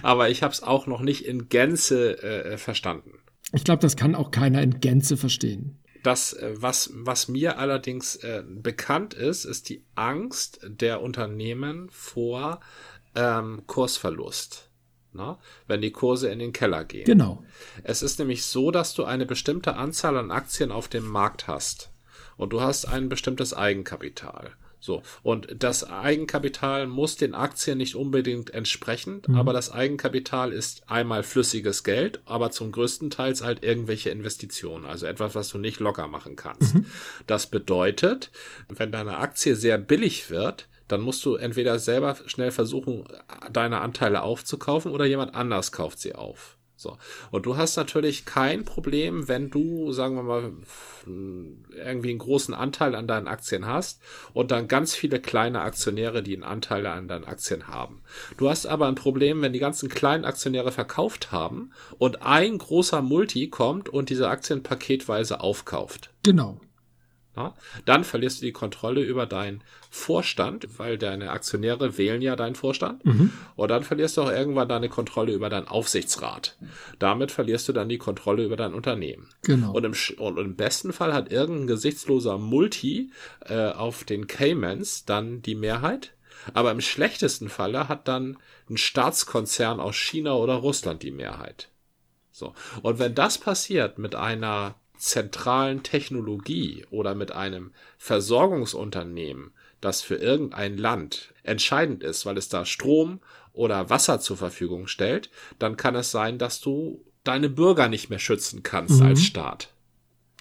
Aber 0.03 0.31
ich 0.31 0.45
habe 0.45 0.53
es 0.53 0.63
auch 0.63 0.87
noch 0.87 1.01
nicht 1.01 1.25
in 1.27 1.49
Gänze 1.49 2.23
äh, 2.23 2.59
verstanden. 2.59 3.11
Ich 3.53 3.65
glaube, 3.65 3.81
das 3.81 3.97
kann 3.97 4.15
auch 4.15 4.31
keiner 4.31 4.63
in 4.63 4.79
Gänze 4.79 5.17
verstehen. 5.17 5.79
Das, 6.03 6.33
äh, 6.33 6.55
was, 6.57 6.91
was 6.95 7.29
mir 7.29 7.59
allerdings 7.59 8.17
äh, 8.17 8.43
bekannt 8.47 9.15
ist, 9.15 9.45
ist 9.45 9.69
die 9.69 9.85
Angst 9.95 10.61
der 10.63 11.03
Unternehmen 11.03 11.89
vor 11.91 12.61
ähm, 13.15 13.63
Kursverlust 13.67 14.69
ne? 15.13 15.37
wenn 15.67 15.83
die 15.83 15.93
Kurse 15.93 16.31
in 16.31 16.39
den 16.39 16.53
Keller 16.53 16.85
gehen. 16.85 17.05
Genau. 17.05 17.45
Es 17.83 18.03
ist 18.03 18.19
nämlich 18.19 18.45
so, 18.45 18.71
dass 18.71 18.95
du 18.95 19.05
eine 19.05 19.27
bestimmte 19.27 19.75
Anzahl 19.75 20.17
an 20.17 20.31
Aktien 20.31 20.73
auf 20.73 20.89
dem 20.89 21.07
Markt 21.07 21.47
hast 21.47 21.91
und 22.37 22.53
du 22.53 22.61
hast 22.61 22.87
ein 22.87 23.09
bestimmtes 23.09 23.53
Eigenkapital. 23.53 24.53
So. 24.81 25.03
Und 25.23 25.49
das 25.59 25.85
Eigenkapital 25.85 26.87
muss 26.87 27.17
den 27.17 27.35
Aktien 27.35 27.79
nicht 27.79 27.95
unbedingt 27.95 28.51
entsprechen, 28.51 29.23
mhm. 29.27 29.37
aber 29.37 29.53
das 29.53 29.71
Eigenkapital 29.71 30.53
ist 30.53 30.89
einmal 30.89 31.23
flüssiges 31.23 31.85
Geld, 31.85 32.21
aber 32.25 32.51
zum 32.51 32.73
größten 32.73 33.11
Teil 33.11 33.29
halt 33.43 33.63
irgendwelche 33.63 34.11
Investitionen, 34.11 34.87
also 34.87 35.07
etwas, 35.07 35.35
was 35.35 35.51
du 35.51 35.59
nicht 35.59 35.81
locker 35.81 36.07
machen 36.07 36.35
kannst. 36.35 36.77
Mhm. 36.77 36.87
Das 37.27 37.47
bedeutet, 37.49 38.31
wenn 38.69 38.91
deine 38.91 39.19
Aktie 39.19 39.55
sehr 39.55 39.77
billig 39.77 40.31
wird, 40.31 40.69
dann 40.89 41.03
musst 41.03 41.25
du 41.25 41.35
entweder 41.35 41.79
selber 41.79 42.17
schnell 42.27 42.51
versuchen, 42.51 43.05
deine 43.53 43.81
Anteile 43.81 44.23
aufzukaufen 44.23 44.91
oder 44.91 45.05
jemand 45.05 45.35
anders 45.35 45.73
kauft 45.73 45.99
sie 46.01 46.15
auf. 46.15 46.58
So. 46.79 46.97
Und 47.33 47.45
du 47.45 47.57
hast 47.57 47.77
natürlich 47.77 48.25
kein 48.25 48.65
Problem, 48.65 49.27
wenn 49.27 49.51
du, 49.51 49.91
sagen 49.91 50.15
wir 50.15 50.23
mal, 50.23 50.53
irgendwie 51.07 52.11
einen 52.11 52.21
großen 52.21 52.55
Anteil 52.55 52.95
an 52.95 53.09
deinen 53.09 53.27
Aktien 53.27 53.67
hast 53.67 54.01
und 54.33 54.53
dann 54.53 54.69
ganz 54.69 54.95
viele 54.95 55.21
kleine 55.21 55.63
Aktionäre, 55.63 56.23
die 56.23 56.35
einen 56.35 56.45
Anteil 56.45 56.87
an 56.87 57.09
deinen 57.09 57.25
Aktien 57.25 57.67
haben. 57.67 58.03
Du 58.37 58.49
hast 58.49 58.67
aber 58.67 58.87
ein 58.87 58.95
Problem, 58.95 59.43
wenn 59.43 59.53
die 59.53 59.59
ganzen 59.59 59.89
kleinen 59.89 60.25
Aktionäre 60.25 60.71
verkauft 60.71 61.33
haben 61.33 61.73
und 61.99 62.23
ein 62.23 62.59
großer 62.59 63.03
Multi 63.03 63.49
kommt 63.49 63.89
und 63.89 64.09
diese 64.09 64.29
Aktien 64.29 64.63
paketweise 64.63 65.41
aufkauft. 65.41 66.11
Genau. 66.23 66.61
Dann 67.85 68.05
verlierst 68.05 68.41
du 68.41 68.47
die 68.47 68.53
Kontrolle 68.53 69.03
über 69.03 69.27
deinen 69.27 69.63
Vorstand, 69.91 70.79
weil 70.79 70.99
deine 70.99 71.31
Aktionäre 71.31 71.97
wählen 71.97 72.21
ja 72.21 72.37
deinen 72.37 72.55
Vorstand. 72.55 73.05
Mhm. 73.05 73.33
Und 73.57 73.71
dann 73.71 73.85
verlierst 73.85 74.17
du 74.17 74.23
auch 74.23 74.31
irgendwann 74.31 74.69
deine 74.69 74.89
Kontrolle 74.89 75.33
über 75.33 75.49
deinen 75.49 75.69
Aufsichtsrat. 75.69 76.57
Damit 76.99 77.33
verlierst 77.33 77.69
du 77.69 77.73
dann 77.73 77.89
die 77.89 77.99
Kontrolle 77.99 78.45
über 78.45 78.57
dein 78.57 78.75
Unternehmen. 78.75 79.29
Genau. 79.43 79.73
Und 79.73 79.85
im, 79.85 79.95
und 80.19 80.39
im 80.39 80.57
besten 80.57 80.93
Fall 80.93 81.13
hat 81.13 81.33
irgendein 81.33 81.67
gesichtsloser 81.67 82.39
Multi 82.39 83.11
äh, 83.47 83.71
auf 83.71 84.05
den 84.05 84.27
Caymans 84.27 85.05
dann 85.05 85.43
die 85.43 85.55
Mehrheit. 85.55 86.13
Aber 86.55 86.71
im 86.71 86.81
schlechtesten 86.81 87.49
Falle 87.49 87.89
hat 87.89 88.09
dann 88.09 88.39
ein 88.71 88.77
Staatskonzern 88.77 89.81
aus 89.81 89.97
China 89.97 90.35
oder 90.35 90.55
Russland 90.55 91.03
die 91.03 91.11
Mehrheit. 91.11 91.69
So. 92.31 92.55
Und 92.83 92.99
wenn 92.99 93.15
das 93.15 93.39
passiert 93.39 93.99
mit 93.99 94.15
einer 94.15 94.77
zentralen 94.99 95.83
Technologie 95.83 96.85
oder 96.91 97.15
mit 97.15 97.33
einem 97.33 97.73
Versorgungsunternehmen, 97.97 99.53
das 99.81 100.03
für 100.03 100.17
irgendein 100.17 100.77
Land 100.77 101.33
entscheidend 101.43 102.03
ist, 102.03 102.27
weil 102.27 102.37
es 102.37 102.49
da 102.49 102.65
Strom 102.65 103.21
oder 103.53 103.91
Wasser 103.91 104.21
zur 104.21 104.37
Verfügung 104.37 104.87
stellt, 104.87 105.31
dann 105.59 105.77
kann 105.77 105.95
es 105.95 106.11
sein, 106.11 106.39
dass 106.39 106.61
du 106.61 107.05
deine 107.25 107.49
Bürger 107.49 107.89
nicht 107.89 108.11
mehr 108.11 108.19
schützen 108.19 108.63
kannst 108.63 109.01
mhm. 109.01 109.07
als 109.07 109.23
Staat. 109.23 109.73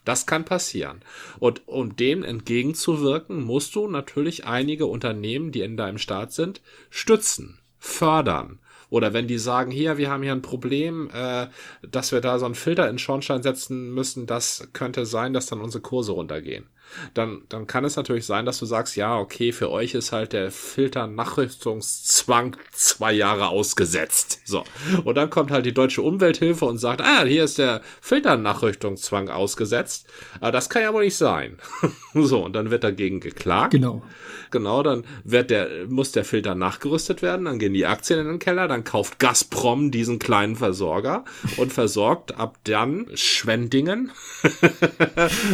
Das 0.06 0.26
kann 0.26 0.46
passieren. 0.46 1.02
Und 1.38 1.68
um 1.68 1.98
dem 1.98 2.24
entgegenzuwirken, 2.24 3.44
musst 3.44 3.76
du 3.76 3.88
natürlich 3.88 4.46
einige 4.46 4.86
Unternehmen, 4.86 5.52
die 5.52 5.62
in 5.62 5.76
deinem 5.76 5.98
Staat 5.98 6.32
sind, 6.32 6.62
stützen, 6.90 7.60
fördern 7.78 8.60
oder 8.90 9.14
wenn 9.14 9.28
die 9.28 9.38
sagen, 9.38 9.72
hier, 9.72 9.98
wir 9.98 10.10
haben 10.10 10.24
hier 10.24 10.32
ein 10.32 10.42
Problem, 10.42 11.10
äh, 11.14 11.48
dass 11.90 12.12
wir 12.12 12.22
da 12.22 12.40
so 12.40 12.46
einen 12.46 12.56
Filter 12.56 12.90
in 12.90 12.98
Schornstein 12.98 13.44
setzen 13.44 13.94
müssen, 13.94 14.26
das 14.26 14.70
könnte 14.74 15.06
sein, 15.06 15.34
dass 15.34 15.48
dann 15.48 15.62
unsere 15.62 15.82
Kurse 15.82 16.14
runtergehen 16.14 16.66
dann, 17.14 17.42
dann 17.50 17.68
kann 17.68 17.86
es 17.86 17.96
natürlich 17.96 18.26
sein, 18.26 18.46
dass 18.46 18.60
du 18.60 18.66
sagst, 18.66 18.96
ja, 18.96 19.18
okay, 19.18 19.52
für 19.52 19.70
euch 19.70 19.94
ist 19.94 20.12
halt 20.12 20.34
der 20.34 20.52
Filter-Nachrüstungszwang 20.52 22.58
zwei 22.72 23.14
Jahre 23.14 23.50
ausgesetzt. 23.50 24.42
So. 24.46 24.64
Und 25.04 25.16
dann 25.16 25.30
kommt 25.30 25.52
halt 25.52 25.66
die 25.66 25.74
deutsche 25.74 26.02
Umwelthilfe 26.02 26.66
und 26.66 26.78
sagt, 26.78 27.02
ah, 27.02 27.26
hier 27.26 27.44
ist 27.44 27.58
der 27.58 27.82
Filter-Nachrüstungszwang 28.02 29.30
ausgesetzt. 29.30 30.08
Aber 30.40 30.52
das 30.52 30.70
kann 30.70 30.82
ja 30.82 30.94
wohl 30.94 31.06
nicht 31.06 31.18
sein. 31.18 31.58
so, 32.14 32.46
und 32.46 32.54
dann 32.54 32.72
wird 32.72 32.84
dagegen 32.84 33.20
geklagt. 33.20 33.72
Genau. 33.72 34.04
Genau, 34.52 34.82
dann 34.82 35.04
wird 35.24 35.50
der, 35.50 35.88
muss 35.88 36.12
der 36.12 36.24
Filter 36.24 36.56
nachgerüstet 36.56 37.22
werden, 37.22 37.46
dann 37.46 37.60
gehen 37.60 37.74
die 37.74 37.86
Aktien 37.86 38.20
in 38.20 38.28
den 38.28 38.40
Keller, 38.40 38.68
dann 38.68 38.84
kauft 38.84 39.20
Gazprom 39.20 39.92
diesen 39.92 40.20
kleinen 40.20 40.56
Versorger 40.56 41.26
und 41.58 41.74
versorgt 41.74 42.40
ab 42.40 42.58
dann 42.64 43.08
Schwendingen 43.14 44.12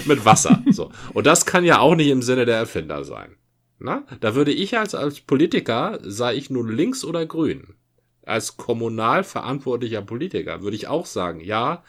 mit 0.05 0.25
Wasser. 0.25 0.63
So. 0.69 0.91
Und 1.13 1.22
und 1.23 1.27
das 1.27 1.45
kann 1.45 1.63
ja 1.63 1.79
auch 1.79 1.95
nicht 1.95 2.09
im 2.09 2.21
Sinne 2.21 2.45
der 2.45 2.57
Erfinder 2.57 3.05
sein. 3.05 3.37
Na? 3.79 4.03
Da 4.19 4.35
würde 4.35 4.51
ich 4.51 4.77
als, 4.77 4.93
als 4.93 5.21
Politiker, 5.21 5.97
sei 6.01 6.35
ich 6.35 6.49
nun 6.49 6.67
links 6.67 7.05
oder 7.05 7.25
grün, 7.25 7.75
als 8.25 8.57
kommunal 8.57 9.23
verantwortlicher 9.23 10.01
Politiker, 10.01 10.63
würde 10.63 10.75
ich 10.75 10.89
auch 10.89 11.05
sagen, 11.05 11.39
ja, 11.39 11.81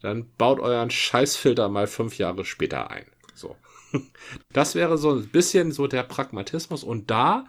dann 0.00 0.30
baut 0.38 0.58
euren 0.58 0.88
Scheißfilter 0.88 1.68
mal 1.68 1.86
fünf 1.86 2.16
Jahre 2.16 2.46
später 2.46 2.90
ein. 2.90 3.04
So. 3.34 3.56
Das 4.54 4.74
wäre 4.74 4.96
so 4.96 5.12
ein 5.12 5.28
bisschen 5.28 5.70
so 5.70 5.86
der 5.86 6.04
Pragmatismus. 6.04 6.82
Und 6.82 7.10
da, 7.10 7.44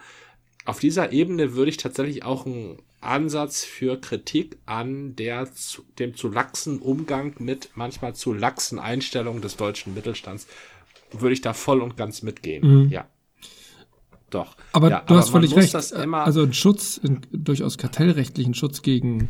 auf 0.66 0.82
dieser 0.82 1.14
Ebene, 1.14 1.54
würde 1.54 1.70
ich 1.70 1.78
tatsächlich 1.78 2.26
auch 2.26 2.46
einen 2.46 2.82
Ansatz 3.00 3.64
für 3.64 3.96
Kritik 4.02 4.58
an 4.66 5.16
der, 5.16 5.48
dem 6.00 6.18
zu 6.18 6.28
laxen 6.28 6.80
Umgang 6.80 7.34
mit 7.40 7.70
manchmal 7.76 8.14
zu 8.14 8.34
laxen 8.34 8.78
Einstellungen 8.78 9.42
des 9.42 9.56
deutschen 9.56 9.94
Mittelstands 9.94 10.48
würde 11.12 11.34
ich 11.34 11.42
da 11.42 11.54
voll 11.54 11.82
und 11.82 11.98
ganz 11.98 12.22
mitgehen. 12.22 12.86
Mhm. 12.86 12.90
Ja. 12.90 13.08
doch. 14.30 14.56
Aber 14.74 14.90
ja, 14.90 15.04
du 15.06 15.16
hast 15.16 15.30
völlig 15.30 15.56
recht. 15.56 15.76
also 15.76 16.44
ein 16.44 16.54
Schutz, 16.54 17.00
ein 17.04 17.22
durchaus 17.32 17.78
kartellrechtlichen 17.78 18.54
Schutz 18.54 18.82
gegen 18.82 19.30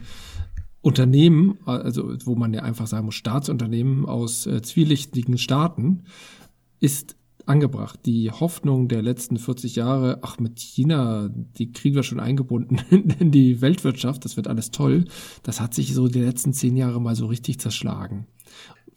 Unternehmen, 0.82 1.58
also 1.66 2.16
wo 2.26 2.36
man 2.36 2.54
ja 2.54 2.64
einfach 2.64 2.88
sagen 2.88 3.06
muss, 3.06 3.16
Staatsunternehmen 3.16 4.06
aus 4.06 4.46
äh, 4.46 4.62
zwielichtigen 4.62 5.38
Staaten, 5.38 6.04
ist 6.80 7.18
angebracht. 7.48 8.00
Die 8.06 8.32
Hoffnung 8.32 8.88
der 8.88 9.02
letzten 9.02 9.38
40 9.38 9.76
Jahre, 9.76 10.20
ach 10.22 10.40
mit 10.40 10.60
China, 10.60 11.30
die 11.30 11.72
kriegen 11.72 11.96
wir 11.96 12.04
schon 12.04 12.20
eingebunden 12.20 12.80
in 13.20 13.32
die 13.32 13.62
Weltwirtschaft, 13.62 14.26
das 14.26 14.38
wird 14.38 14.48
alles 14.48 14.72
toll, 14.72 15.06
das 15.44 15.60
hat 15.60 15.74
sich 15.74 15.94
so 15.94 16.08
die 16.08 16.22
letzten 16.22 16.54
zehn 16.54 16.76
Jahre 16.76 17.02
mal 17.02 17.16
so 17.16 17.26
richtig 17.26 17.60
zerschlagen. 17.60 18.28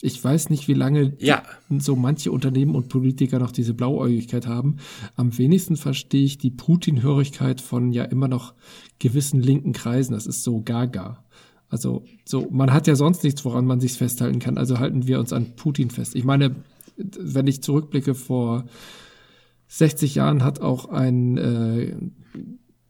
Ich 0.02 0.22
weiß 0.22 0.48
nicht, 0.48 0.66
wie 0.66 0.74
lange 0.74 1.14
ja. 1.18 1.42
so 1.68 1.94
manche 1.94 2.32
Unternehmen 2.32 2.74
und 2.74 2.88
Politiker 2.88 3.38
noch 3.38 3.52
diese 3.52 3.74
Blauäugigkeit 3.74 4.46
haben. 4.46 4.76
Am 5.16 5.36
wenigsten 5.36 5.76
verstehe 5.76 6.24
ich 6.24 6.38
die 6.38 6.50
Putin-Hörigkeit 6.50 7.60
von 7.60 7.92
ja 7.92 8.04
immer 8.04 8.28
noch 8.28 8.54
gewissen 8.98 9.42
linken 9.42 9.72
Kreisen. 9.72 10.14
Das 10.14 10.26
ist 10.26 10.42
so 10.42 10.62
gaga. 10.62 11.22
Also 11.68 12.04
so, 12.24 12.48
man 12.50 12.72
hat 12.72 12.86
ja 12.86 12.96
sonst 12.96 13.22
nichts, 13.24 13.44
woran 13.44 13.66
man 13.66 13.80
sich 13.80 13.92
festhalten 13.92 14.38
kann. 14.38 14.58
Also 14.58 14.78
halten 14.78 15.06
wir 15.06 15.20
uns 15.20 15.32
an 15.32 15.54
Putin 15.54 15.90
fest. 15.90 16.16
Ich 16.16 16.24
meine, 16.24 16.56
wenn 16.96 17.46
ich 17.46 17.62
zurückblicke, 17.62 18.14
vor 18.14 18.64
60 19.68 20.16
Jahren 20.16 20.42
hat 20.42 20.60
auch 20.60 20.86
ein 20.86 21.38
äh, 21.38 21.94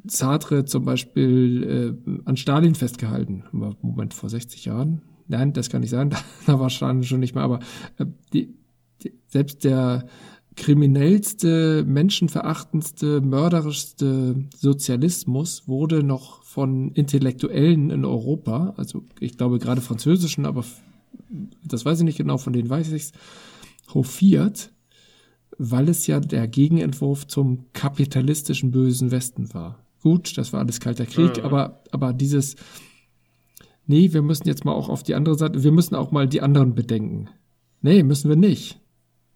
Sartre 0.07 0.65
zum 0.65 0.85
Beispiel 0.85 1.99
äh, 2.07 2.21
an 2.25 2.37
Stalin 2.37 2.75
festgehalten. 2.75 3.45
Moment, 3.53 4.15
vor 4.15 4.31
60 4.31 4.65
Jahren? 4.65 5.03
Nein, 5.31 5.53
das 5.53 5.71
kann 5.71 5.81
nicht 5.81 5.91
sein, 5.91 6.11
da 6.47 6.59
war 6.59 6.71
Stalin 6.71 7.05
schon 7.05 7.21
nicht 7.21 7.35
mehr, 7.35 7.45
aber 7.45 7.61
äh, 7.99 8.07
die, 8.33 8.55
die, 9.03 9.13
selbst 9.29 9.65
der 9.65 10.07
kriminellste, 10.57 11.85
menschenverachtendste, 11.87 13.21
mörderischste 13.21 14.45
Sozialismus 14.57 15.69
wurde 15.69 16.03
noch 16.03 16.43
von 16.43 16.91
Intellektuellen 16.93 17.91
in 17.91 18.05
Europa, 18.05 18.75
also 18.77 19.05
ich 19.21 19.39
glaube 19.39 19.61
gerade 19.61 19.81
französischen, 19.81 20.45
aber 20.45 20.65
das 21.65 21.85
weiß 21.85 22.01
ich 22.01 22.05
nicht 22.05 22.19
genau, 22.19 22.37
von 22.37 22.53
denen 22.53 22.69
weiß 22.69 22.91
ich's, 22.91 23.13
hofiert, 23.95 24.73
weil 25.59 25.89
es 25.89 26.09
ja 26.09 26.19
der 26.19 26.49
Gegenentwurf 26.49 27.29
zum 27.29 27.67
kapitalistischen 27.73 28.73
bösen 28.73 29.13
Westen 29.13 29.55
war. 29.55 29.79
Gut, 30.03 30.37
das 30.37 30.53
war 30.53 30.61
alles 30.61 30.81
kalter 30.81 31.07
Krieg, 31.07 31.37
mhm. 31.37 31.45
aber, 31.45 31.83
aber 31.93 32.13
dieses, 32.13 32.57
nee, 33.91 34.13
wir 34.13 34.23
müssen 34.23 34.49
jetzt 34.49 34.65
mal 34.65 34.73
auch 34.73 34.89
auf 34.89 35.03
die 35.03 35.15
andere 35.15 35.37
Seite, 35.37 35.63
wir 35.63 35.73
müssen 35.73 35.95
auch 35.95 36.11
mal 36.11 36.27
die 36.27 36.41
anderen 36.41 36.75
bedenken. 36.75 37.29
Nee, 37.83 38.03
müssen 38.03 38.29
wir 38.29 38.37
nicht. 38.37 38.81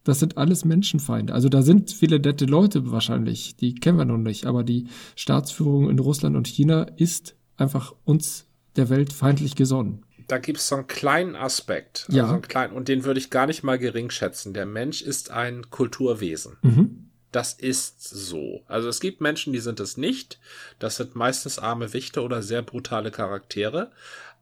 Das 0.04 0.20
sind 0.20 0.36
alles 0.36 0.64
Menschenfeinde. 0.64 1.32
Also 1.32 1.48
da 1.48 1.62
sind 1.62 1.90
viele 1.90 2.20
nette 2.20 2.44
Leute 2.44 2.90
wahrscheinlich, 2.90 3.56
die 3.56 3.74
kennen 3.74 3.98
wir 3.98 4.04
noch 4.04 4.18
nicht, 4.18 4.46
aber 4.46 4.62
die 4.62 4.86
Staatsführung 5.16 5.90
in 5.90 5.98
Russland 5.98 6.36
und 6.36 6.46
China 6.46 6.82
ist 6.96 7.36
einfach 7.56 7.94
uns 8.04 8.46
der 8.76 8.88
Welt 8.90 9.12
feindlich 9.12 9.56
gesonnen 9.56 10.04
da 10.26 10.38
gibt 10.38 10.58
es 10.58 10.68
so 10.68 10.76
einen 10.76 10.86
kleinen 10.86 11.36
Aspekt. 11.36 12.06
Also 12.08 12.18
ja. 12.18 12.30
einen 12.30 12.42
kleinen, 12.42 12.72
und 12.72 12.88
den 12.88 13.04
würde 13.04 13.20
ich 13.20 13.30
gar 13.30 13.46
nicht 13.46 13.62
mal 13.62 13.78
gering 13.78 14.10
schätzen. 14.10 14.54
Der 14.54 14.66
Mensch 14.66 15.02
ist 15.02 15.30
ein 15.30 15.70
Kulturwesen. 15.70 16.56
Mhm. 16.62 17.10
Das 17.32 17.52
ist 17.52 18.02
so. 18.02 18.62
Also 18.68 18.88
es 18.88 19.00
gibt 19.00 19.20
Menschen, 19.20 19.52
die 19.52 19.58
sind 19.58 19.80
es 19.80 19.96
nicht. 19.96 20.38
Das 20.78 20.96
sind 20.96 21.16
meistens 21.16 21.58
arme 21.58 21.92
Wichte 21.92 22.22
oder 22.22 22.42
sehr 22.42 22.62
brutale 22.62 23.10
Charaktere. 23.10 23.90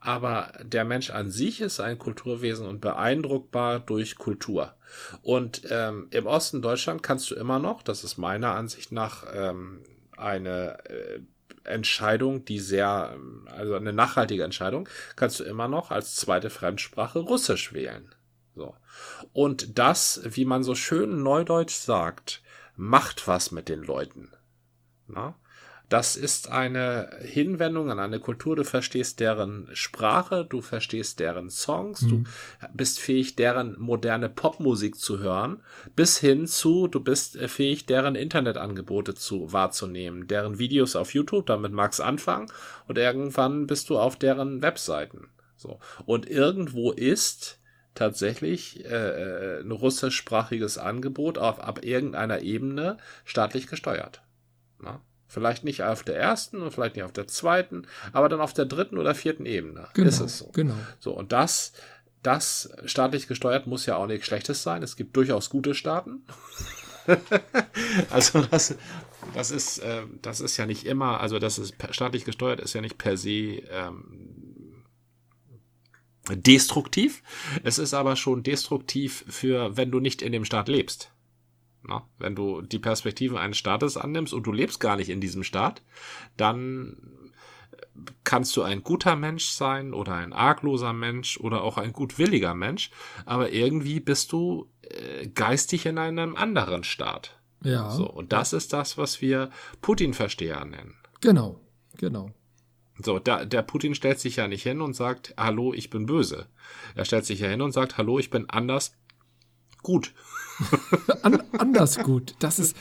Aber 0.04 0.52
der 0.64 0.84
Mensch 0.84 1.10
an 1.10 1.30
sich 1.30 1.60
ist 1.60 1.78
ein 1.78 1.96
Kulturwesen 1.96 2.66
und 2.66 2.80
beeindruckbar 2.80 3.78
durch 3.78 4.16
Kultur. 4.16 4.74
Und 5.22 5.62
ähm, 5.70 6.08
im 6.10 6.26
Osten 6.26 6.60
Deutschland 6.60 7.04
kannst 7.04 7.30
du 7.30 7.36
immer 7.36 7.60
noch, 7.60 7.82
das 7.82 8.02
ist 8.02 8.18
meiner 8.18 8.52
Ansicht 8.54 8.90
nach 8.90 9.24
ähm, 9.32 9.84
eine 10.16 10.84
äh, 10.86 11.20
Entscheidung, 11.62 12.44
die 12.44 12.58
sehr, 12.58 13.16
also 13.46 13.76
eine 13.76 13.92
nachhaltige 13.92 14.42
Entscheidung, 14.42 14.88
kannst 15.14 15.38
du 15.38 15.44
immer 15.44 15.68
noch 15.68 15.92
als 15.92 16.16
zweite 16.16 16.50
Fremdsprache 16.50 17.20
Russisch 17.20 17.72
wählen. 17.72 18.12
So. 18.56 18.74
Und 19.32 19.78
das, 19.78 20.22
wie 20.24 20.44
man 20.44 20.64
so 20.64 20.74
schön 20.74 21.22
neudeutsch 21.22 21.76
sagt, 21.76 22.42
macht 22.74 23.28
was 23.28 23.52
mit 23.52 23.68
den 23.68 23.84
Leuten. 23.84 24.32
Na? 25.06 25.36
Das 25.92 26.16
ist 26.16 26.48
eine 26.48 27.10
Hinwendung 27.20 27.90
an 27.90 27.98
eine 27.98 28.18
Kultur. 28.18 28.56
Du 28.56 28.64
verstehst 28.64 29.20
deren 29.20 29.68
Sprache, 29.74 30.46
du 30.48 30.62
verstehst 30.62 31.20
deren 31.20 31.50
Songs, 31.50 32.00
mhm. 32.00 32.08
du 32.08 32.24
bist 32.72 32.98
fähig, 32.98 33.36
deren 33.36 33.78
moderne 33.78 34.30
Popmusik 34.30 34.96
zu 34.96 35.18
hören, 35.18 35.62
bis 35.94 36.16
hin 36.16 36.46
zu, 36.46 36.88
du 36.88 36.98
bist 37.00 37.36
fähig, 37.36 37.84
deren 37.84 38.14
Internetangebote 38.14 39.14
zu 39.14 39.52
wahrzunehmen, 39.52 40.28
deren 40.28 40.58
Videos 40.58 40.96
auf 40.96 41.12
YouTube, 41.12 41.44
damit 41.44 41.72
mag's 41.72 42.00
anfangen, 42.00 42.50
und 42.88 42.96
irgendwann 42.96 43.66
bist 43.66 43.90
du 43.90 43.98
auf 43.98 44.16
deren 44.16 44.62
Webseiten. 44.62 45.28
So. 45.58 45.78
Und 46.06 46.26
irgendwo 46.26 46.92
ist 46.92 47.60
tatsächlich 47.94 48.82
äh, 48.86 49.60
ein 49.60 49.70
russischsprachiges 49.70 50.78
Angebot 50.78 51.36
auf 51.36 51.60
ab 51.60 51.84
irgendeiner 51.84 52.40
Ebene 52.40 52.96
staatlich 53.26 53.66
gesteuert. 53.66 54.22
Na? 54.80 55.02
Vielleicht 55.32 55.64
nicht 55.64 55.82
auf 55.82 56.02
der 56.02 56.18
ersten 56.18 56.60
und 56.60 56.72
vielleicht 56.72 56.94
nicht 56.94 57.04
auf 57.06 57.12
der 57.12 57.26
zweiten, 57.26 57.86
aber 58.12 58.28
dann 58.28 58.42
auf 58.42 58.52
der 58.52 58.66
dritten 58.66 58.98
oder 58.98 59.14
vierten 59.14 59.46
Ebene 59.46 59.88
genau, 59.94 60.08
ist 60.08 60.20
es 60.20 60.36
so. 60.36 60.50
Genau. 60.52 60.74
So, 61.00 61.12
und 61.12 61.32
das, 61.32 61.72
das 62.22 62.70
staatlich 62.84 63.28
gesteuert 63.28 63.66
muss 63.66 63.86
ja 63.86 63.96
auch 63.96 64.06
nichts 64.06 64.26
Schlechtes 64.26 64.62
sein. 64.62 64.82
Es 64.82 64.94
gibt 64.94 65.16
durchaus 65.16 65.48
gute 65.48 65.74
Staaten. 65.74 66.26
also 68.10 68.42
das, 68.42 68.76
das 69.32 69.50
ist, 69.50 69.78
äh, 69.78 70.02
das 70.20 70.42
ist 70.42 70.58
ja 70.58 70.66
nicht 70.66 70.84
immer, 70.84 71.22
also 71.22 71.38
das 71.38 71.58
ist 71.58 71.76
staatlich 71.92 72.26
gesteuert 72.26 72.60
ist 72.60 72.74
ja 72.74 72.82
nicht 72.82 72.98
per 72.98 73.16
se 73.16 73.62
ähm, 73.70 74.84
destruktiv. 76.28 77.22
Es 77.64 77.78
ist 77.78 77.94
aber 77.94 78.16
schon 78.16 78.42
destruktiv 78.42 79.24
für, 79.28 79.78
wenn 79.78 79.90
du 79.90 79.98
nicht 79.98 80.20
in 80.20 80.32
dem 80.32 80.44
Staat 80.44 80.68
lebst. 80.68 81.10
Na, 81.84 82.06
wenn 82.18 82.34
du 82.34 82.62
die 82.62 82.78
Perspektive 82.78 83.40
eines 83.40 83.58
Staates 83.58 83.96
annimmst 83.96 84.32
und 84.32 84.44
du 84.46 84.52
lebst 84.52 84.78
gar 84.80 84.96
nicht 84.96 85.08
in 85.08 85.20
diesem 85.20 85.42
Staat, 85.42 85.82
dann 86.36 86.96
kannst 88.24 88.56
du 88.56 88.62
ein 88.62 88.82
guter 88.82 89.16
Mensch 89.16 89.48
sein 89.48 89.92
oder 89.92 90.14
ein 90.14 90.32
argloser 90.32 90.92
Mensch 90.92 91.38
oder 91.38 91.62
auch 91.62 91.78
ein 91.78 91.92
gutwilliger 91.92 92.54
Mensch, 92.54 92.90
aber 93.26 93.52
irgendwie 93.52 94.00
bist 94.00 94.32
du 94.32 94.70
äh, 94.82 95.26
geistig 95.28 95.86
in 95.86 95.98
einem 95.98 96.36
anderen 96.36 96.84
Staat. 96.84 97.38
Ja. 97.62 97.90
So, 97.90 98.08
und 98.08 98.32
das 98.32 98.52
ist 98.52 98.72
das, 98.72 98.98
was 98.98 99.20
wir 99.20 99.50
Putin-Versteher 99.80 100.64
nennen. 100.64 100.96
Genau, 101.20 101.60
genau. 101.98 102.30
So, 103.02 103.18
da, 103.18 103.44
der 103.44 103.62
Putin 103.62 103.94
stellt 103.94 104.20
sich 104.20 104.36
ja 104.36 104.48
nicht 104.48 104.62
hin 104.62 104.80
und 104.80 104.94
sagt, 104.94 105.34
hallo, 105.36 105.72
ich 105.72 105.90
bin 105.90 106.06
böse. 106.06 106.46
Er 106.94 107.04
stellt 107.04 107.24
sich 107.24 107.40
ja 107.40 107.48
hin 107.48 107.62
und 107.62 107.72
sagt, 107.72 107.98
hallo, 107.98 108.18
ich 108.18 108.30
bin 108.30 108.48
anders 108.50 108.96
gut. 109.82 110.14
An, 111.22 111.42
anders 111.56 111.98
gut. 111.98 112.34
Das 112.40 112.58
ist, 112.58 112.76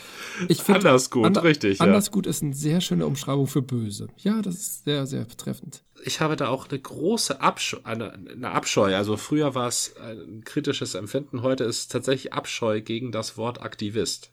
ich 0.48 0.62
finde. 0.62 0.80
Anders 0.80 1.10
gut, 1.10 1.24
an, 1.24 1.36
richtig. 1.36 1.80
Anders 1.80 2.06
ja. 2.06 2.12
gut 2.12 2.26
ist 2.26 2.42
eine 2.42 2.54
sehr 2.54 2.80
schöne 2.80 3.06
Umschreibung 3.06 3.46
für 3.46 3.62
böse. 3.62 4.08
Ja, 4.18 4.42
das 4.42 4.54
ist 4.54 4.84
sehr, 4.84 5.06
sehr 5.06 5.24
betreffend. 5.24 5.82
Ich 6.04 6.20
habe 6.20 6.36
da 6.36 6.48
auch 6.48 6.68
eine 6.68 6.78
große 6.78 7.40
Abscheu, 7.40 7.78
eine, 7.84 8.12
eine 8.12 8.50
Abscheu. 8.50 8.94
Also 8.96 9.16
früher 9.16 9.54
war 9.54 9.68
es 9.68 9.94
ein 9.96 10.42
kritisches 10.44 10.94
Empfinden, 10.94 11.42
heute 11.42 11.64
ist 11.64 11.78
es 11.78 11.88
tatsächlich 11.88 12.32
Abscheu 12.32 12.80
gegen 12.80 13.12
das 13.12 13.36
Wort 13.36 13.62
Aktivist. 13.62 14.32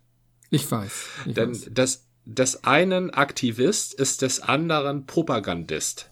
Ich 0.49 0.69
weiß. 0.69 1.05
Ich 1.27 1.33
Denn 1.35 1.51
weiß. 1.51 1.69
das, 1.71 2.07
des 2.25 2.63
einen 2.63 3.11
Aktivist 3.11 3.93
ist 3.93 4.21
des 4.21 4.39
anderen 4.41 5.05
Propagandist. 5.05 6.11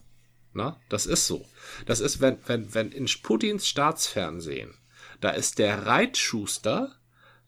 Na, 0.54 0.80
das 0.90 1.06
ist 1.06 1.28
so. 1.28 1.46
Das 1.86 2.00
ist, 2.00 2.22
wenn, 2.22 2.38
wenn, 2.48 2.74
wenn 2.74 2.92
in 2.92 3.08
Putins 3.22 3.68
Staatsfernsehen, 3.68 4.74
da 5.22 5.30
ist 5.30 5.60
der 5.60 5.86
Reitschuster 5.86 6.97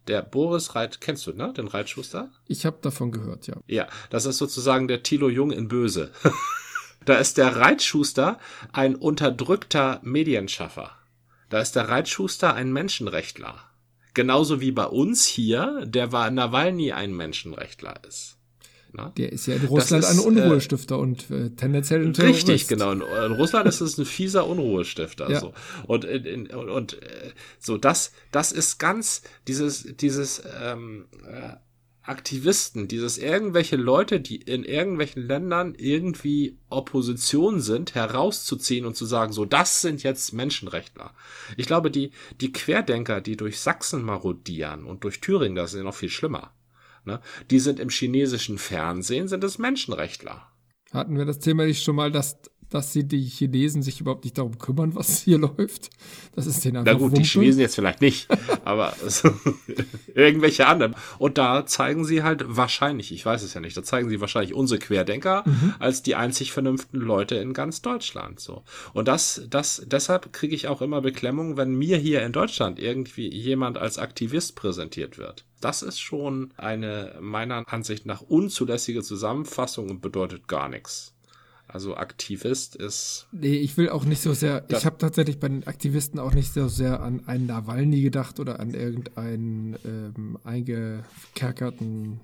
der 0.09 0.23
Boris 0.23 0.75
Reit, 0.75 0.99
kennst 0.99 1.27
du, 1.27 1.33
ne? 1.33 1.53
Den 1.55 1.67
Reitschuster? 1.67 2.31
Ich 2.47 2.65
habe 2.65 2.79
davon 2.81 3.11
gehört, 3.11 3.47
ja. 3.47 3.55
Ja, 3.67 3.87
das 4.09 4.25
ist 4.25 4.37
sozusagen 4.37 4.87
der 4.87 5.03
Tilo 5.03 5.29
Jung 5.29 5.51
in 5.51 5.67
Böse. 5.67 6.11
da 7.05 7.15
ist 7.15 7.37
der 7.37 7.55
Reitschuster 7.55 8.39
ein 8.73 8.95
unterdrückter 8.95 9.99
Medienschaffer. 10.03 10.91
Da 11.49 11.59
ist 11.61 11.75
der 11.75 11.89
Reitschuster 11.89 12.53
ein 12.53 12.73
Menschenrechtler. 12.73 13.55
Genauso 14.15 14.59
wie 14.59 14.71
bei 14.71 14.85
uns 14.85 15.25
hier 15.25 15.85
der 15.85 16.07
Nawalny 16.07 16.91
ein 16.91 17.15
Menschenrechtler 17.15 18.01
ist. 18.07 18.38
Na? 18.93 19.09
Der 19.17 19.31
ist 19.31 19.45
ja 19.45 19.55
in 19.55 19.65
Russland 19.65 20.03
ist, 20.03 20.11
ein 20.11 20.19
Unruhestifter 20.19 20.95
äh, 20.95 20.99
und 20.99 21.29
äh, 21.29 21.51
tendenziell 21.51 22.05
ein 22.05 22.13
Terrorist. 22.13 22.47
Richtig, 22.47 22.67
genau. 22.67 22.91
In, 22.91 23.01
in, 23.01 23.31
Russland 23.33 23.67
ist 23.67 23.81
es 23.81 23.97
ein 23.97 24.05
fieser 24.05 24.47
Unruhestifter. 24.47 25.29
Ja. 25.29 25.39
So. 25.39 25.53
Und, 25.85 26.05
in, 26.05 26.25
in, 26.25 26.47
und, 26.47 26.69
und 26.69 27.01
äh, 27.01 27.31
so 27.59 27.77
das, 27.77 28.11
das 28.31 28.51
ist 28.51 28.79
ganz 28.79 29.21
dieses, 29.47 29.95
dieses 29.97 30.41
ähm, 30.61 31.05
äh, 31.27 31.55
Aktivisten, 32.01 32.87
dieses 32.87 33.19
irgendwelche 33.19 33.75
Leute, 33.75 34.19
die 34.19 34.37
in 34.37 34.63
irgendwelchen 34.63 35.27
Ländern 35.27 35.75
irgendwie 35.77 36.57
Opposition 36.69 37.61
sind, 37.61 37.93
herauszuziehen 37.93 38.87
und 38.87 38.95
zu 38.95 39.05
sagen, 39.05 39.31
so, 39.31 39.45
das 39.45 39.81
sind 39.81 40.01
jetzt 40.01 40.33
Menschenrechtler. 40.33 41.13
Ich 41.55 41.67
glaube, 41.67 41.91
die, 41.91 42.11
die 42.41 42.51
Querdenker, 42.51 43.21
die 43.21 43.37
durch 43.37 43.59
Sachsen 43.59 44.01
marodieren 44.01 44.85
und 44.85 45.03
durch 45.03 45.21
Thüringen, 45.21 45.55
das 45.55 45.73
ist 45.73 45.77
ja 45.77 45.83
noch 45.83 45.93
viel 45.93 46.09
schlimmer 46.09 46.51
Ne? 47.05 47.21
Die 47.49 47.59
sind 47.59 47.79
im 47.79 47.89
chinesischen 47.89 48.57
Fernsehen, 48.57 49.27
sind 49.27 49.43
es 49.43 49.57
Menschenrechtler. 49.57 50.47
Hatten 50.91 51.17
wir 51.17 51.25
das 51.25 51.39
Thema 51.39 51.65
nicht 51.65 51.83
schon 51.83 51.95
mal, 51.95 52.11
dass 52.11 52.41
dass 52.69 52.93
sie 52.93 53.03
die 53.03 53.23
Chinesen 53.23 53.81
sich 53.81 53.99
überhaupt 54.01 54.23
nicht 54.23 54.37
darum 54.37 54.57
kümmern, 54.57 54.95
was 54.95 55.21
hier 55.21 55.37
läuft. 55.57 55.89
Das 56.35 56.45
ist 56.45 56.63
denen 56.63 56.77
einfach 56.77 56.93
Na 56.93 56.97
gut, 56.97 57.11
Wumpe. 57.11 57.21
die 57.21 57.27
Chinesen 57.27 57.61
jetzt 57.61 57.75
vielleicht 57.75 58.01
nicht, 58.01 58.27
aber 58.65 58.93
irgendwelche 60.13 60.67
anderen. 60.67 60.95
Und 61.17 61.37
da 61.37 61.65
zeigen 61.65 62.05
sie 62.05 62.23
halt 62.23 62.45
wahrscheinlich, 62.47 63.11
ich 63.11 63.25
weiß 63.25 63.43
es 63.43 63.53
ja 63.53 63.61
nicht, 63.61 63.75
da 63.75 63.83
zeigen 63.83 64.09
sie 64.09 64.21
wahrscheinlich 64.21 64.53
unsere 64.53 64.79
Querdenker 64.79 65.43
mhm. 65.45 65.73
als 65.79 66.03
die 66.03 66.15
einzig 66.15 66.51
vernünftigen 66.51 67.01
Leute 67.03 67.35
in 67.35 67.53
ganz 67.53 67.81
Deutschland. 67.81 68.39
So. 68.39 68.63
Und 68.93 69.07
das, 69.07 69.41
das, 69.49 69.83
deshalb 69.85 70.31
kriege 70.33 70.55
ich 70.55 70.67
auch 70.67 70.81
immer 70.81 71.01
Beklemmung, 71.01 71.57
wenn 71.57 71.75
mir 71.75 71.97
hier 71.97 72.23
in 72.23 72.31
Deutschland 72.31 72.79
irgendwie 72.79 73.29
jemand 73.33 73.77
als 73.77 73.97
Aktivist 73.97 74.55
präsentiert 74.55 75.17
wird. 75.17 75.45
Das 75.61 75.81
ist 75.81 75.99
schon 75.99 76.51
eine 76.55 77.15
meiner 77.19 77.63
Ansicht 77.67 78.05
nach 78.05 78.21
unzulässige 78.21 79.01
Zusammenfassung 79.01 79.89
und 79.89 80.01
bedeutet 80.01 80.47
gar 80.47 80.69
nichts. 80.69 81.13
Also 81.71 81.95
Aktivist 81.95 82.75
ist. 82.75 83.27
Nee, 83.31 83.57
ich 83.57 83.77
will 83.77 83.89
auch 83.89 84.03
nicht 84.03 84.21
so 84.21 84.33
sehr. 84.33 84.65
Ich 84.69 84.87
habe 84.87 84.97
tatsächlich 84.97 85.39
bei 85.39 85.49
den 85.49 85.67
Aktivisten 85.67 86.19
auch 86.19 86.33
nicht 86.33 86.51
so 86.51 86.67
sehr 86.67 87.01
an 87.01 87.27
einen 87.27 87.45
Nawalny 87.45 88.01
gedacht 88.01 88.39
oder 88.39 88.59
an 88.59 88.73
irgendeinen 88.73 89.77
ähm, 89.85 90.39
eingekerkerten, 90.43 92.21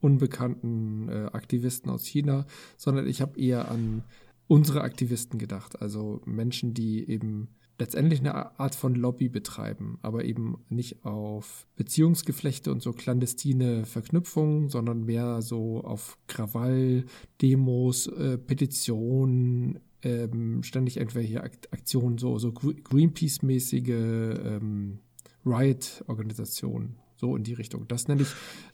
unbekannten 0.00 1.08
äh, 1.08 1.30
Aktivisten 1.32 1.88
aus 1.88 2.04
China, 2.04 2.46
sondern 2.76 3.06
ich 3.06 3.22
habe 3.22 3.38
eher 3.38 3.70
an 3.70 4.02
unsere 4.48 4.80
Aktivisten 4.80 5.38
gedacht. 5.38 5.80
Also 5.80 6.20
Menschen, 6.24 6.74
die 6.74 7.08
eben 7.08 7.54
letztendlich 7.80 8.20
eine 8.20 8.60
Art 8.60 8.74
von 8.74 8.94
Lobby 8.94 9.28
betreiben, 9.28 9.98
aber 10.02 10.24
eben 10.24 10.58
nicht 10.68 11.04
auf 11.04 11.66
Beziehungsgeflechte 11.76 12.70
und 12.70 12.82
so 12.82 12.92
clandestine 12.92 13.86
Verknüpfungen, 13.86 14.68
sondern 14.68 15.04
mehr 15.04 15.42
so 15.42 15.82
auf 15.82 16.18
Krawall, 16.28 17.06
Demos, 17.40 18.06
äh, 18.06 18.38
Petitionen, 18.38 19.80
ähm, 20.02 20.62
ständig 20.62 20.98
irgendwelche 20.98 21.42
Aktionen, 21.42 22.18
so, 22.18 22.38
so 22.38 22.52
Greenpeace-mäßige 22.52 23.88
ähm, 23.88 24.98
Riot-Organisationen, 25.44 26.96
so 27.16 27.34
in 27.34 27.44
die 27.44 27.54
Richtung. 27.54 27.88
Das 27.88 28.08
nenne 28.08 28.22
ich, 28.22 28.28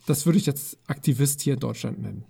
das 0.05 0.25
würde 0.25 0.37
ich 0.37 0.45
jetzt 0.45 0.77
Aktivist 0.87 1.41
hier 1.41 1.55
in 1.55 1.59
Deutschland 1.59 2.01
nennen. 2.01 2.25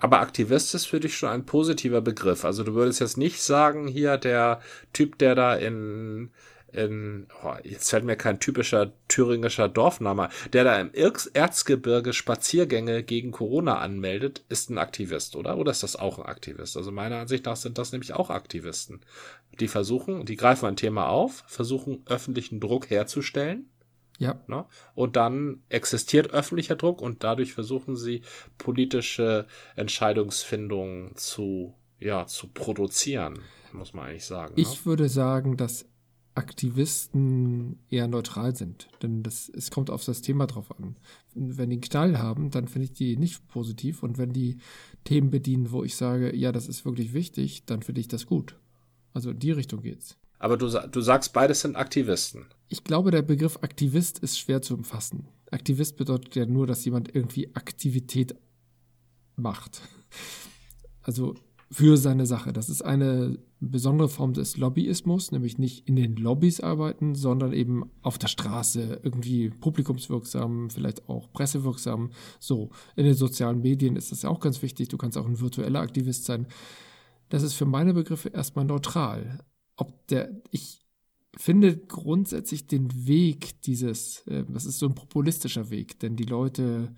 Aber 0.00 0.20
Aktivist 0.20 0.74
ist 0.74 0.86
für 0.86 1.00
dich 1.00 1.16
schon 1.16 1.28
ein 1.28 1.44
positiver 1.44 2.00
Begriff. 2.00 2.44
Also 2.44 2.62
du 2.62 2.74
würdest 2.74 3.00
jetzt 3.00 3.18
nicht 3.18 3.42
sagen, 3.42 3.88
hier 3.88 4.16
der 4.16 4.60
Typ, 4.92 5.18
der 5.18 5.34
da 5.34 5.54
in, 5.56 6.30
in 6.72 7.26
oh, 7.42 7.54
jetzt 7.64 7.90
fällt 7.90 8.04
mir 8.04 8.14
kein 8.14 8.38
typischer 8.38 8.92
thüringischer 9.08 9.68
Dorfname, 9.68 10.28
der 10.52 10.62
da 10.62 10.80
im 10.80 10.92
Erzgebirge 10.92 12.12
Spaziergänge 12.12 13.02
gegen 13.02 13.32
Corona 13.32 13.78
anmeldet, 13.78 14.44
ist 14.48 14.70
ein 14.70 14.78
Aktivist, 14.78 15.34
oder? 15.34 15.58
Oder 15.58 15.72
ist 15.72 15.82
das 15.82 15.96
auch 15.96 16.18
ein 16.18 16.26
Aktivist? 16.26 16.76
Also 16.76 16.92
meiner 16.92 17.16
Ansicht 17.16 17.46
nach 17.46 17.56
sind 17.56 17.76
das 17.76 17.90
nämlich 17.90 18.12
auch 18.12 18.30
Aktivisten. 18.30 19.00
Die 19.58 19.68
versuchen, 19.68 20.26
die 20.26 20.36
greifen 20.36 20.66
ein 20.66 20.76
Thema 20.76 21.08
auf, 21.08 21.42
versuchen 21.48 22.02
öffentlichen 22.06 22.60
Druck 22.60 22.88
herzustellen 22.88 23.68
ja. 24.18 24.40
Ne? 24.48 24.66
Und 24.94 25.16
dann 25.16 25.62
existiert 25.68 26.30
öffentlicher 26.30 26.76
Druck 26.76 27.00
und 27.00 27.24
dadurch 27.24 27.54
versuchen 27.54 27.96
sie 27.96 28.22
politische 28.58 29.46
Entscheidungsfindungen 29.76 31.14
zu, 31.16 31.74
ja, 32.00 32.26
zu 32.26 32.48
produzieren, 32.48 33.40
muss 33.72 33.94
man 33.94 34.06
eigentlich 34.06 34.26
sagen. 34.26 34.54
Ne? 34.56 34.62
Ich 34.62 34.84
würde 34.84 35.08
sagen, 35.08 35.56
dass 35.56 35.86
Aktivisten 36.34 37.80
eher 37.90 38.06
neutral 38.06 38.54
sind, 38.54 38.88
denn 39.02 39.22
das, 39.24 39.48
es 39.48 39.70
kommt 39.70 39.90
auf 39.90 40.04
das 40.04 40.20
Thema 40.22 40.46
drauf 40.46 40.78
an. 40.78 40.96
Wenn 41.34 41.70
die 41.70 41.76
einen 41.76 41.80
Knall 41.80 42.18
haben, 42.18 42.50
dann 42.50 42.68
finde 42.68 42.84
ich 42.84 42.92
die 42.92 43.16
nicht 43.16 43.48
positiv 43.48 44.02
und 44.02 44.18
wenn 44.18 44.32
die 44.32 44.58
Themen 45.04 45.30
bedienen, 45.30 45.72
wo 45.72 45.82
ich 45.82 45.96
sage, 45.96 46.34
ja, 46.36 46.52
das 46.52 46.68
ist 46.68 46.84
wirklich 46.84 47.12
wichtig, 47.12 47.64
dann 47.66 47.82
finde 47.82 48.00
ich 48.00 48.08
das 48.08 48.26
gut. 48.26 48.56
Also 49.14 49.30
in 49.30 49.38
die 49.40 49.50
Richtung 49.50 49.82
geht's. 49.82 50.16
Aber 50.38 50.56
du, 50.56 50.68
du 50.68 51.00
sagst, 51.00 51.32
beides 51.32 51.60
sind 51.60 51.76
Aktivisten. 51.76 52.46
Ich 52.68 52.84
glaube, 52.84 53.10
der 53.10 53.22
Begriff 53.22 53.58
Aktivist 53.62 54.18
ist 54.20 54.38
schwer 54.38 54.62
zu 54.62 54.74
umfassen. 54.74 55.28
Aktivist 55.50 55.96
bedeutet 55.96 56.36
ja 56.36 56.46
nur, 56.46 56.66
dass 56.66 56.84
jemand 56.84 57.14
irgendwie 57.14 57.54
Aktivität 57.54 58.34
macht. 59.36 59.80
Also 61.02 61.34
für 61.70 61.96
seine 61.96 62.26
Sache. 62.26 62.52
Das 62.52 62.68
ist 62.68 62.82
eine 62.82 63.38
besondere 63.60 64.08
Form 64.08 64.32
des 64.32 64.56
Lobbyismus, 64.56 65.32
nämlich 65.32 65.58
nicht 65.58 65.88
in 65.88 65.96
den 65.96 66.16
Lobbys 66.16 66.60
arbeiten, 66.60 67.14
sondern 67.14 67.52
eben 67.52 67.90
auf 68.02 68.18
der 68.18 68.28
Straße, 68.28 69.00
irgendwie 69.02 69.50
publikumswirksam, 69.50 70.70
vielleicht 70.70 71.08
auch 71.08 71.30
pressewirksam. 71.32 72.10
So, 72.38 72.70
in 72.96 73.04
den 73.04 73.14
sozialen 73.14 73.60
Medien 73.60 73.96
ist 73.96 74.12
das 74.12 74.22
ja 74.22 74.30
auch 74.30 74.40
ganz 74.40 74.62
wichtig. 74.62 74.88
Du 74.88 74.96
kannst 74.96 75.18
auch 75.18 75.26
ein 75.26 75.40
virtueller 75.40 75.80
Aktivist 75.80 76.24
sein. 76.24 76.46
Das 77.28 77.42
ist 77.42 77.54
für 77.54 77.66
meine 77.66 77.92
Begriffe 77.92 78.30
erstmal 78.30 78.64
neutral 78.64 79.40
ob 79.78 80.06
der, 80.08 80.30
ich 80.50 80.80
finde 81.36 81.76
grundsätzlich 81.76 82.66
den 82.66 83.06
Weg 83.06 83.62
dieses, 83.62 84.26
äh, 84.26 84.44
das 84.48 84.66
ist 84.66 84.78
so 84.78 84.86
ein 84.86 84.94
populistischer 84.94 85.70
Weg, 85.70 85.98
denn 86.00 86.16
die 86.16 86.24
Leute 86.24 86.94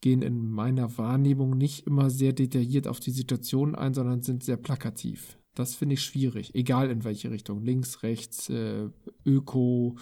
gehen 0.00 0.20
in 0.20 0.50
meiner 0.50 0.98
Wahrnehmung 0.98 1.56
nicht 1.56 1.86
immer 1.86 2.10
sehr 2.10 2.34
detailliert 2.34 2.86
auf 2.86 3.00
die 3.00 3.12
Situation 3.12 3.74
ein, 3.74 3.94
sondern 3.94 4.22
sind 4.22 4.44
sehr 4.44 4.58
plakativ. 4.58 5.38
Das 5.54 5.74
finde 5.74 5.94
ich 5.94 6.02
schwierig, 6.02 6.54
egal 6.54 6.90
in 6.90 7.04
welche 7.04 7.30
Richtung, 7.30 7.62
links, 7.62 8.02
rechts, 8.02 8.50
äh, 8.50 8.88
Öko. 9.24 9.96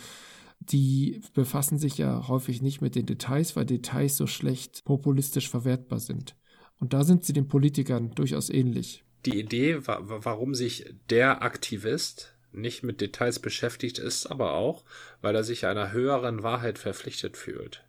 Die 0.60 1.20
befassen 1.34 1.76
sich 1.76 1.98
ja 1.98 2.26
häufig 2.28 2.62
nicht 2.62 2.80
mit 2.80 2.94
den 2.94 3.04
Details, 3.04 3.54
weil 3.54 3.66
Details 3.66 4.16
so 4.16 4.26
schlecht 4.26 4.84
populistisch 4.84 5.50
verwertbar 5.50 6.00
sind. 6.00 6.36
Und 6.78 6.94
da 6.94 7.04
sind 7.04 7.24
sie 7.24 7.32
den 7.32 7.48
Politikern 7.48 8.12
durchaus 8.12 8.48
ähnlich 8.48 9.04
die 9.26 9.38
Idee, 9.38 9.86
warum 9.86 10.54
sich 10.54 10.94
der 11.10 11.42
Aktivist 11.42 12.34
nicht 12.52 12.82
mit 12.82 13.00
Details 13.00 13.38
beschäftigt, 13.38 13.98
ist 13.98 14.26
aber 14.26 14.52
auch, 14.52 14.84
weil 15.20 15.34
er 15.34 15.44
sich 15.44 15.66
einer 15.66 15.92
höheren 15.92 16.42
Wahrheit 16.42 16.78
verpflichtet 16.78 17.36
fühlt. 17.36 17.84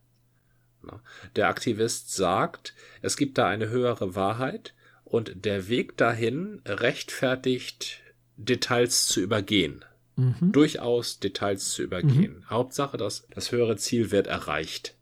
Der 1.36 1.48
Aktivist 1.48 2.14
sagt, 2.14 2.74
es 3.02 3.18
gibt 3.18 3.38
da 3.38 3.48
eine 3.48 3.70
höhere 3.70 4.16
Wahrheit 4.16 4.74
und 5.06 5.46
der 5.46 5.68
Weg 5.70 5.98
dahin 5.98 6.62
rechtfertigt, 6.66 8.02
Details 8.36 9.08
zu 9.08 9.22
übergehen. 9.22 9.86
Mhm. 10.16 10.52
Durchaus 10.52 11.20
Details 11.20 11.72
zu 11.72 11.84
übergehen. 11.84 12.38
Mhm. 12.38 12.50
Hauptsache, 12.50 12.98
dass 12.98 13.28
das 13.30 13.52
höhere 13.52 13.78
Ziel 13.78 14.12
wird 14.12 14.28
erreicht. 14.28 14.96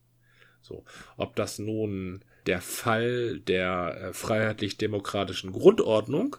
So, 0.61 0.86
ob 1.17 1.36
das 1.36 1.59
nun 1.59 2.23
der 2.47 2.61
Fall 2.61 3.39
der 3.39 3.97
äh, 4.09 4.13
freiheitlich-demokratischen 4.13 5.51
Grundordnung 5.51 6.37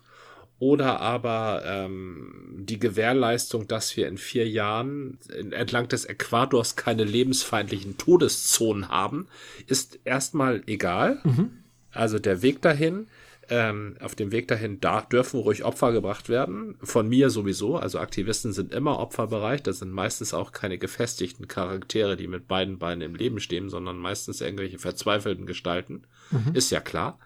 oder 0.58 1.00
aber 1.00 1.62
ähm, 1.66 2.54
die 2.56 2.78
Gewährleistung, 2.78 3.66
dass 3.66 3.96
wir 3.96 4.06
in 4.06 4.16
vier 4.16 4.48
Jahren 4.48 5.18
entlang 5.50 5.88
des 5.88 6.04
Äquators 6.04 6.76
keine 6.76 7.02
lebensfeindlichen 7.02 7.98
Todeszonen 7.98 8.88
haben, 8.88 9.26
ist 9.66 9.98
erstmal 10.04 10.62
egal. 10.68 11.20
Mhm. 11.24 11.50
Also 11.90 12.20
der 12.20 12.42
Weg 12.42 12.62
dahin 12.62 13.08
ähm, 13.52 13.96
auf 14.00 14.14
dem 14.14 14.32
Weg 14.32 14.48
dahin 14.48 14.80
da 14.80 15.02
dürfen 15.02 15.38
ruhig 15.38 15.62
Opfer 15.62 15.92
gebracht 15.92 16.30
werden. 16.30 16.76
Von 16.82 17.06
mir 17.06 17.28
sowieso. 17.28 17.76
Also 17.76 17.98
Aktivisten 17.98 18.54
sind 18.54 18.72
immer 18.72 18.98
Opferbereich. 18.98 19.62
Das 19.62 19.80
sind 19.80 19.92
meistens 19.92 20.32
auch 20.32 20.52
keine 20.52 20.78
gefestigten 20.78 21.48
Charaktere, 21.48 22.16
die 22.16 22.28
mit 22.28 22.48
beiden 22.48 22.78
Beinen 22.78 23.02
im 23.02 23.14
Leben 23.14 23.40
stehen, 23.40 23.68
sondern 23.68 23.98
meistens 23.98 24.40
irgendwelche 24.40 24.78
verzweifelten 24.78 25.44
Gestalten. 25.44 26.04
Mhm. 26.30 26.54
Ist 26.54 26.70
ja 26.70 26.80
klar. 26.80 27.18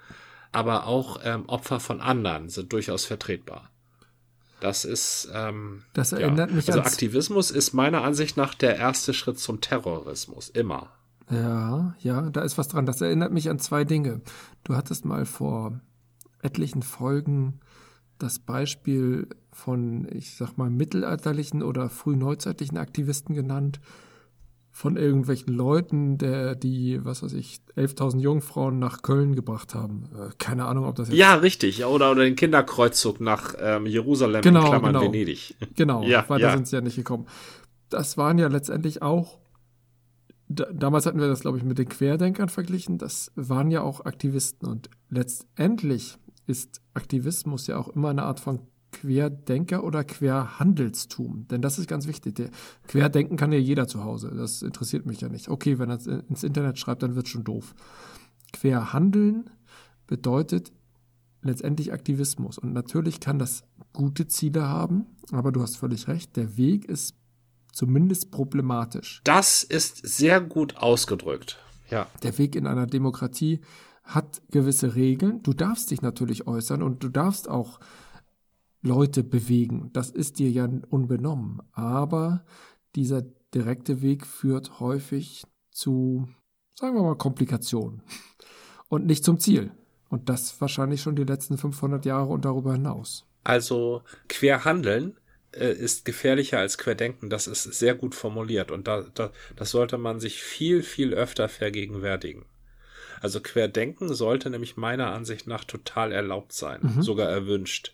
Aber 0.51 0.89
auch 0.89 1.21
ähm, 1.23 1.45
Opfer 1.47 1.79
von 1.79 2.01
anderen 2.01 2.49
sind 2.49 2.73
durchaus 2.73 3.05
vertretbar. 3.05 3.71
Das 4.59 4.85
ist. 4.85 5.29
Ähm, 5.33 5.85
das 5.93 6.11
erinnert 6.11 6.51
ja. 6.51 6.57
mich 6.57 6.67
Also 6.67 6.81
Aktivismus 6.81 7.53
ist 7.53 7.73
meiner 7.73 8.03
Ansicht 8.03 8.37
nach 8.37 8.55
der 8.55 8.77
erste 8.77 9.15
Schritt 9.15 9.39
zum 9.39 9.61
Terrorismus. 9.61 10.49
Immer. 10.49 10.91
Ja, 11.31 11.95
ja, 12.01 12.31
da 12.31 12.41
ist 12.41 12.59
was 12.59 12.67
dran. 12.67 12.87
Das 12.87 13.01
erinnert 13.01 13.33
mich 13.33 13.49
an 13.49 13.61
zwei 13.61 13.85
Dinge. 13.85 14.23
Du 14.65 14.75
hattest 14.75 15.05
mal 15.05 15.25
vor 15.25 15.81
etlichen 16.47 16.83
Folgen 16.83 17.61
das 18.19 18.39
Beispiel 18.39 19.29
von, 19.53 20.09
ich 20.11 20.37
sag 20.37 20.57
mal, 20.57 20.71
mittelalterlichen 20.71 21.63
oder 21.63 21.91
frühneuzeitlichen 21.91 22.79
Aktivisten 22.79 23.35
genannt, 23.35 23.81
von 24.77 24.99
irgendwelchen 24.99 25.55
Leuten, 25.55 26.19
der 26.19 26.55
die, 26.55 27.03
was 27.03 27.23
weiß 27.23 27.33
ich, 27.33 27.61
11.000 27.77 28.19
Jungfrauen 28.21 28.79
nach 28.79 29.01
Köln 29.01 29.35
gebracht 29.35 29.75
haben. 29.75 30.05
Äh, 30.15 30.35
keine 30.37 30.67
Ahnung, 30.67 30.85
ob 30.85 30.97
das 30.97 31.09
jetzt 31.09 31.17
Ja, 31.17 31.37
richtig. 31.37 31.83
Oder, 31.87 32.11
oder 32.11 32.25
den 32.25 32.37
Kinderkreuzzug 32.37 33.19
nach 33.23 33.55
ähm, 33.59 33.87
Jerusalem, 33.87 34.43
genau, 34.43 34.61
in 34.61 34.67
Klammern 34.67 34.93
genau. 34.93 35.07
Venedig. 35.07 35.57
Genau, 35.77 36.03
ja, 36.03 36.29
weiter 36.29 36.49
ja. 36.49 36.53
sind 36.53 36.69
sie 36.69 36.77
ja 36.77 36.83
nicht 36.83 36.97
gekommen. 36.97 37.27
Das 37.89 38.19
waren 38.19 38.37
ja 38.37 38.49
letztendlich 38.49 39.01
auch, 39.01 39.39
da, 40.49 40.67
damals 40.71 41.07
hatten 41.07 41.21
wir 41.21 41.29
das, 41.29 41.41
glaube 41.41 41.57
ich, 41.57 41.65
mit 41.65 41.79
den 41.79 41.89
Querdenkern 41.89 42.51
verglichen, 42.51 42.99
das 42.99 43.33
waren 43.35 43.71
ja 43.71 43.81
auch 43.81 44.05
Aktivisten 44.05 44.69
und 44.69 44.91
letztendlich 45.09 46.19
ist 46.47 46.81
Aktivismus 46.95 47.67
ja 47.67 47.77
auch 47.79 47.89
immer 47.89 48.11
eine 48.11 48.23
Art 48.23 48.41
von 48.41 48.61
Querdenker 48.93 49.85
oder 49.85 50.05
Querhandelstum? 50.05 51.47
Denn 51.49 51.61
das 51.61 51.79
ist 51.79 51.89
ganz 51.89 52.07
wichtig. 52.07 52.37
Der 52.37 52.51
Querdenken 52.89 53.37
kann 53.37 53.53
ja 53.53 53.59
jeder 53.59 53.89
zu 53.89 54.05
Hause. 54.05 54.33
Das 54.35 54.63
interessiert 54.63 55.07
mich 55.07 55.21
ja 55.21 55.29
nicht. 55.29 55.49
Okay, 55.49 55.79
wenn 55.79 55.91
er 55.91 56.01
ins 56.29 56.45
Internet 56.45 56.79
schreibt, 56.79 57.03
dann 57.03 57.15
wird 57.15 57.29
schon 57.29 57.45
doof. 57.45 57.75
Querhandeln 58.53 59.51
bedeutet 60.07 60.73
letztendlich 61.43 61.93
Aktivismus. 61.93 62.59
Und 62.59 62.73
natürlich 62.73 63.21
kann 63.21 63.39
das 63.39 63.65
gute 63.93 64.27
Ziele 64.29 64.69
haben, 64.69 65.07
aber 65.33 65.53
du 65.53 65.63
hast 65.63 65.77
völlig 65.77 66.09
recht, 66.09 66.37
der 66.37 66.57
Weg 66.57 66.85
ist 66.87 67.17
zumindest 67.73 68.31
problematisch. 68.31 69.21
Das 69.25 69.63
ist 69.63 70.07
sehr 70.07 70.41
gut 70.41 70.77
ausgedrückt. 70.77 71.59
Ja. 71.91 72.07
Der 72.23 72.37
Weg 72.39 72.57
in 72.57 72.67
einer 72.67 72.87
Demokratie 72.87 73.61
hat 74.07 74.41
gewisse 74.51 74.95
Regeln. 74.95 75.43
Du 75.43 75.53
darfst 75.53 75.91
dich 75.91 76.01
natürlich 76.01 76.47
äußern 76.47 76.83
und 76.83 77.03
du 77.03 77.09
darfst 77.09 77.49
auch 77.49 77.81
Leute 78.81 79.25
bewegen. 79.25 79.91
Das 79.93 80.11
ist 80.11 80.39
dir 80.39 80.51
ja 80.51 80.69
unbenommen. 80.89 81.61
Aber 81.73 82.45
dieser 82.95 83.23
direkte 83.53 84.01
Weg 84.01 84.25
führt 84.27 84.81
häufig 84.81 85.45
zu, 85.71 86.29
sagen 86.75 86.95
wir 86.95 87.03
mal, 87.03 87.17
Komplikationen 87.17 88.03
und 88.89 89.07
nicht 89.07 89.25
zum 89.25 89.39
Ziel. 89.41 89.73
Und 90.09 90.29
das 90.29 90.61
wahrscheinlich 90.61 91.03
schon 91.03 91.17
die 91.17 91.25
letzten 91.25 91.59
500 91.59 92.07
Jahre 92.07 92.29
und 92.29 92.45
darüber 92.45 92.73
hinaus. 92.73 93.27
Also 93.43 94.03
Querhandeln 94.29 95.19
äh, 95.53 95.73
ist 95.73 96.05
gefährlicher 96.05 96.59
als 96.59 96.79
Querdenken. 96.79 97.29
Das 97.29 97.49
ist 97.49 97.65
sehr 97.65 97.97
gut 97.97 98.15
formuliert 98.15 98.71
und 98.71 98.87
da, 98.87 99.05
da, 99.15 99.33
das 99.57 99.71
sollte 99.73 99.99
man 99.99 100.21
sich 100.21 100.43
viel, 100.43 100.83
viel 100.83 101.13
öfter 101.13 101.49
vergegenwärtigen. 101.49 102.45
Also 103.21 103.41
Querdenken 103.41 104.13
sollte 104.13 104.51
nämlich 104.51 104.77
meiner 104.77 105.13
Ansicht 105.13 105.47
nach 105.47 105.65
total 105.65 106.13
erlaubt 106.13 106.53
sein, 106.53 106.81
mhm. 106.83 107.03
sogar 107.03 107.29
erwünscht. 107.29 107.93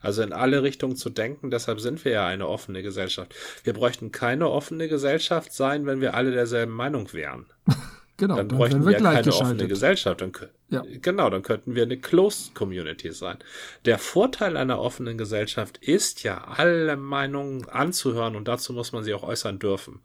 Also 0.00 0.22
in 0.22 0.32
alle 0.32 0.62
Richtungen 0.62 0.96
zu 0.96 1.10
denken, 1.10 1.50
deshalb 1.50 1.80
sind 1.80 2.04
wir 2.04 2.12
ja 2.12 2.26
eine 2.26 2.48
offene 2.48 2.82
Gesellschaft. 2.82 3.34
Wir 3.64 3.74
bräuchten 3.74 4.12
keine 4.12 4.48
offene 4.48 4.88
Gesellschaft 4.88 5.52
sein, 5.52 5.86
wenn 5.86 6.00
wir 6.00 6.14
alle 6.14 6.30
derselben 6.30 6.72
Meinung 6.72 7.12
wären. 7.12 7.46
Genau, 8.20 8.36
dann, 8.36 8.48
dann 8.50 8.58
bräuchten 8.58 8.80
wir, 8.84 8.92
wir 8.92 8.98
keine 8.98 9.32
offene 9.32 9.66
Gesellschaft. 9.66 10.20
Dann, 10.20 10.32
ja. 10.68 10.84
Genau, 11.00 11.30
dann 11.30 11.42
könnten 11.42 11.74
wir 11.74 11.84
eine 11.84 11.96
Closed 11.96 12.54
Community 12.54 13.12
sein. 13.12 13.38
Der 13.86 13.96
Vorteil 13.96 14.58
einer 14.58 14.78
offenen 14.78 15.16
Gesellschaft 15.16 15.78
ist 15.78 16.22
ja, 16.22 16.44
alle 16.44 16.98
Meinungen 16.98 17.66
anzuhören 17.70 18.36
und 18.36 18.46
dazu 18.46 18.74
muss 18.74 18.92
man 18.92 19.04
sie 19.04 19.14
auch 19.14 19.22
äußern 19.22 19.58
dürfen. 19.58 20.00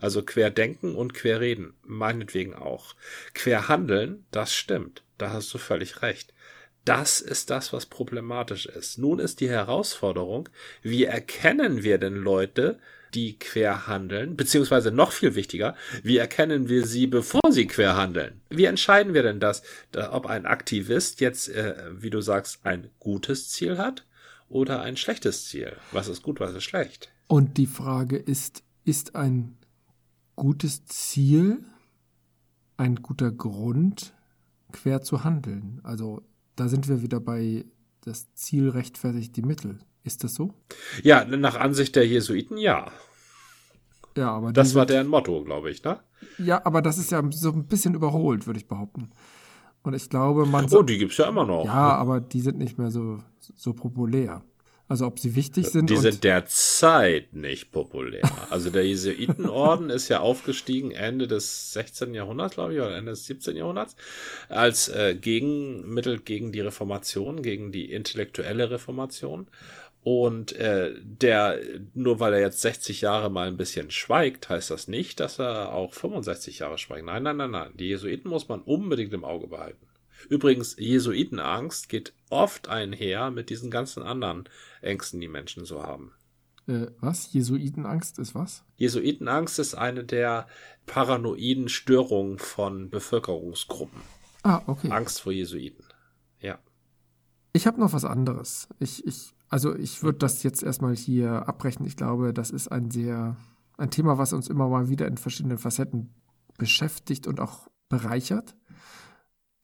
Also 0.00 0.22
querdenken 0.22 0.94
und 0.94 1.14
querreden, 1.14 1.74
meinetwegen 1.82 2.54
auch. 2.54 2.94
Querhandeln, 3.34 4.26
das 4.30 4.54
stimmt. 4.54 5.02
Da 5.16 5.30
hast 5.32 5.52
du 5.52 5.58
völlig 5.58 6.02
recht. 6.02 6.32
Das 6.84 7.20
ist 7.20 7.50
das, 7.50 7.72
was 7.72 7.86
problematisch 7.86 8.66
ist. 8.66 8.98
Nun 8.98 9.18
ist 9.18 9.40
die 9.40 9.50
Herausforderung, 9.50 10.48
wie 10.82 11.04
erkennen 11.04 11.82
wir 11.82 11.98
denn 11.98 12.14
Leute, 12.14 12.78
die 13.14 13.38
quer 13.38 13.86
handeln? 13.86 14.36
Beziehungsweise 14.36 14.90
noch 14.90 15.12
viel 15.12 15.34
wichtiger, 15.34 15.76
wie 16.02 16.16
erkennen 16.16 16.68
wir 16.68 16.86
sie, 16.86 17.06
bevor 17.06 17.50
sie 17.50 17.66
quer 17.66 17.96
handeln? 17.96 18.40
Wie 18.48 18.64
entscheiden 18.64 19.12
wir 19.12 19.22
denn 19.22 19.40
das, 19.40 19.62
ob 20.10 20.26
ein 20.26 20.46
Aktivist 20.46 21.20
jetzt, 21.20 21.48
äh, 21.50 21.74
wie 21.92 22.10
du 22.10 22.20
sagst, 22.20 22.60
ein 22.64 22.90
gutes 23.00 23.50
Ziel 23.50 23.76
hat 23.76 24.06
oder 24.48 24.80
ein 24.80 24.96
schlechtes 24.96 25.46
Ziel? 25.46 25.76
Was 25.92 26.08
ist 26.08 26.22
gut, 26.22 26.40
was 26.40 26.54
ist 26.54 26.64
schlecht? 26.64 27.10
Und 27.26 27.58
die 27.58 27.66
Frage 27.66 28.16
ist, 28.16 28.62
ist 28.86 29.14
ein 29.14 29.57
gutes 30.38 30.86
Ziel 30.86 31.64
ein 32.76 32.96
guter 32.96 33.30
Grund, 33.32 34.14
quer 34.72 35.02
zu 35.02 35.24
handeln? 35.24 35.80
Also 35.82 36.22
da 36.56 36.68
sind 36.68 36.88
wir 36.88 37.02
wieder 37.02 37.20
bei 37.20 37.66
das 38.02 38.32
Ziel 38.34 38.70
rechtfertigt 38.70 39.36
die 39.36 39.42
Mittel. 39.42 39.80
Ist 40.04 40.24
das 40.24 40.34
so? 40.34 40.54
Ja, 41.02 41.24
nach 41.24 41.56
Ansicht 41.56 41.96
der 41.96 42.06
Jesuiten 42.06 42.56
ja. 42.56 42.90
Ja, 44.16 44.30
aber 44.30 44.52
das 44.52 44.74
war 44.74 44.86
deren 44.86 45.08
Motto, 45.08 45.44
glaube 45.44 45.70
ich, 45.70 45.84
ne? 45.84 46.00
Ja, 46.38 46.64
aber 46.64 46.82
das 46.82 46.98
ist 46.98 47.10
ja 47.12 47.22
so 47.30 47.52
ein 47.52 47.66
bisschen 47.66 47.94
überholt, 47.94 48.46
würde 48.46 48.58
ich 48.58 48.66
behaupten. 48.66 49.10
Und 49.82 49.94
ich 49.94 50.08
glaube, 50.08 50.46
man. 50.46 50.66
Oh, 50.72 50.82
die 50.82 50.98
gibt 50.98 51.12
es 51.12 51.18
ja 51.18 51.28
immer 51.28 51.44
noch. 51.46 51.64
Ja, 51.64 51.96
aber 51.96 52.20
die 52.20 52.40
sind 52.40 52.58
nicht 52.58 52.78
mehr 52.78 52.90
so, 52.90 53.18
so 53.54 53.72
populär. 53.74 54.42
Also 54.88 55.06
ob 55.06 55.18
sie 55.18 55.36
wichtig 55.36 55.66
sind. 55.66 55.90
Die 55.90 55.96
sind 55.98 56.24
derzeit 56.24 57.34
nicht 57.34 57.72
populär. 57.72 58.22
Also 58.48 58.70
der 58.70 58.86
Jesuitenorden 58.86 59.90
ist 59.90 60.08
ja 60.08 60.20
aufgestiegen 60.20 60.92
Ende 60.92 61.28
des 61.28 61.74
16. 61.74 62.14
Jahrhunderts, 62.14 62.54
glaube 62.54 62.72
ich, 62.72 62.80
oder 62.80 62.96
Ende 62.96 63.10
des 63.12 63.26
17. 63.26 63.54
Jahrhunderts, 63.56 63.96
als 64.48 64.88
äh, 64.88 65.14
Gegenmittel 65.14 66.20
gegen 66.20 66.52
die 66.52 66.60
Reformation, 66.60 67.42
gegen 67.42 67.70
die 67.70 67.92
intellektuelle 67.92 68.70
Reformation. 68.70 69.48
Und 70.02 70.52
äh, 70.52 70.94
der, 71.02 71.60
nur 71.92 72.18
weil 72.18 72.32
er 72.32 72.40
jetzt 72.40 72.62
60 72.62 73.02
Jahre 73.02 73.30
mal 73.30 73.48
ein 73.48 73.58
bisschen 73.58 73.90
schweigt, 73.90 74.48
heißt 74.48 74.70
das 74.70 74.88
nicht, 74.88 75.20
dass 75.20 75.38
er 75.38 75.74
auch 75.74 75.92
65 75.92 76.60
Jahre 76.60 76.78
schweigt. 76.78 77.04
Nein, 77.04 77.24
nein, 77.24 77.36
nein, 77.36 77.50
nein. 77.50 77.72
Die 77.74 77.88
Jesuiten 77.88 78.30
muss 78.30 78.48
man 78.48 78.62
unbedingt 78.62 79.12
im 79.12 79.24
Auge 79.24 79.48
behalten. 79.48 79.87
Übrigens, 80.28 80.76
Jesuitenangst 80.78 81.88
geht 81.88 82.12
oft 82.30 82.68
einher 82.68 83.30
mit 83.30 83.50
diesen 83.50 83.70
ganzen 83.70 84.02
anderen 84.02 84.48
Ängsten, 84.80 85.20
die 85.20 85.28
Menschen 85.28 85.64
so 85.64 85.82
haben. 85.82 86.12
Äh, 86.66 86.88
was? 87.00 87.32
Jesuitenangst 87.32 88.18
ist 88.18 88.34
was? 88.34 88.64
Jesuitenangst 88.76 89.58
ist 89.58 89.74
eine 89.74 90.04
der 90.04 90.46
paranoiden 90.86 91.68
Störungen 91.68 92.38
von 92.38 92.90
Bevölkerungsgruppen. 92.90 94.00
Ah, 94.42 94.62
okay. 94.66 94.90
Angst 94.90 95.20
vor 95.22 95.32
Jesuiten. 95.32 95.84
Ja. 96.40 96.58
Ich 97.52 97.66
habe 97.66 97.80
noch 97.80 97.92
was 97.92 98.04
anderes. 98.04 98.68
Ich, 98.78 99.06
ich, 99.06 99.32
also 99.48 99.74
ich 99.74 100.02
würde 100.02 100.18
das 100.18 100.42
jetzt 100.42 100.62
erstmal 100.62 100.94
hier 100.94 101.48
abbrechen. 101.48 101.86
Ich 101.86 101.96
glaube, 101.96 102.34
das 102.34 102.50
ist 102.50 102.68
ein 102.68 102.90
sehr, 102.90 103.36
ein 103.78 103.90
Thema, 103.90 104.18
was 104.18 104.32
uns 104.32 104.48
immer 104.48 104.68
mal 104.68 104.88
wieder 104.88 105.06
in 105.06 105.16
verschiedenen 105.16 105.58
Facetten 105.58 106.14
beschäftigt 106.58 107.26
und 107.26 107.40
auch 107.40 107.68
bereichert. 107.88 108.54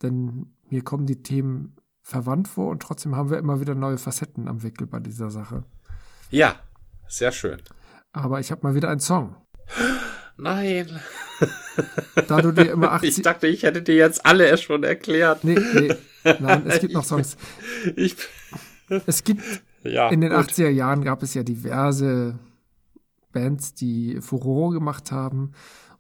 Denn 0.05 0.53
mir 0.69 0.85
kommen 0.85 1.07
die 1.07 1.23
Themen 1.23 1.77
verwandt 2.03 2.49
vor 2.49 2.71
und 2.71 2.83
trotzdem 2.83 3.17
haben 3.17 3.31
wir 3.31 3.39
immer 3.39 3.61
wieder 3.61 3.75
neue 3.75 3.97
Facetten 3.97 4.47
am 4.47 4.63
Wickel 4.63 4.87
bei 4.87 5.01
dieser 5.01 5.31
Sache. 5.31 5.65
Ja, 6.31 6.57
sehr 7.09 7.33
schön. 7.33 7.63
Aber 8.13 8.39
ich 8.39 8.51
habe 8.51 8.61
mal 8.63 8.75
wieder 8.75 8.91
einen 8.91 9.01
Song. 9.01 9.35
Nein. 10.37 11.01
Da 12.29 12.43
du 12.43 12.53
dir 12.53 12.73
immer 12.73 12.93
80 12.93 13.09
Ich 13.09 13.23
dachte, 13.23 13.47
ich 13.47 13.63
hätte 13.63 13.83
dir 13.83 13.95
jetzt 13.95 14.27
alle 14.27 14.47
erst 14.47 14.65
schon 14.65 14.85
erklärt. 14.85 15.45
Nee, 15.45 15.59
nee. 15.75 15.95
Nein, 16.41 16.67
es 16.67 16.81
gibt 16.81 16.93
noch 16.93 17.05
Songs. 17.07 17.37
Ich, 17.97 18.17
es 19.07 19.25
gibt 19.25 19.43
ja, 19.83 20.11
in 20.11 20.21
den 20.21 20.33
gut. 20.33 20.51
80er 20.51 20.69
Jahren 20.69 21.03
gab 21.03 21.23
es 21.23 21.33
ja 21.35 21.43
diverse 21.43 22.39
Bands, 23.33 23.75
die 23.75 24.21
Furore 24.21 24.75
gemacht 24.75 25.11
haben 25.13 25.53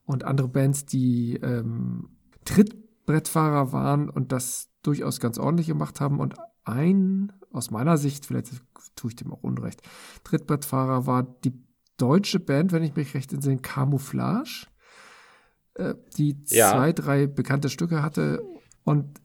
und 0.04 0.24
andere 0.24 0.48
Bands, 0.48 0.84
die 0.84 1.40
ähm, 1.42 2.10
Trittbrettfahrer 3.04 3.72
waren 3.72 4.08
und 4.08 4.32
das 4.32 4.70
durchaus 4.82 5.20
ganz 5.20 5.38
ordentlich 5.38 5.66
gemacht 5.66 6.00
haben. 6.00 6.20
Und 6.20 6.34
ein, 6.64 7.32
aus 7.52 7.70
meiner 7.70 7.96
Sicht, 7.98 8.26
vielleicht 8.26 8.50
tue 8.96 9.10
ich 9.10 9.16
dem 9.16 9.32
auch 9.32 9.42
Unrecht, 9.42 9.82
Trittbrettfahrer 10.24 11.06
war 11.06 11.22
die 11.22 11.52
deutsche 11.96 12.40
Band, 12.40 12.72
wenn 12.72 12.82
ich 12.82 12.96
mich 12.96 13.14
recht 13.14 13.32
entsinne, 13.32 13.58
Camouflage, 13.58 14.66
äh, 15.74 15.94
die 16.16 16.42
ja. 16.46 16.70
zwei, 16.70 16.92
drei 16.92 17.26
bekannte 17.26 17.68
Stücke 17.68 18.02
hatte. 18.02 18.42
Und 18.84 19.20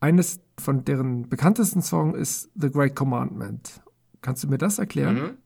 eines 0.00 0.40
von 0.58 0.84
deren 0.84 1.28
bekanntesten 1.28 1.82
Songs 1.82 2.18
ist 2.18 2.50
The 2.54 2.70
Great 2.70 2.96
Commandment. 2.96 3.80
Kannst 4.20 4.44
du 4.44 4.48
mir 4.48 4.58
das 4.58 4.78
erklären? 4.78 5.14
Mhm. 5.14 5.38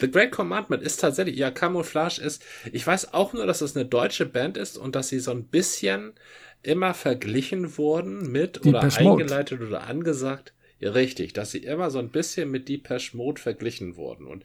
The 0.00 0.10
Great 0.10 0.30
Commandment 0.30 0.82
ist 0.82 1.00
tatsächlich, 1.00 1.36
ja, 1.36 1.50
Camouflage 1.50 2.20
ist, 2.20 2.44
ich 2.72 2.86
weiß 2.86 3.14
auch 3.14 3.32
nur, 3.32 3.46
dass 3.46 3.60
es 3.60 3.76
eine 3.76 3.86
deutsche 3.86 4.26
Band 4.26 4.56
ist 4.56 4.76
und 4.76 4.94
dass 4.94 5.08
sie 5.08 5.20
so 5.20 5.30
ein 5.30 5.44
bisschen 5.44 6.14
immer 6.62 6.94
verglichen 6.94 7.76
wurden 7.76 8.30
mit 8.32 8.64
Die 8.64 8.70
oder 8.70 8.82
eingeleitet 8.82 9.60
oder 9.60 9.86
angesagt. 9.86 10.54
Ja, 10.80 10.90
richtig, 10.90 11.32
dass 11.32 11.52
sie 11.52 11.58
immer 11.58 11.90
so 11.90 11.98
ein 11.98 12.10
bisschen 12.10 12.50
mit 12.50 12.68
Deepesh 12.68 13.14
Mode 13.14 13.40
verglichen 13.40 13.96
wurden. 13.96 14.26
Und 14.26 14.44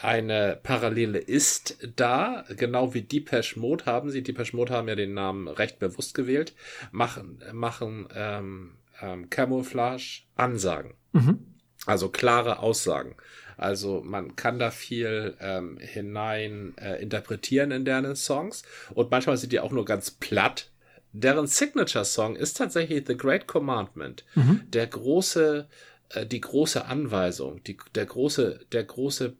eine 0.00 0.58
Parallele 0.62 1.18
ist 1.18 1.78
da, 1.96 2.44
genau 2.56 2.94
wie 2.94 3.02
Deepesh 3.02 3.56
Mode 3.56 3.86
haben 3.86 4.10
sie, 4.10 4.22
Deepesh 4.22 4.52
Mode 4.52 4.72
haben 4.72 4.88
ja 4.88 4.96
den 4.96 5.14
Namen 5.14 5.48
recht 5.48 5.78
bewusst 5.78 6.14
gewählt, 6.14 6.54
machen, 6.90 7.42
machen 7.52 8.08
ähm, 8.14 8.72
ähm, 9.00 9.30
Camouflage 9.30 10.22
Ansagen. 10.34 10.94
Mhm. 11.12 11.54
Also 11.86 12.08
klare 12.08 12.58
Aussagen. 12.58 13.14
Also 13.58 14.02
man 14.04 14.36
kann 14.36 14.60
da 14.60 14.70
viel 14.70 15.36
ähm, 15.40 15.78
hinein 15.80 16.74
äh, 16.78 17.02
interpretieren 17.02 17.72
in 17.72 17.84
deren 17.84 18.14
Songs 18.14 18.62
und 18.94 19.10
manchmal 19.10 19.36
sind 19.36 19.52
die 19.52 19.58
auch 19.58 19.72
nur 19.72 19.84
ganz 19.84 20.12
platt, 20.12 20.70
deren 21.12 21.48
Signature-Song 21.48 22.36
ist 22.36 22.56
tatsächlich 22.56 23.04
The 23.06 23.16
Great 23.16 23.48
Commandment. 23.48 24.24
Mhm. 24.36 24.62
Der 24.68 24.86
große, 24.86 25.66
äh, 26.10 26.24
die 26.24 26.40
große 26.40 26.84
Anweisung, 26.84 27.62
die, 27.64 27.76
der 27.96 28.06
große, 28.06 28.60
der 28.70 28.84
große 28.84 29.36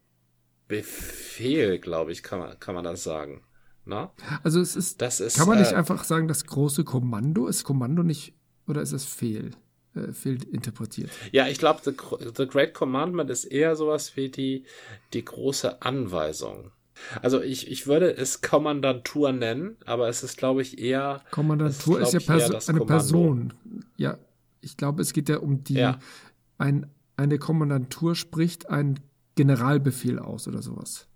Befehl, 0.67 1.79
glaube 1.79 2.11
ich, 2.11 2.25
kann 2.25 2.41
man, 2.41 2.59
kann 2.59 2.75
man 2.75 2.85
das 2.85 3.05
sagen. 3.05 3.45
Na? 3.85 4.13
Also 4.43 4.61
es 4.61 4.75
ist, 4.75 5.01
das 5.01 5.21
ist, 5.21 5.39
kann 5.39 5.47
man 5.47 5.61
nicht 5.61 5.73
äh, 5.73 5.77
einfach 5.77 6.03
sagen, 6.03 6.27
das 6.27 6.45
große 6.45 6.83
Kommando? 6.83 7.47
Ist 7.47 7.63
Kommando 7.63 8.03
nicht, 8.03 8.35
oder 8.67 8.83
ist 8.83 8.93
es 8.93 9.05
Fehl? 9.05 9.53
Äh, 10.07 10.13
fehlinterpretiert. 10.13 11.11
Ja, 11.33 11.47
ich 11.49 11.59
glaube, 11.59 11.81
the, 11.85 11.93
the 12.37 12.47
Great 12.47 12.75
Commandment 12.75 13.31
ist 13.31 13.45
eher 13.45 13.77
sowas 13.77 14.17
wie 14.17 14.29
die, 14.29 14.65
die 15.13 15.25
große 15.25 15.83
Anweisung. 15.83 16.73
Also 17.23 17.41
ich, 17.41 17.71
ich 17.71 17.87
würde 17.87 18.17
es 18.17 18.41
Kommandantur 18.43 19.33
nennen, 19.33 19.77
aber 19.87 20.09
es 20.09 20.23
ist, 20.23 20.37
glaube 20.37 20.63
ich, 20.63 20.79
eher. 20.79 21.23
Kommandantur 21.31 22.01
ist, 22.01 22.15
ist 22.15 22.27
ja 22.27 22.35
Perso 22.35 22.73
eine. 22.73 22.85
Person. 22.85 23.53
Ja, 23.97 24.19
ich 24.61 24.77
glaube, 24.77 25.03
es 25.03 25.13
geht 25.13 25.29
ja 25.29 25.39
um 25.39 25.65
die. 25.65 25.75
Ja. 25.75 25.99
Ein, 26.59 26.87
eine 27.17 27.39
Kommandantur 27.39 28.15
spricht 28.15 28.69
einen 28.69 29.01
Generalbefehl 29.37 30.19
aus 30.19 30.49
oder 30.49 30.63
sowas. 30.63 31.08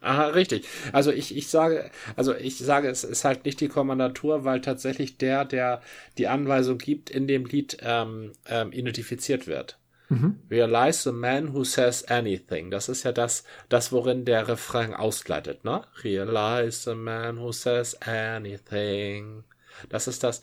Aha, 0.00 0.28
richtig. 0.28 0.66
Also 0.92 1.12
ich, 1.12 1.36
ich 1.36 1.48
sage, 1.48 1.90
also 2.16 2.34
ich 2.34 2.56
sage, 2.58 2.88
es 2.88 3.04
ist 3.04 3.24
halt 3.24 3.44
nicht 3.44 3.60
die 3.60 3.68
Kommandatur, 3.68 4.44
weil 4.44 4.60
tatsächlich 4.62 5.18
der, 5.18 5.44
der 5.44 5.82
die 6.16 6.26
Anweisung 6.26 6.78
gibt, 6.78 7.10
in 7.10 7.26
dem 7.26 7.44
Lied 7.44 7.76
ähm, 7.82 8.32
ähm, 8.46 8.72
identifiziert 8.72 9.46
wird. 9.46 9.78
Mhm. 10.08 10.40
Realize 10.50 11.02
the 11.08 11.12
man 11.12 11.54
who 11.54 11.64
says 11.64 12.04
anything. 12.04 12.70
Das 12.70 12.88
ist 12.88 13.04
ja 13.04 13.12
das, 13.12 13.44
das, 13.68 13.92
worin 13.92 14.24
der 14.24 14.48
Refrain 14.48 14.94
ausgleitet, 14.94 15.64
ne? 15.64 15.84
Realize 16.02 16.90
the 16.90 16.96
man 16.96 17.38
who 17.38 17.52
says 17.52 17.94
anything. 18.02 19.44
Das 19.88 20.08
ist 20.08 20.24
das, 20.24 20.42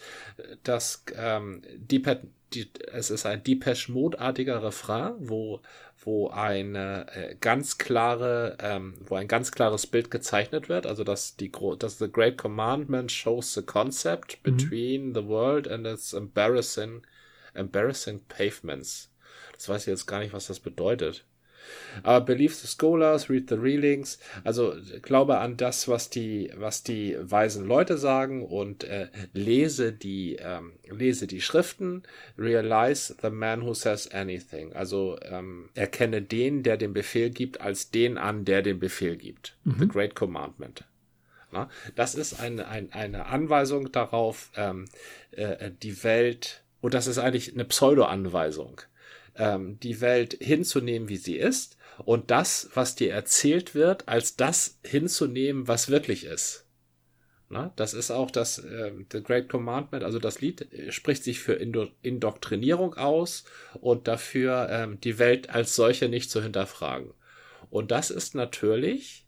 das, 0.63 1.03
ähm, 1.15 1.61
Deep, 1.75 2.21
die, 2.53 2.71
es 2.93 3.09
ist 3.09 3.25
ein 3.25 3.43
Depeche 3.43 3.91
Mode-artiger 3.91 4.63
Refrain, 4.63 5.13
wo 5.19 5.61
wo 6.07 6.29
eine 6.29 7.05
äh, 7.13 7.35
ganz 7.35 7.77
klare, 7.77 8.57
ähm, 8.61 8.93
wo 9.05 9.15
ein 9.15 9.27
ganz 9.27 9.51
klares 9.51 9.85
Bild 9.85 10.09
gezeichnet 10.09 10.69
wird, 10.69 10.87
also 10.87 11.03
dass 11.03 11.35
die 11.35 11.51
dass 11.79 11.97
the 11.97 12.09
Great 12.09 12.37
Commandment 12.37 13.11
shows 13.11 13.53
the 13.53 13.61
concept 13.61 14.37
mhm. 14.37 14.55
between 14.55 15.13
the 15.13 15.27
world 15.27 15.67
and 15.67 15.85
its 15.85 16.13
embarrassing 16.13 17.01
embarrassing 17.53 18.21
pavements. 18.29 19.11
Das 19.51 19.67
weiß 19.67 19.81
ich 19.81 19.87
jetzt 19.87 20.05
gar 20.05 20.19
nicht, 20.19 20.31
was 20.31 20.47
das 20.47 20.61
bedeutet. 20.61 21.25
Aber 22.03 22.26
believe 22.26 22.55
the 22.55 22.68
scholars, 22.68 23.30
read 23.30 23.49
the 23.49 23.55
readings. 23.55 24.20
Also 24.43 24.76
glaube 25.01 25.38
an 25.38 25.57
das, 25.57 25.88
was 25.88 26.09
die, 26.09 26.51
was 26.55 26.84
die 26.84 27.18
weisen 27.20 27.65
Leute 27.65 27.97
sagen 27.97 28.45
und 28.45 28.84
äh, 28.84 29.07
lese 29.34 29.91
die, 29.91 30.38
ähm, 30.39 30.74
lese 30.89 31.28
die 31.28 31.41
Schriften. 31.41 32.03
Realize 32.38 33.15
the 33.22 33.30
man 33.30 33.65
who 33.65 33.74
says 33.74 34.09
anything. 34.11 34.74
Also 34.74 35.18
ähm, 35.24 35.70
erkenne 35.74 36.22
den, 36.22 36.63
der 36.63 36.78
den 36.78 36.93
Befehl 36.93 37.30
gibt, 37.30 37.61
als 37.61 37.91
den 37.91 38.18
an, 38.18 38.45
der 38.45 38.61
den 38.61 38.80
Befehl 38.80 39.18
gibt. 39.18 39.57
Mhm. 39.63 39.80
The 39.80 39.88
Great 39.88 40.15
Commandment. 40.15 40.84
Na, 41.51 41.70
das 41.95 42.15
ist 42.15 42.39
eine, 42.39 42.68
eine, 42.68 42.93
eine 42.93 43.26
Anweisung 43.28 43.91
darauf, 43.91 44.51
ähm, 44.55 44.86
äh, 45.32 45.72
die 45.82 46.03
Welt, 46.03 46.63
und 46.82 46.93
das 46.93 47.07
ist 47.07 47.18
eigentlich 47.18 47.53
eine 47.53 47.65
Pseudo-Anweisung 47.65 48.82
ähm, 49.38 49.79
die 49.79 50.01
Welt 50.01 50.38
hinzunehmen, 50.39 51.09
wie 51.09 51.17
sie 51.17 51.38
ist 51.38 51.77
und 52.05 52.31
das, 52.31 52.69
was 52.73 52.95
dir 52.95 53.11
erzählt 53.11 53.75
wird, 53.75 54.07
als 54.07 54.35
das 54.35 54.79
hinzunehmen, 54.83 55.67
was 55.67 55.89
wirklich 55.89 56.25
ist. 56.25 56.65
Na, 57.49 57.71
das 57.77 57.93
ist 57.93 58.11
auch 58.11 58.29
das 58.29 58.59
äh, 58.59 58.91
The 59.11 59.23
Great 59.23 59.47
Commandment, 59.47 60.03
also 60.03 60.19
das 60.19 60.41
Lied 60.41 60.67
spricht 60.89 61.23
sich 61.23 61.39
für 61.39 61.53
Indo 61.53 61.88
Indoktrinierung 62.01 62.95
aus 62.95 63.45
und 63.79 64.09
dafür 64.09 64.67
ähm, 64.69 64.99
die 64.99 65.17
Welt 65.17 65.49
als 65.49 65.75
solche 65.75 66.09
nicht 66.09 66.29
zu 66.29 66.43
hinterfragen. 66.43 67.13
Und 67.69 67.91
das 67.91 68.11
ist 68.11 68.35
natürlich 68.35 69.26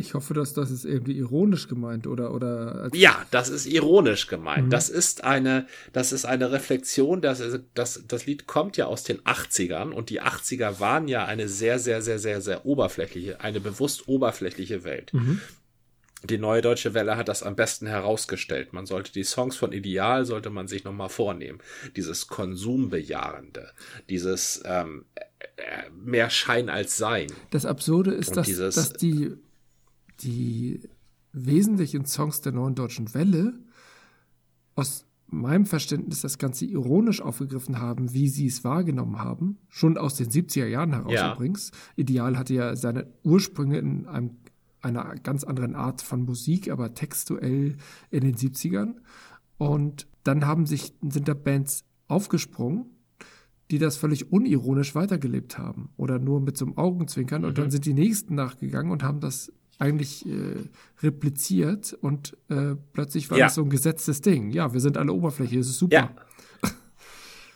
ich 0.00 0.14
hoffe, 0.14 0.34
dass 0.34 0.52
das 0.54 0.70
ist 0.70 0.84
irgendwie 0.84 1.16
ironisch 1.16 1.68
gemeint 1.68 2.06
oder 2.06 2.32
oder 2.34 2.90
ja, 2.92 3.24
das 3.30 3.48
ist 3.48 3.66
ironisch 3.66 4.26
gemeint. 4.26 4.66
Mhm. 4.66 4.70
Das 4.70 4.88
ist 4.88 5.24
eine 5.24 5.66
das 5.92 6.12
ist 6.12 6.24
eine 6.24 6.50
Reflexion, 6.50 7.20
das 7.20 7.42
das 7.74 8.04
das 8.08 8.26
Lied 8.26 8.46
kommt 8.46 8.76
ja 8.76 8.86
aus 8.86 9.04
den 9.04 9.20
80ern 9.20 9.90
und 9.90 10.10
die 10.10 10.22
80er 10.22 10.80
waren 10.80 11.06
ja 11.08 11.24
eine 11.24 11.48
sehr 11.48 11.78
sehr 11.78 12.02
sehr 12.02 12.18
sehr 12.18 12.40
sehr 12.40 12.66
oberflächliche, 12.66 13.40
eine 13.40 13.60
bewusst 13.60 14.08
oberflächliche 14.08 14.84
Welt. 14.84 15.12
Mhm. 15.12 15.40
Die 16.22 16.38
neue 16.38 16.60
deutsche 16.60 16.92
Welle 16.92 17.16
hat 17.16 17.28
das 17.28 17.42
am 17.42 17.56
besten 17.56 17.86
herausgestellt. 17.86 18.74
Man 18.74 18.84
sollte 18.84 19.10
die 19.12 19.24
Songs 19.24 19.56
von 19.56 19.72
Ideal 19.72 20.26
sollte 20.26 20.50
man 20.50 20.68
sich 20.68 20.84
noch 20.84 20.92
mal 20.92 21.08
vornehmen. 21.08 21.60
Dieses 21.96 22.26
Konsumbejahende, 22.26 23.70
dieses 24.10 24.60
ähm, 24.66 25.06
äh, 25.56 25.88
mehr 25.94 26.28
Schein 26.28 26.68
als 26.68 26.98
Sein. 26.98 27.28
Das 27.50 27.64
Absurde 27.64 28.12
ist, 28.12 28.36
dass, 28.36 28.46
dieses, 28.46 28.74
dass 28.74 28.92
die 28.92 29.32
die 30.22 30.80
wesentlichen 31.32 32.06
Songs 32.06 32.40
der 32.40 32.52
neuen 32.52 32.74
deutschen 32.74 33.14
Welle 33.14 33.54
aus 34.74 35.06
meinem 35.32 35.66
Verständnis 35.66 36.22
das 36.22 36.38
Ganze 36.38 36.64
ironisch 36.64 37.20
aufgegriffen 37.20 37.78
haben, 37.78 38.12
wie 38.12 38.28
sie 38.28 38.46
es 38.46 38.64
wahrgenommen 38.64 39.18
haben, 39.18 39.58
schon 39.68 39.96
aus 39.96 40.16
den 40.16 40.28
70er 40.28 40.66
Jahren 40.66 40.92
heraus 40.92 41.12
ja. 41.12 41.34
übrigens. 41.34 41.70
Ideal 41.96 42.36
hatte 42.36 42.54
ja 42.54 42.74
seine 42.74 43.06
Ursprünge 43.22 43.78
in 43.78 44.06
einem, 44.06 44.38
einer 44.80 45.14
ganz 45.22 45.44
anderen 45.44 45.74
Art 45.76 46.02
von 46.02 46.24
Musik, 46.24 46.70
aber 46.70 46.94
textuell 46.94 47.76
in 48.10 48.22
den 48.22 48.34
70ern. 48.34 48.96
Und 49.58 50.08
dann 50.24 50.46
haben 50.46 50.66
sich, 50.66 50.94
sind 51.00 51.28
da 51.28 51.34
Bands 51.34 51.84
aufgesprungen, 52.08 52.86
die 53.70 53.78
das 53.78 53.96
völlig 53.96 54.32
unironisch 54.32 54.96
weitergelebt 54.96 55.58
haben 55.58 55.90
oder 55.96 56.18
nur 56.18 56.40
mit 56.40 56.56
so 56.56 56.64
einem 56.64 56.76
Augenzwinkern. 56.76 57.42
Mhm. 57.42 57.48
Und 57.48 57.58
dann 57.58 57.66
mhm. 57.66 57.70
sind 57.70 57.84
die 57.84 57.94
nächsten 57.94 58.34
nachgegangen 58.34 58.90
und 58.90 59.04
haben 59.04 59.20
das 59.20 59.52
eigentlich 59.80 60.26
äh, 60.26 60.68
repliziert 61.02 61.96
und 62.00 62.36
äh, 62.48 62.76
plötzlich 62.92 63.30
war 63.30 63.38
ja. 63.38 63.46
das 63.46 63.54
so 63.54 63.62
ein 63.62 63.70
gesetztes 63.70 64.20
Ding. 64.20 64.50
Ja, 64.50 64.72
wir 64.72 64.80
sind 64.80 64.96
alle 64.96 65.12
Oberfläche, 65.12 65.56
das 65.58 65.68
ist 65.68 65.78
super. 65.78 65.96
Ja. 65.96 66.14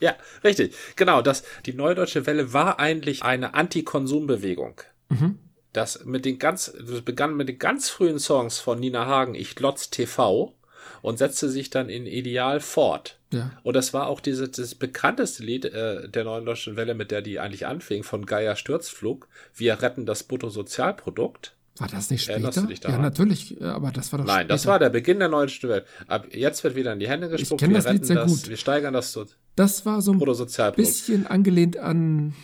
Ja, 0.01 0.17
richtig. 0.43 0.75
Genau, 0.97 1.23
das, 1.23 1.45
die 1.65 1.73
Neudeutsche 1.73 2.27
Welle 2.27 2.53
war 2.53 2.79
eigentlich 2.79 3.23
eine 3.23 3.55
Anti-Konsum-Bewegung. 3.55 4.81
Mhm. 5.09 5.39
Das 5.73 6.05
mit 6.05 6.25
den 6.25 6.39
ganz, 6.39 6.73
das 6.79 7.01
begann 7.03 7.37
mit 7.37 7.49
den 7.49 7.59
ganz 7.59 7.89
frühen 7.89 8.19
Songs 8.19 8.59
von 8.59 8.79
Nina 8.79 9.07
Hagen, 9.07 9.35
Ich 9.35 9.59
Lotz 9.59 9.89
TV 9.91 10.55
und 11.01 11.19
setzte 11.19 11.49
sich 11.49 11.71
dann 11.71 11.89
in 11.89 12.07
Ideal 12.07 12.61
fort. 12.61 13.19
Ja. 13.33 13.51
Und 13.63 13.75
das 13.75 13.93
war 13.93 14.07
auch 14.07 14.21
diese, 14.21 14.49
das 14.49 14.75
bekannteste 14.75 15.43
Lied 15.43 15.65
äh, 15.65 16.09
der 16.09 16.25
Neuen 16.25 16.45
Deutschen 16.45 16.77
Welle, 16.77 16.95
mit 16.95 17.11
der 17.11 17.23
die 17.23 17.41
eigentlich 17.41 17.67
anfing, 17.67 18.03
von 18.03 18.27
Geier 18.27 18.57
Sturzflug. 18.57 19.29
Wir 19.55 19.83
retten 19.83 20.07
das 20.07 20.23
Bruttosozialprodukt. 20.23 21.57
War 21.77 21.89
das 21.89 22.09
nicht 22.11 22.23
später? 22.23 22.69
Ja, 22.89 22.99
natürlich, 22.99 23.61
äh, 23.61 23.65
aber 23.65 23.91
das 23.91 24.13
war 24.13 24.21
doch 24.21 24.27
Nein, 24.27 24.37
später. 24.37 24.49
das 24.49 24.67
war 24.67 24.79
der 24.79 24.91
Beginn 24.91 25.19
der 25.19 25.29
neuen 25.29 25.49
Welt. 25.49 25.85
Ab 26.07 26.29
jetzt 26.33 26.63
wird 26.63 26.77
wieder 26.77 26.93
in 26.93 27.01
die 27.01 27.09
Hände 27.09 27.29
gespuckt. 27.29 27.61
Ich 27.61 27.67
kenne 27.67 27.75
das 27.75 27.93
Lied 27.93 28.07
sehr 28.07 28.17
das, 28.17 28.31
gut. 28.31 28.49
Wir 28.49 28.57
steigern 28.57 28.95
das 28.95 29.13
so. 29.13 29.27
Das 29.57 29.85
war 29.85 30.01
so 30.01 30.13
ein 30.13 30.73
bisschen 30.77 31.27
angelehnt 31.27 31.77
an, 31.77 32.35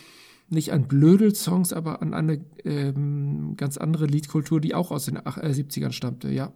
nicht 0.49 0.73
an 0.73 0.87
Blödel-Songs, 0.87 1.71
aber 1.71 2.01
an 2.01 2.13
eine 2.13 2.43
ähm, 2.65 3.55
ganz 3.55 3.77
andere 3.77 4.05
Liedkultur, 4.05 4.59
die 4.59 4.75
auch 4.75 4.91
aus 4.91 5.05
den 5.05 5.15
äh, 5.15 5.19
70ern 5.21 5.93
stammte, 5.93 6.29
ja. 6.29 6.51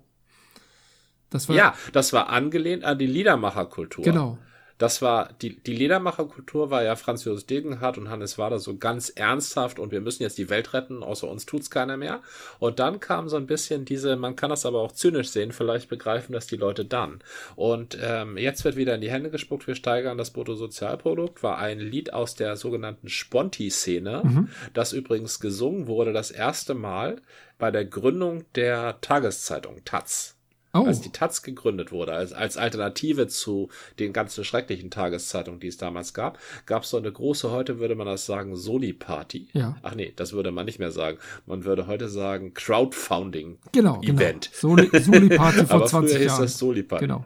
Das 1.30 1.48
war, 1.50 1.56
ja, 1.56 1.74
das 1.94 2.14
war 2.14 2.30
angelehnt 2.30 2.84
an 2.84 3.00
die 3.00 3.08
Liedermacherkultur. 3.08 4.04
Genau. 4.04 4.38
Das 4.78 5.02
war, 5.02 5.30
die, 5.42 5.56
die 5.58 5.76
Ledermacherkultur 5.76 6.70
war 6.70 6.84
ja 6.84 6.96
Franz 6.96 7.24
Josef 7.24 7.46
Degenhardt 7.46 7.98
und 7.98 8.10
Hannes 8.10 8.38
Wader 8.38 8.60
so 8.60 8.78
ganz 8.78 9.10
ernsthaft 9.10 9.80
und 9.80 9.92
wir 9.92 10.02
müssen 10.02 10.24
jetzt 10.24 10.38
die 10.38 10.50
Welt 10.50 10.74
retten, 10.74 11.02
außer 11.02 11.30
uns 11.30 11.46
tut's 11.46 11.70
keiner 11.70 11.96
mehr. 11.96 12.22
Und 12.60 12.80
dann 12.80 13.00
kam 13.00 13.30
so 13.30 13.38
ein 13.38 13.48
bisschen 13.48 13.86
diese, 13.86 14.16
man 14.18 14.36
kann 14.36 14.50
das 14.50 14.66
aber 14.66 14.82
auch 14.82 14.92
zynisch 14.92 15.30
sehen, 15.30 15.52
vielleicht 15.52 15.90
begreifen 15.90 16.34
das 16.34 16.48
die 16.48 16.58
Leute 16.58 16.84
dann. 16.84 17.20
Und 17.56 17.98
ähm, 18.02 18.38
jetzt 18.38 18.66
wird 18.66 18.76
wieder 18.76 18.96
in 18.96 19.02
die 19.02 19.12
Hände 19.12 19.30
gespuckt, 19.30 19.68
wir 19.68 19.76
steigern 19.76 20.18
das 20.18 20.32
Bruttosozialprodukt, 20.32 21.42
war 21.42 21.58
ein 21.58 21.80
Lied 21.80 22.14
aus 22.14 22.36
der 22.36 22.58
sogenannten 22.58 23.08
Sponti-Szene, 23.08 24.24
mhm. 24.26 24.50
das 24.74 24.92
übrigens 24.92 25.40
gesungen 25.40 25.88
wurde 25.88 26.12
das 26.12 26.32
erste 26.32 26.74
Mal 26.74 27.22
bei 27.58 27.72
der 27.72 27.86
Gründung 27.86 28.44
der 28.56 29.00
Tageszeitung 29.00 29.84
Taz. 29.86 30.35
Oh. 30.76 30.86
Als 30.86 31.00
die 31.00 31.12
Taz 31.12 31.42
gegründet 31.42 31.94
wurde, 31.94 32.12
als, 32.12 32.34
als 32.34 32.58
Alternative 32.58 33.28
zu 33.28 33.70
den 33.98 34.12
ganzen 34.12 34.44
schrecklichen 34.44 34.92
Tageszeitungen, 34.92 35.62
die 35.62 35.68
es 35.68 35.78
damals 35.78 36.14
gab, 36.14 36.38
gab 36.66 36.84
es 36.84 36.90
so 36.90 36.98
eine 36.98 37.10
große, 37.10 37.50
heute 37.50 37.80
würde 37.80 37.96
man 37.96 38.08
das 38.08 38.26
sagen, 38.26 38.58
Soli-Party. 38.58 39.48
Ja. 39.54 39.78
Ach 39.84 39.96
nee, 39.96 40.12
das 40.14 40.34
würde 40.34 40.52
man 40.52 40.66
nicht 40.66 40.80
mehr 40.80 40.92
sagen. 40.92 41.18
Man 41.46 41.64
würde 41.64 41.88
heute 41.88 42.10
sagen 42.10 42.54
Crowdfunding-Event. 42.54 43.72
Genau, 43.72 44.02
genau. 44.02 44.40
Soli-Party 44.52 45.66
vor 45.66 45.76
Aber 45.76 45.86
20 45.86 46.18
früher 46.18 46.26
Jahren. 46.26 46.42
hieß 46.42 46.46
das 46.46 46.60
Soli-Party. 46.60 47.06
Genau. 47.06 47.26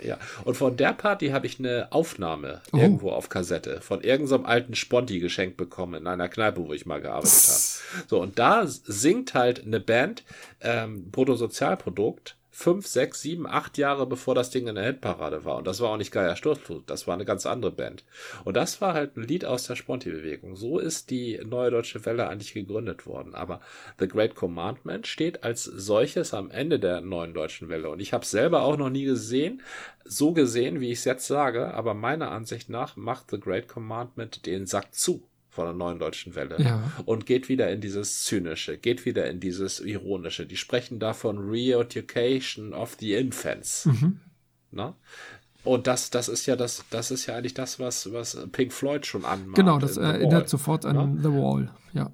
Ja, 0.00 0.16
und 0.44 0.56
von 0.56 0.76
der 0.76 0.92
Party 0.92 1.28
habe 1.28 1.46
ich 1.46 1.58
eine 1.58 1.88
Aufnahme 1.90 2.62
oh. 2.72 2.78
irgendwo 2.78 3.10
auf 3.10 3.28
Kassette 3.28 3.80
von 3.80 4.00
irgendeinem 4.00 4.46
alten 4.46 4.74
Sponti 4.74 5.18
geschenkt 5.18 5.56
bekommen 5.56 5.94
in 5.94 6.06
einer 6.06 6.28
Kneipe, 6.28 6.64
wo 6.64 6.72
ich 6.72 6.86
mal 6.86 7.00
gearbeitet 7.00 7.32
habe. 7.32 8.04
So, 8.06 8.22
und 8.22 8.38
da 8.38 8.64
singt 8.66 9.34
halt 9.34 9.64
eine 9.66 9.80
Band 9.80 10.24
ähm, 10.60 11.10
Bruttosozialprodukt 11.10 12.37
fünf, 12.58 12.88
sechs, 12.88 13.22
sieben, 13.22 13.46
acht 13.46 13.78
Jahre 13.78 14.04
bevor 14.04 14.34
das 14.34 14.50
Ding 14.50 14.66
in 14.66 14.74
der 14.74 14.86
Hitparade 14.86 15.44
war. 15.44 15.58
Und 15.58 15.68
das 15.68 15.80
war 15.80 15.90
auch 15.90 15.96
nicht 15.96 16.10
Geier 16.10 16.34
Sturzflut, 16.34 16.90
das 16.90 17.06
war 17.06 17.14
eine 17.14 17.24
ganz 17.24 17.46
andere 17.46 17.70
Band. 17.70 18.04
Und 18.44 18.56
das 18.56 18.80
war 18.80 18.94
halt 18.94 19.16
ein 19.16 19.22
Lied 19.22 19.44
aus 19.44 19.68
der 19.68 19.76
Sponti-Bewegung. 19.76 20.56
So 20.56 20.80
ist 20.80 21.10
die 21.10 21.38
Neue 21.46 21.70
Deutsche 21.70 22.04
Welle 22.04 22.28
eigentlich 22.28 22.54
gegründet 22.54 23.06
worden. 23.06 23.36
Aber 23.36 23.60
The 24.00 24.08
Great 24.08 24.34
Commandment 24.34 25.06
steht 25.06 25.44
als 25.44 25.62
solches 25.62 26.34
am 26.34 26.50
Ende 26.50 26.80
der 26.80 27.00
Neuen 27.00 27.32
Deutschen 27.32 27.68
Welle. 27.68 27.90
Und 27.90 28.00
ich 28.00 28.12
habe 28.12 28.26
selber 28.26 28.62
auch 28.62 28.76
noch 28.76 28.90
nie 28.90 29.04
gesehen, 29.04 29.62
so 30.04 30.32
gesehen, 30.32 30.80
wie 30.80 30.90
ich 30.90 30.98
es 30.98 31.04
jetzt 31.04 31.28
sage. 31.28 31.72
Aber 31.74 31.94
meiner 31.94 32.32
Ansicht 32.32 32.68
nach 32.68 32.96
macht 32.96 33.30
The 33.30 33.38
Great 33.38 33.68
Commandment 33.68 34.46
den 34.46 34.66
Sack 34.66 34.92
zu 34.94 35.22
von 35.58 35.66
der 35.66 35.74
neuen 35.74 35.98
deutschen 35.98 36.36
Welle 36.36 36.54
Ja. 36.60 36.80
und 37.04 37.26
geht 37.26 37.48
wieder 37.48 37.68
in 37.72 37.80
dieses 37.80 38.22
Zynische, 38.22 38.78
geht 38.78 39.04
wieder 39.04 39.28
in 39.28 39.40
dieses 39.40 39.80
Ironische. 39.80 40.46
Die 40.46 40.56
sprechen 40.56 41.00
da 41.00 41.14
von 41.14 41.36
Re-Education 41.36 42.72
of 42.72 42.96
the 43.00 43.14
Infants. 43.14 43.86
Mhm. 43.86 44.20
Ne? 44.70 44.94
Und 45.64 45.88
das, 45.88 46.10
das 46.10 46.28
ist 46.28 46.46
ja 46.46 46.54
das, 46.54 46.84
das 46.90 47.10
ist 47.10 47.26
ja 47.26 47.34
eigentlich 47.34 47.54
das, 47.54 47.80
was, 47.80 48.12
was 48.12 48.38
Pink 48.52 48.72
Floyd 48.72 49.04
schon 49.04 49.24
anmacht. 49.24 49.56
Genau, 49.56 49.78
das 49.80 49.96
erinnert 49.96 50.48
sofort 50.48 50.86
an 50.86 51.18
The 51.20 51.30
Wall. 51.30 51.72
Ja. 51.92 52.12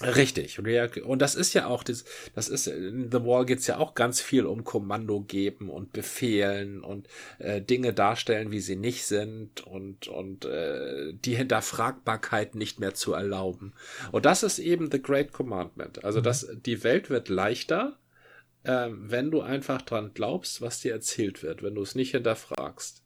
Richtig. 0.00 0.60
Und 0.60 1.18
das 1.18 1.34
ist 1.34 1.54
ja 1.54 1.66
auch, 1.66 1.82
das, 1.82 2.04
das 2.32 2.48
ist, 2.48 2.68
in 2.68 3.10
The 3.10 3.24
Wall 3.24 3.44
geht's 3.44 3.66
ja 3.66 3.78
auch 3.78 3.94
ganz 3.94 4.20
viel 4.20 4.46
um 4.46 4.62
Kommando 4.62 5.22
geben 5.22 5.68
und 5.68 5.92
befehlen 5.92 6.84
und 6.84 7.08
äh, 7.40 7.60
Dinge 7.60 7.92
darstellen, 7.92 8.52
wie 8.52 8.60
sie 8.60 8.76
nicht 8.76 9.06
sind 9.06 9.66
und, 9.66 10.06
und 10.06 10.44
äh, 10.44 11.12
die 11.14 11.34
Hinterfragbarkeit 11.34 12.54
nicht 12.54 12.78
mehr 12.78 12.94
zu 12.94 13.12
erlauben. 13.12 13.74
Und 14.12 14.24
das 14.24 14.44
ist 14.44 14.60
eben 14.60 14.88
The 14.88 15.02
Great 15.02 15.32
Commandment. 15.32 16.04
Also 16.04 16.20
das, 16.20 16.46
die 16.64 16.84
Welt 16.84 17.10
wird 17.10 17.28
leichter, 17.28 17.98
äh, 18.62 18.90
wenn 18.92 19.32
du 19.32 19.40
einfach 19.40 19.82
dran 19.82 20.12
glaubst, 20.14 20.60
was 20.60 20.78
dir 20.78 20.92
erzählt 20.92 21.42
wird, 21.42 21.64
wenn 21.64 21.74
du 21.74 21.82
es 21.82 21.96
nicht 21.96 22.12
hinterfragst. 22.12 23.02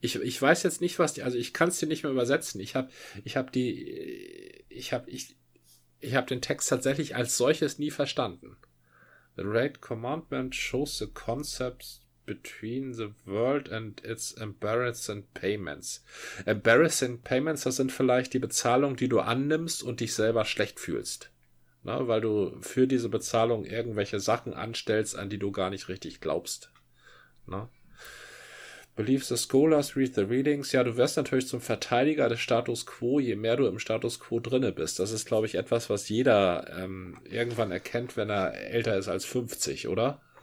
Ich, 0.00 0.16
ich 0.16 0.40
weiß 0.40 0.62
jetzt 0.62 0.80
nicht, 0.80 0.98
was 0.98 1.12
die, 1.12 1.24
also 1.24 1.36
ich 1.36 1.52
kann 1.52 1.68
es 1.68 1.78
dir 1.78 1.86
nicht 1.86 2.04
mehr 2.04 2.12
übersetzen. 2.12 2.58
Ich 2.58 2.74
habe 2.74 2.88
ich 3.22 3.36
hab 3.36 3.52
die, 3.52 4.64
ich 4.70 4.94
habe 4.94 5.10
ich, 5.10 5.36
ich 6.00 6.14
habe 6.14 6.26
den 6.26 6.40
Text 6.40 6.68
tatsächlich 6.68 7.14
als 7.14 7.36
solches 7.36 7.78
nie 7.78 7.90
verstanden. 7.90 8.56
The 9.36 9.42
Great 9.42 9.80
Commandment 9.80 10.54
shows 10.54 10.98
the 10.98 11.06
concepts 11.06 12.00
between 12.26 12.94
the 12.94 13.14
world 13.24 13.70
and 13.70 14.00
its 14.04 14.32
embarrassing 14.32 15.24
payments. 15.34 16.04
Embarrassing 16.46 17.22
payments, 17.22 17.62
das 17.62 17.76
sind 17.76 17.92
vielleicht 17.92 18.34
die 18.34 18.38
Bezahlung, 18.38 18.96
die 18.96 19.08
du 19.08 19.20
annimmst 19.20 19.82
und 19.82 20.00
dich 20.00 20.14
selber 20.14 20.44
schlecht 20.44 20.78
fühlst. 20.78 21.30
Na, 21.82 22.06
weil 22.08 22.20
du 22.20 22.60
für 22.60 22.86
diese 22.86 23.08
Bezahlung 23.08 23.64
irgendwelche 23.64 24.20
Sachen 24.20 24.52
anstellst, 24.52 25.16
an 25.16 25.30
die 25.30 25.38
du 25.38 25.50
gar 25.50 25.70
nicht 25.70 25.88
richtig 25.88 26.20
glaubst. 26.20 26.70
Na? 27.46 27.70
Believe 29.00 29.24
the 29.24 29.38
scholars, 29.38 29.96
read 29.96 30.14
the 30.14 30.20
readings. 30.20 30.72
Ja, 30.72 30.84
du 30.84 30.94
wirst 30.98 31.16
natürlich 31.16 31.46
zum 31.46 31.62
Verteidiger 31.62 32.28
des 32.28 32.38
Status 32.40 32.84
quo, 32.84 33.18
je 33.18 33.34
mehr 33.34 33.56
du 33.56 33.66
im 33.66 33.78
Status 33.78 34.20
quo 34.20 34.40
drinne 34.40 34.72
bist. 34.72 34.98
Das 34.98 35.10
ist, 35.10 35.24
glaube 35.24 35.46
ich, 35.46 35.54
etwas, 35.54 35.88
was 35.88 36.10
jeder 36.10 36.66
ähm, 36.78 37.16
irgendwann 37.24 37.70
erkennt, 37.70 38.18
wenn 38.18 38.28
er 38.28 38.52
älter 38.52 38.98
ist 38.98 39.08
als 39.08 39.24
50, 39.24 39.88
oder? 39.88 40.20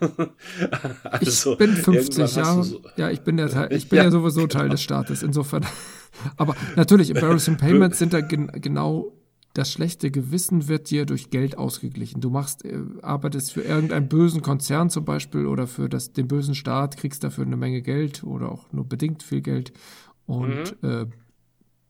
ich 1.20 1.56
bin 1.56 1.70
50, 1.76 2.34
ja. 2.34 2.42
Also 2.42 2.62
So, 2.64 2.82
ja, 2.96 3.10
ich 3.10 3.20
bin, 3.20 3.36
der 3.36 3.48
Teil, 3.48 3.72
ich 3.72 3.88
bin 3.88 3.96
ja. 3.98 4.04
ja 4.06 4.10
sowieso 4.10 4.48
Teil 4.48 4.68
des 4.70 4.82
Staates, 4.82 5.22
insofern. 5.22 5.64
Aber 6.36 6.56
natürlich, 6.74 7.10
Embarrassing 7.10 7.58
Payments 7.58 8.00
sind 8.00 8.12
da 8.12 8.22
gen 8.22 8.48
genau 8.56 9.12
das 9.54 9.72
schlechte 9.72 10.10
Gewissen 10.10 10.68
wird 10.68 10.90
dir 10.90 11.04
durch 11.04 11.30
Geld 11.30 11.58
ausgeglichen. 11.58 12.20
Du 12.20 12.30
machst, 12.30 12.64
äh, 12.64 12.80
arbeitest 13.02 13.52
für 13.52 13.62
irgendeinen 13.62 14.08
bösen 14.08 14.42
Konzern 14.42 14.90
zum 14.90 15.04
Beispiel 15.04 15.46
oder 15.46 15.66
für 15.66 15.88
das, 15.88 16.12
den 16.12 16.28
bösen 16.28 16.54
Staat, 16.54 16.96
kriegst 16.96 17.24
dafür 17.24 17.44
eine 17.44 17.56
Menge 17.56 17.82
Geld 17.82 18.22
oder 18.22 18.52
auch 18.52 18.72
nur 18.72 18.84
bedingt 18.84 19.22
viel 19.22 19.40
Geld 19.40 19.72
und 20.26 20.80
mhm. 20.82 20.88
äh, 20.88 21.06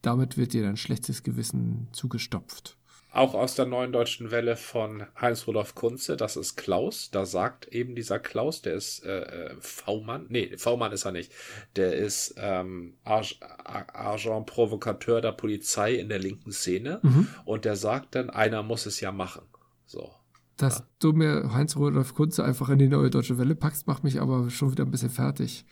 damit 0.00 0.38
wird 0.38 0.52
dir 0.54 0.62
dein 0.62 0.76
schlechtes 0.76 1.22
Gewissen 1.22 1.88
zugestopft. 1.92 2.77
Auch 3.10 3.34
aus 3.34 3.54
der 3.54 3.64
neuen 3.64 3.90
deutschen 3.90 4.30
Welle 4.30 4.56
von 4.56 5.06
Heinz-Rudolf 5.18 5.74
Kunze, 5.74 6.16
das 6.16 6.36
ist 6.36 6.56
Klaus. 6.56 7.10
Da 7.10 7.24
sagt 7.24 7.66
eben 7.68 7.94
dieser 7.94 8.18
Klaus, 8.18 8.60
der 8.60 8.74
ist 8.74 9.02
äh, 9.04 9.54
V-Mann, 9.60 10.26
nee, 10.28 10.56
V-Mann 10.56 10.92
ist 10.92 11.06
er 11.06 11.12
nicht. 11.12 11.32
Der 11.76 11.94
ist 11.94 12.34
ähm, 12.36 12.98
Agent 13.04 14.46
Provokateur 14.46 15.22
der 15.22 15.32
Polizei 15.32 15.94
in 15.94 16.10
der 16.10 16.18
linken 16.18 16.52
Szene. 16.52 17.00
Mhm. 17.02 17.28
Und 17.46 17.64
der 17.64 17.76
sagt 17.76 18.14
dann, 18.14 18.28
einer 18.28 18.62
muss 18.62 18.84
es 18.84 19.00
ja 19.00 19.10
machen. 19.10 19.42
So. 19.86 20.12
Dass 20.58 20.80
ja. 20.80 20.86
du 20.98 21.12
mir 21.12 21.54
Heinz-Rudolf 21.54 22.14
Kunze 22.14 22.44
einfach 22.44 22.68
in 22.68 22.78
die 22.78 22.88
neue 22.88 23.08
deutsche 23.08 23.38
Welle 23.38 23.54
packst, 23.54 23.86
macht 23.86 24.04
mich 24.04 24.20
aber 24.20 24.50
schon 24.50 24.70
wieder 24.70 24.84
ein 24.84 24.90
bisschen 24.90 25.10
fertig. 25.10 25.64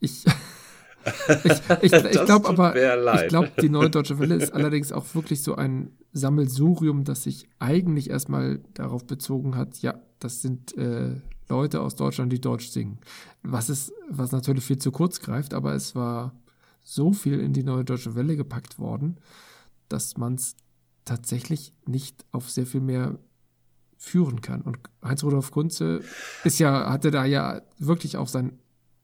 Ich. 0.00 0.24
ich, 1.44 1.52
ich, 1.82 1.92
ich 1.92 2.24
glaube 2.24 2.48
aber, 2.48 2.74
ich 3.22 3.28
glaube, 3.28 3.50
die 3.60 3.68
Neue 3.68 3.90
Deutsche 3.90 4.18
Welle 4.18 4.36
ist 4.36 4.52
allerdings 4.52 4.92
auch 4.92 5.14
wirklich 5.14 5.42
so 5.42 5.56
ein 5.56 5.92
Sammelsurium, 6.12 7.04
das 7.04 7.24
sich 7.24 7.48
eigentlich 7.58 8.10
erstmal 8.10 8.60
darauf 8.74 9.06
bezogen 9.06 9.56
hat, 9.56 9.78
ja, 9.82 9.94
das 10.20 10.42
sind 10.42 10.76
äh, 10.76 11.16
Leute 11.48 11.80
aus 11.80 11.96
Deutschland, 11.96 12.32
die 12.32 12.40
Deutsch 12.40 12.68
singen. 12.68 12.98
Was 13.42 13.68
ist, 13.68 13.92
was 14.08 14.32
natürlich 14.32 14.64
viel 14.64 14.78
zu 14.78 14.92
kurz 14.92 15.20
greift, 15.20 15.54
aber 15.54 15.74
es 15.74 15.94
war 15.94 16.32
so 16.82 17.12
viel 17.12 17.40
in 17.40 17.52
die 17.52 17.64
Neue 17.64 17.84
Deutsche 17.84 18.14
Welle 18.14 18.36
gepackt 18.36 18.78
worden, 18.78 19.18
dass 19.88 20.16
man 20.16 20.34
es 20.34 20.56
tatsächlich 21.04 21.74
nicht 21.86 22.24
auf 22.32 22.50
sehr 22.50 22.66
viel 22.66 22.80
mehr 22.80 23.18
führen 23.96 24.40
kann. 24.40 24.62
Und 24.62 24.78
Heinz-Rudolf 25.02 25.50
Kunze 25.50 26.02
ist 26.44 26.58
ja, 26.58 26.90
hatte 26.90 27.10
da 27.10 27.24
ja 27.24 27.62
wirklich 27.78 28.16
auch 28.16 28.28
seinen 28.28 28.58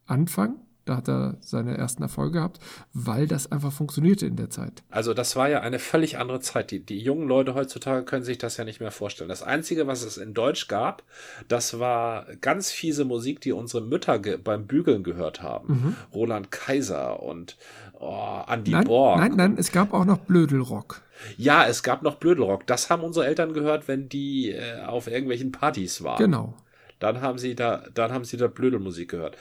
Anfang 0.06 0.56
da 0.90 0.96
hat 0.96 1.08
er 1.08 1.36
seine 1.40 1.78
ersten 1.78 2.02
Erfolge 2.02 2.38
gehabt, 2.38 2.58
weil 2.92 3.28
das 3.28 3.52
einfach 3.52 3.72
funktionierte 3.72 4.26
in 4.26 4.34
der 4.34 4.50
Zeit. 4.50 4.82
Also 4.90 5.14
das 5.14 5.36
war 5.36 5.48
ja 5.48 5.60
eine 5.60 5.78
völlig 5.78 6.18
andere 6.18 6.40
Zeit. 6.40 6.72
Die, 6.72 6.80
die 6.80 6.98
jungen 6.98 7.28
Leute 7.28 7.54
heutzutage 7.54 8.04
können 8.04 8.24
sich 8.24 8.38
das 8.38 8.56
ja 8.56 8.64
nicht 8.64 8.80
mehr 8.80 8.90
vorstellen. 8.90 9.28
Das 9.28 9.44
Einzige, 9.44 9.86
was 9.86 10.02
es 10.02 10.16
in 10.16 10.34
Deutsch 10.34 10.66
gab, 10.66 11.04
das 11.46 11.78
war 11.78 12.26
ganz 12.40 12.72
fiese 12.72 13.04
Musik, 13.04 13.40
die 13.40 13.52
unsere 13.52 13.84
Mütter 13.84 14.18
beim 14.18 14.66
Bügeln 14.66 15.04
gehört 15.04 15.42
haben. 15.42 15.68
Mhm. 15.68 15.96
Roland 16.12 16.50
Kaiser 16.50 17.22
und 17.22 17.56
oh, 18.00 18.42
Andy 18.48 18.72
nein, 18.72 18.84
Borg. 18.84 19.20
Nein, 19.20 19.32
nein, 19.36 19.54
es 19.56 19.70
gab 19.70 19.94
auch 19.94 20.04
noch 20.04 20.18
Blödelrock. 20.18 21.02
Ja, 21.36 21.66
es 21.66 21.84
gab 21.84 22.02
noch 22.02 22.16
Blödelrock. 22.16 22.66
Das 22.66 22.90
haben 22.90 23.04
unsere 23.04 23.26
Eltern 23.26 23.52
gehört, 23.52 23.86
wenn 23.86 24.08
die 24.08 24.50
äh, 24.50 24.82
auf 24.82 25.06
irgendwelchen 25.06 25.52
Partys 25.52 26.02
waren. 26.02 26.18
Genau 26.18 26.54
dann 27.00 27.20
haben 27.20 27.38
sie 27.38 27.56
da, 27.56 27.84
dann 27.92 28.12
haben 28.12 28.24
sie 28.24 28.36
da 28.36 28.46
Blödelmusik 28.46 29.10
gehört. 29.10 29.36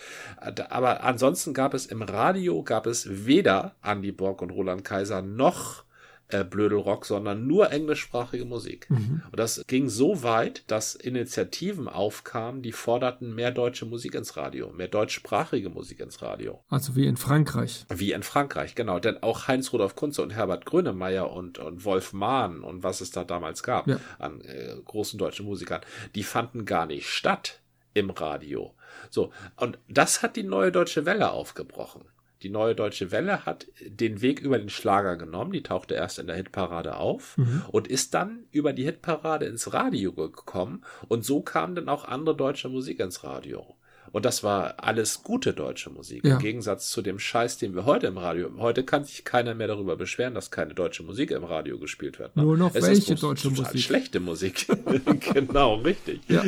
Aber 0.70 1.04
ansonsten 1.04 1.54
gab 1.54 1.76
es 1.76 1.86
im 1.86 2.02
Radio, 2.02 2.64
gab 2.64 2.88
es 2.88 3.26
weder 3.28 3.76
Andy 3.84 4.12
Borg 4.12 4.42
und 4.42 4.50
Roland 4.50 4.84
Kaiser 4.84 5.22
noch 5.22 5.84
äh, 6.30 6.44
Blödelrock, 6.44 7.06
sondern 7.06 7.48
nur 7.48 7.72
englischsprachige 7.72 8.46
Musik. 8.46 8.90
Mhm. 8.90 9.24
Und 9.32 9.40
das 9.40 9.64
ging 9.68 9.90
so 9.90 10.24
weit, 10.24 10.64
dass 10.68 10.96
Initiativen 10.96 11.88
aufkamen, 11.88 12.62
die 12.62 12.72
forderten 12.72 13.34
mehr 13.34 13.52
deutsche 13.52 13.86
Musik 13.86 14.16
ins 14.16 14.38
Radio, 14.38 14.72
mehr 14.72 14.88
deutschsprachige 14.88 15.70
Musik 15.70 16.00
ins 16.00 16.22
Radio. 16.22 16.64
Also 16.70 16.96
wie 16.96 17.06
in 17.06 17.18
Frankreich. 17.18 17.86
Wie 17.90 18.12
in 18.12 18.24
Frankreich, 18.24 18.76
genau. 18.76 19.00
Denn 19.00 19.22
auch 19.24 19.48
Heinz-Rudolf 19.48 19.96
Kunze 19.96 20.22
und 20.22 20.30
Herbert 20.30 20.66
Grönemeyer 20.66 21.32
und, 21.32 21.58
und 21.58 21.84
Wolf 21.84 22.14
Mahn 22.14 22.62
und 22.62 22.84
was 22.84 23.02
es 23.02 23.12
da 23.12 23.24
damals 23.24 23.64
gab 23.64 23.88
ja. 23.88 24.00
an 24.20 24.42
äh, 24.42 24.76
großen 24.86 25.18
deutschen 25.18 25.46
Musikern, 25.46 25.82
die 26.16 26.24
fanden 26.24 26.66
gar 26.66 26.86
nicht 26.86 27.08
statt 27.08 27.60
im 27.94 28.10
Radio. 28.10 28.76
So, 29.10 29.32
und 29.56 29.80
das 29.88 30.22
hat 30.22 30.36
die 30.36 30.44
neue 30.44 30.72
deutsche 30.72 31.06
Welle 31.06 31.32
aufgebrochen. 31.32 32.06
Die 32.42 32.50
neue 32.50 32.76
deutsche 32.76 33.12
Welle 33.12 33.46
hat 33.46 33.68
den 33.86 34.22
Weg 34.22 34.40
über 34.40 34.58
den 34.58 34.70
Schlager 34.70 35.18
genommen, 35.18 35.52
die 35.52 35.64
tauchte 35.64 35.96
erst 35.96 36.20
in 36.20 36.28
der 36.28 36.38
Hitparade 36.38 36.96
auf 36.96 37.38
mhm. 37.38 37.64
und 37.72 37.88
ist 37.88 38.14
dann 38.14 38.46
über 38.52 38.72
die 38.72 38.86
Hitparade 38.86 39.46
ins 39.46 39.74
Radio 39.74 40.14
gekommen 40.14 40.84
und 41.08 41.26
so 41.26 41.42
kam 41.42 41.76
dann 41.76 41.90
auch 41.90 42.06
andere 42.06 42.36
deutsche 42.36 42.70
Musik 42.70 43.00
ins 43.00 43.24
Radio. 43.24 43.76
Und 44.12 44.26
das 44.26 44.44
war 44.44 44.76
alles 44.78 45.24
gute 45.24 45.54
deutsche 45.54 45.90
Musik. 45.90 46.24
Ja. 46.24 46.36
Im 46.36 46.40
Gegensatz 46.40 46.90
zu 46.90 47.02
dem 47.02 47.20
Scheiß, 47.20 47.58
den 47.58 47.76
wir 47.76 47.86
heute 47.86 48.08
im 48.08 48.18
Radio. 48.18 48.50
Heute 48.58 48.84
kann 48.84 49.04
sich 49.04 49.24
keiner 49.24 49.54
mehr 49.56 49.68
darüber 49.68 49.96
beschweren, 49.96 50.34
dass 50.34 50.52
keine 50.52 50.74
deutsche 50.74 51.04
Musik 51.04 51.32
im 51.32 51.44
Radio 51.44 51.78
gespielt 51.78 52.20
wird. 52.20 52.36
Ne? 52.36 52.44
Nur 52.44 52.58
noch 52.58 52.74
es 52.76 52.86
welche 52.86 53.16
deutsche 53.16 53.50
Musik? 53.50 53.80
Schlechte 53.80 54.20
Musik. 54.20 54.68
genau, 55.34 55.76
richtig. 55.76 56.22
Ja. 56.28 56.44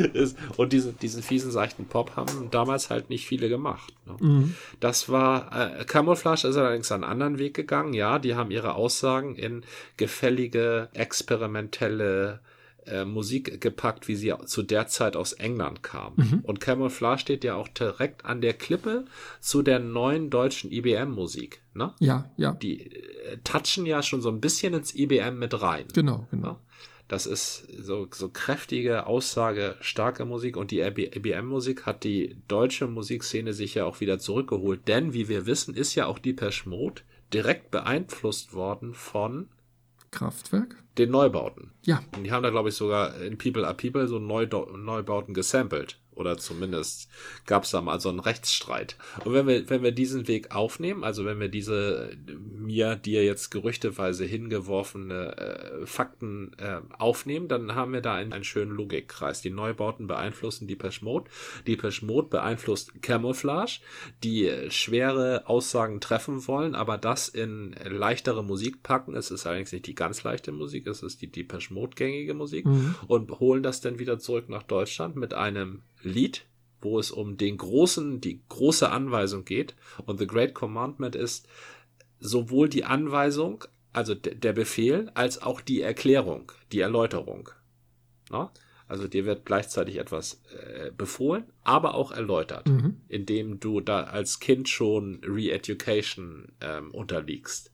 Und 0.56 0.72
diese, 0.72 0.92
diesen 0.92 1.22
fiesen, 1.22 1.50
seichten 1.50 1.86
Pop 1.86 2.16
haben 2.16 2.48
damals 2.50 2.90
halt 2.90 3.10
nicht 3.10 3.26
viele 3.26 3.48
gemacht. 3.48 3.92
Ne? 4.06 4.16
Mhm. 4.18 4.54
Das 4.80 5.08
war, 5.08 5.80
äh, 5.80 5.84
Camouflage 5.84 6.48
ist 6.48 6.56
allerdings 6.56 6.90
einen 6.90 7.04
anderen 7.04 7.38
Weg 7.38 7.54
gegangen. 7.54 7.94
Ja, 7.94 8.18
die 8.18 8.34
haben 8.34 8.50
ihre 8.50 8.74
Aussagen 8.74 9.36
in 9.36 9.64
gefällige, 9.96 10.88
experimentelle, 10.94 12.40
äh, 12.86 13.04
Musik 13.04 13.60
gepackt, 13.60 14.08
wie 14.08 14.16
sie 14.16 14.34
zu 14.46 14.62
der 14.62 14.86
Zeit 14.86 15.16
aus 15.16 15.32
England 15.32 15.82
kam. 15.82 16.14
Mhm. 16.16 16.40
Und 16.42 16.60
Camouflage 16.60 17.20
steht 17.20 17.44
ja 17.44 17.54
auch 17.54 17.68
direkt 17.68 18.24
an 18.24 18.40
der 18.40 18.54
Klippe 18.54 19.04
zu 19.40 19.62
der 19.62 19.78
neuen 19.78 20.30
deutschen 20.30 20.70
IBM-Musik. 20.70 21.62
Ne? 21.74 21.92
Ja, 22.00 22.30
ja. 22.36 22.52
Die 22.54 22.90
äh, 22.90 23.38
touchen 23.44 23.86
ja 23.86 24.02
schon 24.02 24.20
so 24.20 24.30
ein 24.30 24.40
bisschen 24.40 24.74
ins 24.74 24.94
IBM 24.94 25.38
mit 25.38 25.60
rein. 25.60 25.86
Genau, 25.92 26.26
genau. 26.30 26.52
Ne? 26.52 26.56
Das 27.08 27.26
ist 27.26 27.68
so, 27.78 28.08
so 28.10 28.30
kräftige, 28.30 29.06
aussagestarke 29.06 30.24
Musik 30.24 30.56
und 30.56 30.70
die 30.70 30.80
EBM-Musik 30.80 31.84
hat 31.84 32.04
die 32.04 32.38
deutsche 32.48 32.86
Musikszene 32.86 33.52
sich 33.52 33.74
ja 33.74 33.84
auch 33.84 34.00
wieder 34.00 34.18
zurückgeholt. 34.18 34.88
Denn, 34.88 35.12
wie 35.12 35.28
wir 35.28 35.44
wissen, 35.44 35.74
ist 35.74 35.94
ja 35.94 36.06
auch 36.06 36.18
die 36.18 36.34
Mode 36.64 37.02
direkt 37.34 37.70
beeinflusst 37.70 38.54
worden 38.54 38.94
von 38.94 39.48
Kraftwerk? 40.12 40.76
Den 40.98 41.10
Neubauten. 41.10 41.72
Ja. 41.82 42.02
Und 42.16 42.22
die 42.24 42.30
haben 42.30 42.44
da, 42.44 42.50
glaube 42.50 42.68
ich, 42.68 42.76
sogar 42.76 43.20
in 43.20 43.38
People 43.38 43.66
Are 43.66 43.74
People 43.74 44.06
so 44.06 44.20
Neubauten 44.20 45.34
gesampelt. 45.34 45.98
Oder 46.14 46.36
zumindest 46.36 47.08
gab 47.46 47.64
es 47.64 47.70
da 47.70 47.80
mal 47.80 48.00
so 48.00 48.10
einen 48.10 48.20
Rechtsstreit. 48.20 48.96
Und 49.24 49.32
wenn 49.32 49.46
wir, 49.46 49.70
wenn 49.70 49.82
wir 49.82 49.92
diesen 49.92 50.28
Weg 50.28 50.54
aufnehmen, 50.54 51.04
also 51.04 51.24
wenn 51.24 51.40
wir 51.40 51.48
diese 51.48 52.16
mir 52.26 52.96
dir 52.96 53.24
jetzt 53.24 53.50
gerüchteweise 53.50 54.24
hingeworfene 54.24 55.36
äh, 55.36 55.86
Fakten 55.86 56.52
äh, 56.58 56.80
aufnehmen, 56.98 57.48
dann 57.48 57.74
haben 57.74 57.92
wir 57.92 58.02
da 58.02 58.14
einen, 58.14 58.32
einen 58.32 58.44
schönen 58.44 58.72
Logikkreis. 58.72 59.40
Die 59.40 59.50
Neubauten 59.50 60.06
beeinflussen 60.06 60.66
die 60.66 60.78
Mode. 61.00 61.30
Die 61.66 61.78
Mode 62.02 62.28
beeinflusst 62.28 63.02
Camouflage, 63.02 63.80
die 64.22 64.46
äh, 64.46 64.70
schwere 64.70 65.46
Aussagen 65.46 66.00
treffen 66.00 66.46
wollen, 66.46 66.74
aber 66.74 66.98
das 66.98 67.28
in 67.28 67.74
leichtere 67.84 68.44
Musik 68.44 68.82
packen. 68.82 69.14
Es 69.14 69.30
ist 69.30 69.46
allerdings 69.46 69.72
nicht 69.72 69.86
die 69.86 69.94
ganz 69.94 70.22
leichte 70.24 70.52
Musik, 70.52 70.86
es 70.86 71.02
ist 71.02 71.22
die 71.22 71.30
Depeche 71.30 71.72
Mode 71.72 71.94
gängige 71.96 72.34
Musik 72.34 72.66
mhm. 72.66 72.94
und 73.06 73.40
holen 73.40 73.62
das 73.62 73.80
dann 73.80 73.98
wieder 73.98 74.18
zurück 74.18 74.48
nach 74.48 74.62
Deutschland 74.62 75.16
mit 75.16 75.34
einem 75.34 75.82
Lied, 76.02 76.44
wo 76.80 76.98
es 76.98 77.10
um 77.10 77.36
den 77.36 77.56
großen, 77.56 78.20
die 78.20 78.40
große 78.48 78.90
Anweisung 78.90 79.44
geht. 79.44 79.74
Und 80.04 80.18
The 80.18 80.26
Great 80.26 80.54
Commandment 80.54 81.14
ist 81.14 81.48
sowohl 82.18 82.68
die 82.68 82.84
Anweisung, 82.84 83.64
also 83.92 84.14
der 84.14 84.52
Befehl, 84.52 85.10
als 85.14 85.42
auch 85.42 85.60
die 85.60 85.80
Erklärung, 85.80 86.52
die 86.72 86.80
Erläuterung. 86.80 87.50
Na? 88.30 88.52
Also 88.88 89.08
dir 89.08 89.24
wird 89.24 89.46
gleichzeitig 89.46 89.96
etwas 89.96 90.42
äh, 90.54 90.90
befohlen, 90.90 91.44
aber 91.62 91.94
auch 91.94 92.12
erläutert, 92.12 92.68
mhm. 92.68 93.00
indem 93.08 93.58
du 93.58 93.80
da 93.80 94.04
als 94.04 94.38
Kind 94.38 94.68
schon 94.68 95.20
Re-Education 95.24 96.52
ähm, 96.60 96.90
unterliegst 96.90 97.71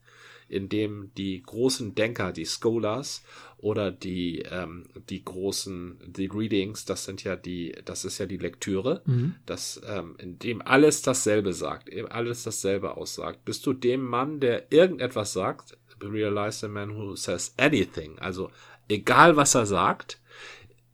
in 0.48 0.68
dem 0.68 1.10
die 1.16 1.42
großen 1.42 1.94
Denker, 1.94 2.32
die 2.32 2.46
Scholars 2.46 3.22
oder 3.58 3.90
die, 3.90 4.42
ähm, 4.50 4.86
die 5.08 5.24
großen, 5.24 5.98
die 6.06 6.26
Readings, 6.26 6.84
das 6.84 7.04
sind 7.04 7.24
ja 7.24 7.36
die, 7.36 7.76
das 7.84 8.04
ist 8.04 8.18
ja 8.18 8.26
die 8.26 8.36
Lektüre, 8.36 9.02
mhm. 9.06 9.34
das, 9.46 9.80
ähm, 9.86 10.16
in 10.18 10.38
dem 10.38 10.62
alles 10.62 11.02
dasselbe 11.02 11.52
sagt, 11.52 11.88
eben 11.88 12.08
alles 12.08 12.44
dasselbe 12.44 12.96
aussagt. 12.96 13.44
Bist 13.44 13.66
du 13.66 13.72
dem 13.72 14.02
Mann, 14.04 14.40
der 14.40 14.72
irgendetwas 14.72 15.32
sagt, 15.32 15.76
realize 16.00 16.60
the 16.60 16.68
man 16.68 16.96
who 16.96 17.16
says 17.16 17.52
anything, 17.58 18.18
also 18.18 18.50
egal 18.88 19.36
was 19.36 19.54
er 19.54 19.66
sagt, 19.66 20.20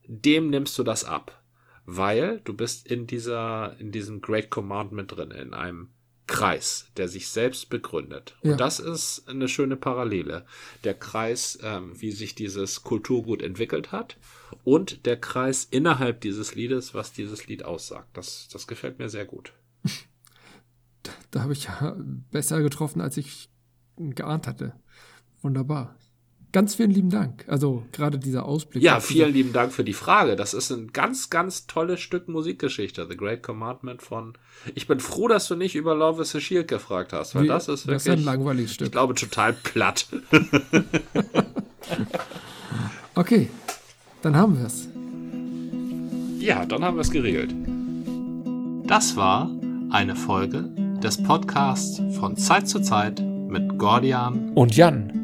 dem 0.06 0.50
nimmst 0.50 0.78
du 0.78 0.82
das 0.82 1.04
ab. 1.04 1.40
Weil 1.86 2.40
du 2.44 2.54
bist 2.54 2.90
in 2.90 3.06
dieser, 3.06 3.76
in 3.78 3.92
diesem 3.92 4.22
Great 4.22 4.48
Commandment 4.48 5.14
drin, 5.14 5.30
in 5.30 5.52
einem 5.52 5.90
Kreis, 6.26 6.86
der 6.96 7.08
sich 7.08 7.28
selbst 7.28 7.68
begründet. 7.68 8.36
Und 8.42 8.50
ja. 8.50 8.56
das 8.56 8.80
ist 8.80 9.28
eine 9.28 9.48
schöne 9.48 9.76
Parallele. 9.76 10.46
Der 10.82 10.94
Kreis, 10.94 11.58
ähm, 11.62 12.00
wie 12.00 12.12
sich 12.12 12.34
dieses 12.34 12.82
Kulturgut 12.82 13.42
entwickelt 13.42 13.92
hat 13.92 14.16
und 14.64 15.04
der 15.04 15.20
Kreis 15.20 15.64
innerhalb 15.70 16.22
dieses 16.22 16.54
Liedes, 16.54 16.94
was 16.94 17.12
dieses 17.12 17.46
Lied 17.46 17.64
aussagt. 17.64 18.08
Das, 18.16 18.48
das 18.50 18.66
gefällt 18.66 18.98
mir 18.98 19.08
sehr 19.08 19.24
gut. 19.24 19.52
Da, 21.02 21.12
da 21.32 21.42
habe 21.42 21.52
ich 21.52 21.64
ja 21.64 21.94
besser 22.30 22.62
getroffen, 22.62 23.02
als 23.02 23.18
ich 23.18 23.50
geahnt 23.98 24.46
hatte. 24.46 24.72
Wunderbar. 25.42 25.94
Ganz 26.54 26.76
vielen 26.76 26.92
lieben 26.92 27.10
Dank. 27.10 27.44
Also 27.48 27.82
gerade 27.90 28.16
dieser 28.16 28.46
Ausblick. 28.46 28.80
Ja, 28.80 29.00
vielen 29.00 29.32
lieben 29.32 29.52
Dank 29.52 29.72
für 29.72 29.82
die 29.82 29.92
Frage. 29.92 30.36
Das 30.36 30.54
ist 30.54 30.70
ein 30.70 30.92
ganz, 30.92 31.28
ganz 31.28 31.66
tolles 31.66 31.98
Stück 31.98 32.28
Musikgeschichte. 32.28 33.08
The 33.10 33.16
Great 33.16 33.42
Commandment 33.42 34.02
von. 34.02 34.34
Ich 34.76 34.86
bin 34.86 35.00
froh, 35.00 35.26
dass 35.26 35.48
du 35.48 35.56
nicht 35.56 35.74
über 35.74 35.96
Love 35.96 36.22
is 36.22 36.32
a 36.36 36.38
Shield 36.38 36.68
gefragt 36.68 37.12
hast, 37.12 37.34
weil 37.34 37.42
Wie, 37.42 37.48
das 37.48 37.66
ist 37.66 37.88
wirklich. 37.88 38.04
Das 38.04 38.06
ist 38.06 38.20
ein 38.20 38.24
langweiliges 38.24 38.74
Stück. 38.74 38.86
Ich 38.86 38.92
glaube, 38.92 39.14
total 39.14 39.52
platt. 39.52 40.06
okay, 43.16 43.50
dann 44.22 44.36
haben 44.36 44.56
wir 44.56 44.66
es. 44.66 44.88
Ja, 46.38 46.64
dann 46.66 46.84
haben 46.84 46.96
wir 46.96 47.02
es 47.02 47.10
geregelt. 47.10 47.52
Das 48.86 49.16
war 49.16 49.50
eine 49.90 50.14
Folge 50.14 50.70
des 51.02 51.20
Podcasts 51.20 52.00
von 52.16 52.36
Zeit 52.36 52.68
zu 52.68 52.80
Zeit 52.80 53.20
mit 53.20 53.76
Gordian 53.76 54.52
und 54.54 54.76
Jan. 54.76 55.23